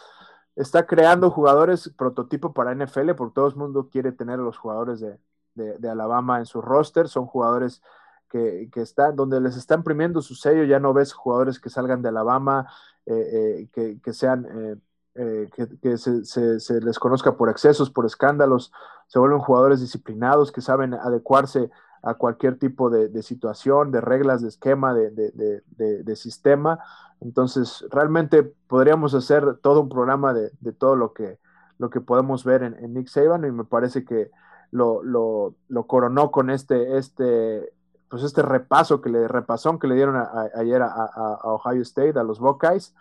está 0.61 0.85
creando 0.85 1.31
jugadores 1.31 1.89
prototipo 1.97 2.53
para 2.53 2.75
NFL, 2.75 3.11
porque 3.15 3.35
todo 3.35 3.47
el 3.47 3.55
mundo 3.55 3.89
quiere 3.89 4.11
tener 4.11 4.39
a 4.39 4.43
los 4.43 4.57
jugadores 4.57 4.99
de, 4.99 5.89
Alabama 5.89 6.39
en 6.39 6.45
su 6.45 6.61
roster. 6.61 7.07
Son 7.07 7.25
jugadores 7.25 7.81
que, 8.29 8.69
están, 8.75 9.15
donde 9.15 9.39
les 9.39 9.55
está 9.55 9.75
imprimiendo 9.75 10.21
su 10.21 10.35
sello, 10.35 10.63
ya 10.63 10.79
no 10.79 10.93
ves 10.93 11.13
jugadores 11.13 11.59
que 11.59 11.69
salgan 11.69 12.01
de 12.01 12.09
Alabama, 12.09 12.67
eh, 13.05 13.69
eh, 13.75 13.99
que, 14.03 14.13
sean, 14.13 14.79
eh, 15.15 15.49
que, 15.81 15.97
se, 15.97 16.25
se, 16.59 16.81
les 16.81 16.99
conozca 16.99 17.37
por 17.37 17.49
excesos, 17.49 17.89
por 17.89 18.05
escándalos, 18.05 18.73
se 19.07 19.17
vuelven 19.17 19.39
jugadores 19.39 19.79
disciplinados 19.79 20.51
que 20.51 20.61
saben 20.61 20.93
adecuarse 20.93 21.71
a 22.01 22.13
cualquier 22.13 22.57
tipo 22.57 22.89
de, 22.89 23.21
situación, 23.23 23.91
de 23.91 24.01
reglas, 24.01 24.41
de 24.41 24.49
esquema, 24.49 24.93
de, 24.93 26.15
sistema. 26.15 26.79
Entonces, 27.21 27.85
realmente 27.91 28.43
podríamos 28.67 29.13
hacer 29.13 29.57
todo 29.57 29.81
un 29.81 29.89
programa 29.89 30.33
de, 30.33 30.51
todo 30.77 30.95
lo 30.95 31.13
que, 31.13 31.39
lo 31.77 31.89
que 31.89 32.01
podemos 32.01 32.43
ver 32.43 32.63
en, 32.63 32.93
Nick 32.93 33.07
Saban 33.07 33.45
y 33.45 33.51
me 33.51 33.65
parece 33.65 34.05
que 34.05 34.31
lo, 34.71 35.55
coronó 35.87 36.31
con 36.31 36.49
este, 36.49 36.97
este, 36.97 37.73
pues 38.09 38.23
este 38.23 38.41
repaso 38.41 39.01
que 39.01 39.09
le 39.09 39.27
repasón 39.27 39.79
que 39.79 39.87
le 39.87 39.95
dieron 39.95 40.15
ayer 40.55 40.81
a, 40.81 41.39
Ohio 41.43 41.81
State, 41.81 42.17
a 42.17 42.23
los 42.23 42.39
Buckeyes. 42.39 42.95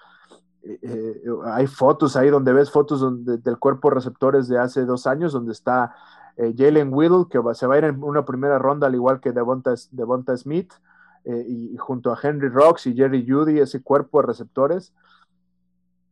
Eh, 0.64 0.78
eh, 0.82 1.22
hay 1.44 1.68
fotos 1.68 2.16
ahí 2.16 2.30
donde 2.30 2.52
ves 2.52 2.70
fotos 2.70 3.24
del 3.24 3.58
cuerpo 3.58 3.88
de 3.88 3.94
receptores 3.94 4.48
de 4.48 4.58
hace 4.58 4.84
dos 4.84 5.06
años, 5.06 5.32
donde 5.32 5.52
está 5.52 5.94
eh, 6.38 6.54
Jalen 6.56 6.94
Whittle, 6.94 7.26
que 7.28 7.40
se 7.54 7.66
va 7.66 7.74
a 7.74 7.78
ir 7.78 7.84
en 7.84 8.02
una 8.02 8.24
primera 8.24 8.58
ronda, 8.60 8.86
al 8.86 8.94
igual 8.94 9.20
que 9.20 9.32
Devonta, 9.32 9.74
Devonta 9.90 10.36
Smith, 10.36 10.72
eh, 11.24 11.44
y, 11.46 11.76
junto 11.76 12.12
a 12.12 12.18
Henry 12.22 12.48
Rocks 12.48 12.86
y 12.86 12.94
Jerry 12.94 13.26
Judy, 13.28 13.58
ese 13.58 13.82
cuerpo 13.82 14.20
de 14.20 14.28
receptores. 14.28 14.94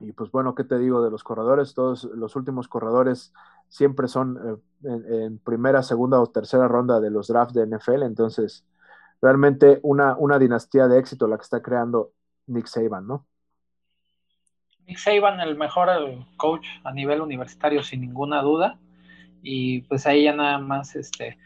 Y 0.01 0.13
pues 0.13 0.33
bueno, 0.33 0.57
¿qué 0.57 0.65
te 0.65 0.79
digo 0.79 1.01
de 1.03 1.13
los 1.13 1.23
corredores? 1.23 1.75
Todos 1.75 2.05
los 2.05 2.35
últimos 2.35 2.67
corredores 2.67 3.33
siempre 3.69 4.09
son 4.09 4.61
eh, 4.83 5.25
en, 5.25 5.39
primera, 5.39 5.85
segunda 5.85 6.21
o 6.21 6.27
tercera 6.27 6.67
ronda 6.67 7.01
de 7.01 7.11
los 7.11 7.29
drafts 7.29 7.55
de 7.55 7.67
NFL, 7.67 8.03
entonces 8.03 8.67
realmente 9.23 9.79
una, 9.83 10.17
una 10.19 10.41
dinastía 10.41 10.89
de 10.89 10.99
éxito 10.99 11.29
la 11.29 11.37
que 11.37 11.45
está 11.45 11.63
creando 11.63 12.11
Nick 12.47 12.67
Saban, 12.67 13.07
¿no? 13.07 13.27
Nick 14.87 14.99
Saban, 14.99 15.41
el 15.41 15.57
mejor 15.57 15.89
coach 16.37 16.67
a 16.85 16.93
nivel 16.93 17.21
universitario, 17.21 17.83
sin 17.83 18.01
ninguna 18.01 18.43
duda 18.43 18.79
y 19.47 19.83
pues 19.83 20.07
ahí 20.07 20.25
ya 20.25 20.35
nada 20.35 20.59
más 20.59 20.97
este 20.97 21.39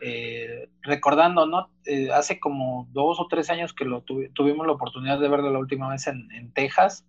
eh, 0.00 0.70
recordando, 0.82 1.46
¿no? 1.46 1.68
Eh, 1.84 2.10
hace 2.10 2.40
como 2.40 2.88
dos 2.92 3.20
o 3.20 3.26
tres 3.28 3.50
años 3.50 3.74
que 3.74 3.84
lo 3.84 4.02
tuvimos 4.02 4.66
la 4.66 4.72
oportunidad 4.72 5.20
de 5.20 5.28
verlo 5.28 5.50
la 5.50 5.58
última 5.58 5.90
vez 5.90 6.06
en, 6.06 6.50
Texas, 6.52 7.06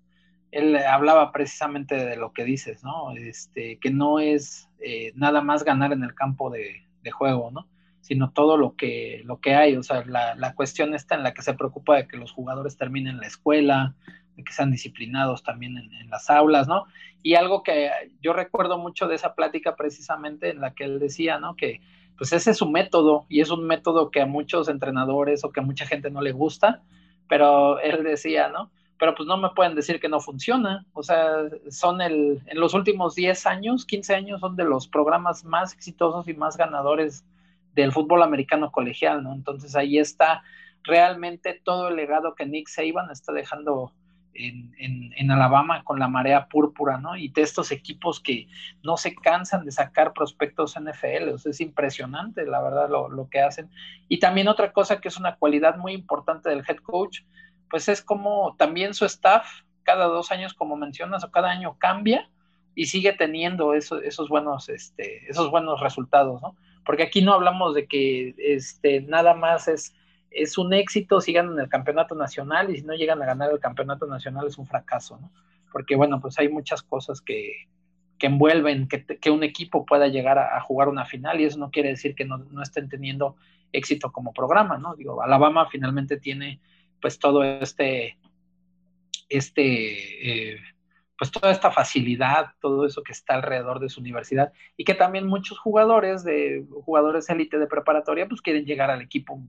él 0.52 0.76
hablaba 0.76 1.32
precisamente 1.32 1.96
de 1.96 2.18
lo 2.18 2.34
que 2.34 2.44
dices, 2.44 2.84
¿no? 2.84 3.12
Este, 3.12 3.78
que 3.80 3.92
no 3.92 4.20
es 4.20 4.70
eh, 4.80 5.14
nada 5.16 5.42
más 5.42 5.64
ganar 5.64 5.94
en 5.94 6.04
el 6.04 6.14
campo 6.14 6.50
de, 6.50 6.82
juego, 7.12 7.52
¿no? 7.52 7.68
Sino 8.02 8.32
todo 8.32 8.58
lo 8.58 8.76
que, 8.76 9.22
lo 9.26 9.40
que 9.40 9.54
hay, 9.54 9.78
o 9.78 9.84
sea, 9.84 10.04
la, 10.06 10.36
la 10.36 10.56
cuestión 10.56 10.96
está 10.96 11.16
en 11.16 11.24
la 11.24 11.34
que 11.36 11.44
se 11.44 11.54
preocupa 11.54 11.96
de 11.96 12.08
que 12.08 12.18
los 12.18 12.32
jugadores 12.32 12.78
terminen 12.78 13.20
la 13.20 13.28
escuela, 13.28 13.94
de 14.36 14.44
que 14.44 14.54
sean 14.54 14.72
disciplinados 14.72 15.44
también 15.44 15.78
en, 15.78 16.10
las 16.10 16.30
aulas, 16.30 16.68
¿no? 16.68 16.86
Y 17.24 17.36
algo 17.36 17.64
que 17.64 17.90
yo 18.22 18.34
recuerdo 18.34 18.78
mucho 18.78 19.08
de 19.08 19.16
esa 19.16 19.34
plática 19.34 19.76
precisamente 19.76 20.50
en 20.50 20.62
la 20.62 20.74
que 20.74 20.84
él 20.84 21.00
decía, 21.00 21.40
¿no? 21.40 21.56
Que 21.56 21.82
pues 22.18 22.32
ese 22.32 22.52
es 22.52 22.58
su 22.58 22.70
método 22.70 23.26
y 23.28 23.42
es 23.42 23.50
un 23.50 23.66
método 23.66 24.12
que 24.12 24.22
a 24.22 24.26
muchos 24.26 24.70
entrenadores 24.70 25.44
o 25.44 25.52
que 25.52 25.60
a 25.60 25.64
mucha 25.64 25.86
gente 25.86 26.10
no 26.10 26.22
le 26.22 26.32
gusta, 26.32 26.82
pero 27.28 27.80
él 27.80 28.04
decía, 28.04 28.50
¿no? 28.50 28.70
Pero 28.98 29.16
pues 29.16 29.28
no 29.28 29.38
me 29.38 29.50
pueden 29.50 29.76
decir 29.76 30.00
que 30.00 30.08
no 30.08 30.22
funciona, 30.22 30.86
o 30.94 31.04
sea, 31.04 31.28
son 31.70 32.02
el, 32.02 32.42
en 32.46 32.60
los 32.60 32.74
últimos 32.74 33.16
10 33.16 33.46
años, 33.46 33.86
15 33.86 34.16
años, 34.16 34.40
son 34.40 34.56
de 34.56 34.64
los 34.64 34.88
programas 34.88 35.44
más 35.44 35.74
exitosos 35.74 36.28
y 36.30 36.34
más 36.34 36.56
ganadores 36.56 37.26
del 37.74 37.92
fútbol 37.92 38.24
americano 38.24 38.72
colegial, 38.72 39.22
¿no? 39.22 39.34
Entonces 39.34 39.76
ahí 39.76 39.98
está 39.98 40.44
realmente 40.84 41.60
todo 41.64 41.90
el 41.90 41.96
legado 41.96 42.36
que 42.36 42.46
Nick 42.46 42.70
Saban 42.70 43.12
está 43.12 43.34
dejando 43.34 43.92
en, 44.36 45.32
Alabama 45.32 45.84
con 45.84 46.00
la 46.00 46.08
marea 46.08 46.48
púrpura, 46.48 46.98
¿no? 46.98 47.16
Y 47.18 47.30
de 47.30 47.42
estos 47.42 47.72
equipos 47.72 48.20
que 48.20 48.48
no 48.84 48.96
se 48.98 49.16
cansan 49.16 49.66
de 49.66 49.72
sacar 49.72 50.14
prospectos 50.14 50.76
NFL, 50.80 51.30
o 51.30 51.36
es 51.36 51.62
impresionante, 51.62 52.46
la 52.46 52.62
verdad, 52.62 52.90
lo, 52.90 53.10
lo, 53.10 53.28
que 53.30 53.42
hacen. 53.42 53.70
Y 54.08 54.20
también 54.20 54.48
otra 54.48 54.72
cosa 54.72 55.02
que 55.02 55.08
es 55.08 55.18
una 55.18 55.36
cualidad 55.36 55.78
muy 55.78 55.94
importante 55.94 56.50
del 56.50 56.64
head 56.68 56.78
coach, 56.78 57.22
pues 57.70 57.90
es 57.90 58.02
como 58.02 58.56
también 58.58 58.94
su 58.94 59.06
staff, 59.06 59.64
cada 59.84 60.06
dos 60.06 60.32
años, 60.32 60.54
como 60.54 60.76
mencionas, 60.76 61.24
o 61.24 61.32
cada 61.32 61.50
año 61.50 61.78
cambia 61.78 62.30
y 62.76 62.88
sigue 62.88 63.14
teniendo 63.14 63.74
esos, 63.74 64.30
buenos, 64.30 64.70
este, 64.70 65.30
esos 65.30 65.50
buenos 65.50 65.80
resultados, 65.80 66.42
¿no? 66.42 66.56
Porque 66.86 67.04
aquí 67.04 67.22
no 67.22 67.34
hablamos 67.34 67.74
de 67.74 67.88
que 67.88 68.36
este, 68.38 69.02
nada 69.02 69.34
más 69.34 69.68
es 69.68 69.96
es 70.36 70.58
un 70.58 70.74
éxito 70.74 71.22
si 71.22 71.32
ganan 71.32 71.58
el 71.60 71.70
campeonato 71.70 72.14
nacional 72.14 72.70
y 72.70 72.78
si 72.78 72.84
no 72.84 72.94
llegan 72.94 73.22
a 73.24 73.26
ganar 73.26 73.52
el 73.52 73.60
campeonato 73.60 74.06
nacional 74.06 74.46
es 74.48 74.58
un 74.58 74.68
fracaso, 74.68 75.18
¿no? 75.18 75.32
Porque 75.72 75.96
bueno, 75.96 76.20
pues 76.20 76.38
hay 76.38 76.50
muchas 76.50 76.84
cosas 76.84 77.22
que, 77.22 77.68
envuelven 78.20 78.88
que, 78.88 79.30
un 79.30 79.44
equipo 79.44 79.86
pueda 79.86 80.08
llegar 80.08 80.40
a, 80.40 80.60
jugar 80.62 80.90
una 80.90 81.06
final 81.06 81.40
y 81.40 81.46
eso 81.46 81.60
no 81.60 81.70
quiere 81.70 81.90
decir 81.90 82.16
que 82.16 82.26
no, 82.26 82.44
estén 82.62 82.90
teniendo 82.90 83.36
éxito 83.72 84.12
como 84.12 84.34
programa, 84.34 84.78
¿no? 84.78 84.96
Digo, 84.96 85.22
Alabama 85.22 85.68
finalmente 85.70 86.18
tiene 86.18 86.60
pues 87.00 87.20
todo 87.20 87.44
este, 87.44 88.18
este, 89.30 90.54
eh, 90.54 90.60
pues 91.18 91.30
toda 91.30 91.52
esta 91.52 91.72
facilidad, 91.72 92.48
todo 92.60 92.86
eso 92.86 93.04
que 93.04 93.12
está 93.12 93.36
alrededor 93.36 93.80
de 93.80 93.90
su 93.90 94.02
universidad 94.02 94.52
y 94.76 94.86
que 94.86 94.96
también 94.96 95.28
muchos 95.28 95.60
jugadores 95.60 96.24
de 96.24 96.66
jugadores 96.84 97.30
élite 97.30 97.60
de 97.60 97.68
preparatoria 97.68 98.28
pues 98.28 98.42
quieren 98.42 98.66
llegar 98.66 98.90
al 98.90 99.02
equipo 99.02 99.40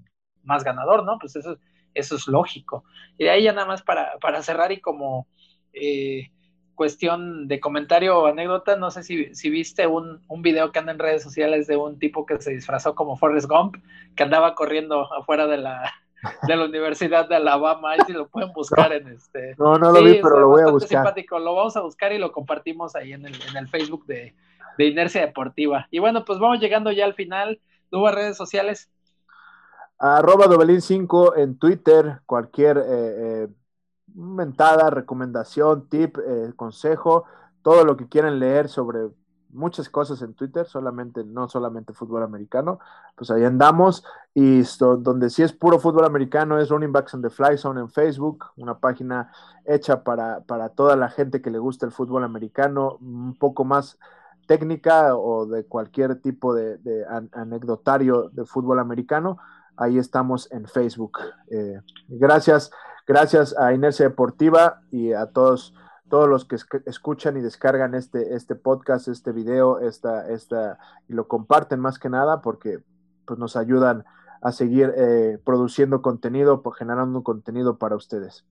más 0.46 0.64
ganador, 0.64 1.04
¿no? 1.04 1.18
Pues 1.18 1.36
eso, 1.36 1.58
eso 1.94 2.16
es 2.16 2.26
lógico. 2.26 2.84
Y 3.18 3.26
ahí 3.26 3.44
ya 3.44 3.52
nada 3.52 3.66
más 3.66 3.82
para, 3.82 4.18
para 4.20 4.42
cerrar 4.42 4.72
y 4.72 4.80
como 4.80 5.26
eh, 5.72 6.30
cuestión 6.74 7.48
de 7.48 7.58
comentario 7.58 8.18
o 8.18 8.26
anécdota, 8.26 8.76
no 8.76 8.90
sé 8.90 9.02
si, 9.02 9.34
si 9.34 9.50
viste 9.50 9.86
un, 9.86 10.20
un, 10.28 10.42
video 10.42 10.72
que 10.72 10.78
anda 10.78 10.92
en 10.92 10.98
redes 10.98 11.22
sociales 11.22 11.66
de 11.66 11.76
un 11.76 11.98
tipo 11.98 12.26
que 12.26 12.40
se 12.40 12.52
disfrazó 12.52 12.94
como 12.94 13.16
Forrest 13.16 13.48
Gump, 13.48 13.76
que 14.14 14.22
andaba 14.22 14.54
corriendo 14.54 15.12
afuera 15.12 15.46
de 15.46 15.56
la, 15.56 15.92
de 16.46 16.56
la 16.56 16.64
Universidad 16.64 17.28
de 17.28 17.36
Alabama, 17.36 17.92
ahí 17.92 17.98
si 18.06 18.12
lo 18.12 18.28
pueden 18.28 18.52
buscar 18.52 18.92
en 18.92 19.08
este. 19.08 19.54
No, 19.58 19.78
no 19.78 19.92
lo 19.92 20.02
vi, 20.02 20.20
pero 20.22 20.40
lo 20.40 20.48
voy 20.48 20.62
a 20.62 20.70
buscar. 20.70 20.88
Simpático. 20.88 21.38
Lo 21.38 21.54
vamos 21.54 21.76
a 21.76 21.80
buscar 21.80 22.12
y 22.12 22.18
lo 22.18 22.32
compartimos 22.32 22.94
ahí 22.94 23.12
en 23.12 23.26
el, 23.26 23.34
en 23.48 23.56
el 23.56 23.68
Facebook 23.68 24.06
de, 24.06 24.34
de 24.78 24.86
Inercia 24.86 25.22
Deportiva. 25.22 25.88
Y 25.90 25.98
bueno, 25.98 26.24
pues 26.24 26.38
vamos 26.38 26.60
llegando 26.60 26.92
ya 26.92 27.04
al 27.04 27.14
final. 27.14 27.60
Tuvo 27.90 28.10
redes 28.10 28.36
sociales. 28.36 28.90
Arroba 29.98 30.46
Dobelín 30.46 30.82
5 30.82 31.36
en 31.36 31.58
Twitter, 31.58 32.20
cualquier 32.26 32.76
eh, 32.78 32.84
eh, 32.88 33.48
mentada, 34.14 34.90
recomendación, 34.90 35.88
tip, 35.88 36.18
eh, 36.18 36.52
consejo, 36.54 37.24
todo 37.62 37.84
lo 37.84 37.96
que 37.96 38.06
quieran 38.06 38.38
leer 38.38 38.68
sobre 38.68 39.08
muchas 39.48 39.88
cosas 39.88 40.20
en 40.20 40.34
Twitter, 40.34 40.66
solamente, 40.66 41.24
no 41.24 41.48
solamente 41.48 41.94
fútbol 41.94 42.22
americano, 42.22 42.78
pues 43.16 43.30
ahí 43.30 43.44
andamos. 43.44 44.04
Y 44.34 44.62
donde 44.78 45.30
sí 45.30 45.42
es 45.42 45.54
puro 45.54 45.78
fútbol 45.80 46.04
americano 46.04 46.58
es 46.58 46.68
Running 46.68 46.92
Backs 46.92 47.14
on 47.14 47.22
the 47.22 47.30
Fly 47.30 47.56
Zone 47.56 47.80
en 47.80 47.88
Facebook, 47.88 48.44
una 48.56 48.78
página 48.78 49.32
hecha 49.64 50.04
para, 50.04 50.40
para 50.42 50.68
toda 50.68 50.94
la 50.96 51.08
gente 51.08 51.40
que 51.40 51.50
le 51.50 51.58
gusta 51.58 51.86
el 51.86 51.92
fútbol 51.92 52.22
americano, 52.22 52.98
un 53.00 53.34
poco 53.38 53.64
más 53.64 53.98
técnica 54.46 55.16
o 55.16 55.46
de 55.46 55.64
cualquier 55.64 56.20
tipo 56.20 56.54
de 56.54 56.78
anecdotario 57.32 58.28
de 58.28 58.44
fútbol 58.44 58.78
americano 58.78 59.38
ahí 59.76 59.98
estamos 59.98 60.50
en 60.52 60.66
Facebook. 60.66 61.18
Eh, 61.50 61.80
gracias, 62.08 62.70
gracias 63.06 63.56
a 63.58 63.72
Inercia 63.72 64.08
Deportiva 64.08 64.82
y 64.90 65.12
a 65.12 65.26
todos, 65.26 65.74
todos 66.08 66.28
los 66.28 66.44
que 66.44 66.56
escuchan 66.86 67.36
y 67.36 67.40
descargan 67.40 67.94
este, 67.94 68.34
este 68.34 68.54
podcast, 68.54 69.08
este 69.08 69.32
video, 69.32 69.80
esta, 69.80 70.28
esta, 70.28 70.78
y 71.08 71.14
lo 71.14 71.28
comparten 71.28 71.80
más 71.80 71.98
que 71.98 72.08
nada 72.08 72.40
porque 72.40 72.80
pues, 73.24 73.38
nos 73.38 73.56
ayudan 73.56 74.04
a 74.42 74.52
seguir 74.52 74.92
eh, 74.96 75.38
produciendo 75.44 76.02
contenido, 76.02 76.62
generando 76.78 77.22
contenido 77.22 77.78
para 77.78 77.96
ustedes. 77.96 78.44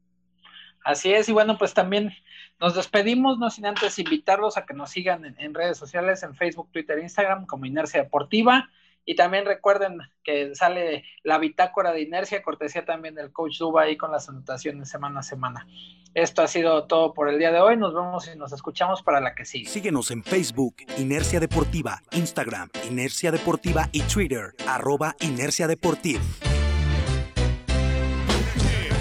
Así 0.83 1.11
es, 1.13 1.27
y 1.29 1.33
bueno, 1.33 1.57
pues 1.57 1.73
también 1.73 2.11
nos 2.59 2.75
despedimos, 2.75 3.39
no 3.39 3.49
sin 3.49 3.65
antes 3.65 3.97
invitarlos 3.97 4.55
a 4.55 4.65
que 4.65 4.75
nos 4.75 4.91
sigan 4.91 5.25
en, 5.25 5.35
en 5.39 5.53
redes 5.53 5.77
sociales, 5.77 6.21
en 6.21 6.35
Facebook, 6.35 6.69
Twitter, 6.71 6.99
Instagram, 6.99 7.47
como 7.47 7.65
Inercia 7.65 8.03
Deportiva. 8.03 8.69
Y 9.05 9.15
también 9.15 9.45
recuerden 9.45 9.99
que 10.23 10.55
sale 10.55 11.03
la 11.23 11.37
bitácora 11.37 11.91
de 11.91 12.01
inercia, 12.01 12.41
cortesía 12.41 12.85
también 12.85 13.13
del 13.13 13.31
coach 13.31 13.59
Duba 13.59 13.83
ahí 13.83 13.97
con 13.97 14.11
las 14.11 14.27
anotaciones 14.27 14.89
semana 14.89 15.19
a 15.19 15.23
semana. 15.23 15.67
Esto 16.15 16.41
ha 16.41 16.47
sido 16.47 16.87
todo 16.87 17.13
por 17.13 17.29
el 17.29 17.37
día 17.37 17.51
de 17.51 17.59
hoy. 17.59 17.77
Nos 17.77 17.93
vemos 17.93 18.27
y 18.33 18.37
nos 18.37 18.51
escuchamos 18.51 19.03
para 19.03 19.19
la 19.19 19.35
que 19.35 19.45
sigue. 19.45 19.69
Síguenos 19.69 20.09
en 20.11 20.23
Facebook, 20.23 20.77
Inercia 20.97 21.39
Deportiva, 21.39 22.01
Instagram, 22.11 22.69
Inercia 22.89 23.31
Deportiva 23.31 23.89
y 23.91 24.01
Twitter, 24.01 24.53
arroba 24.67 25.15
Inercia 25.19 25.67
Deportiva. 25.67 26.21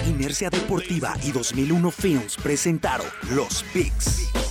Inercia 0.05 0.49
Deportiva 0.49 1.15
y 1.23 1.31
2001 1.31 1.91
Films 1.91 2.37
presentaron 2.37 3.07
Los 3.31 3.63
Picks. 3.73 4.44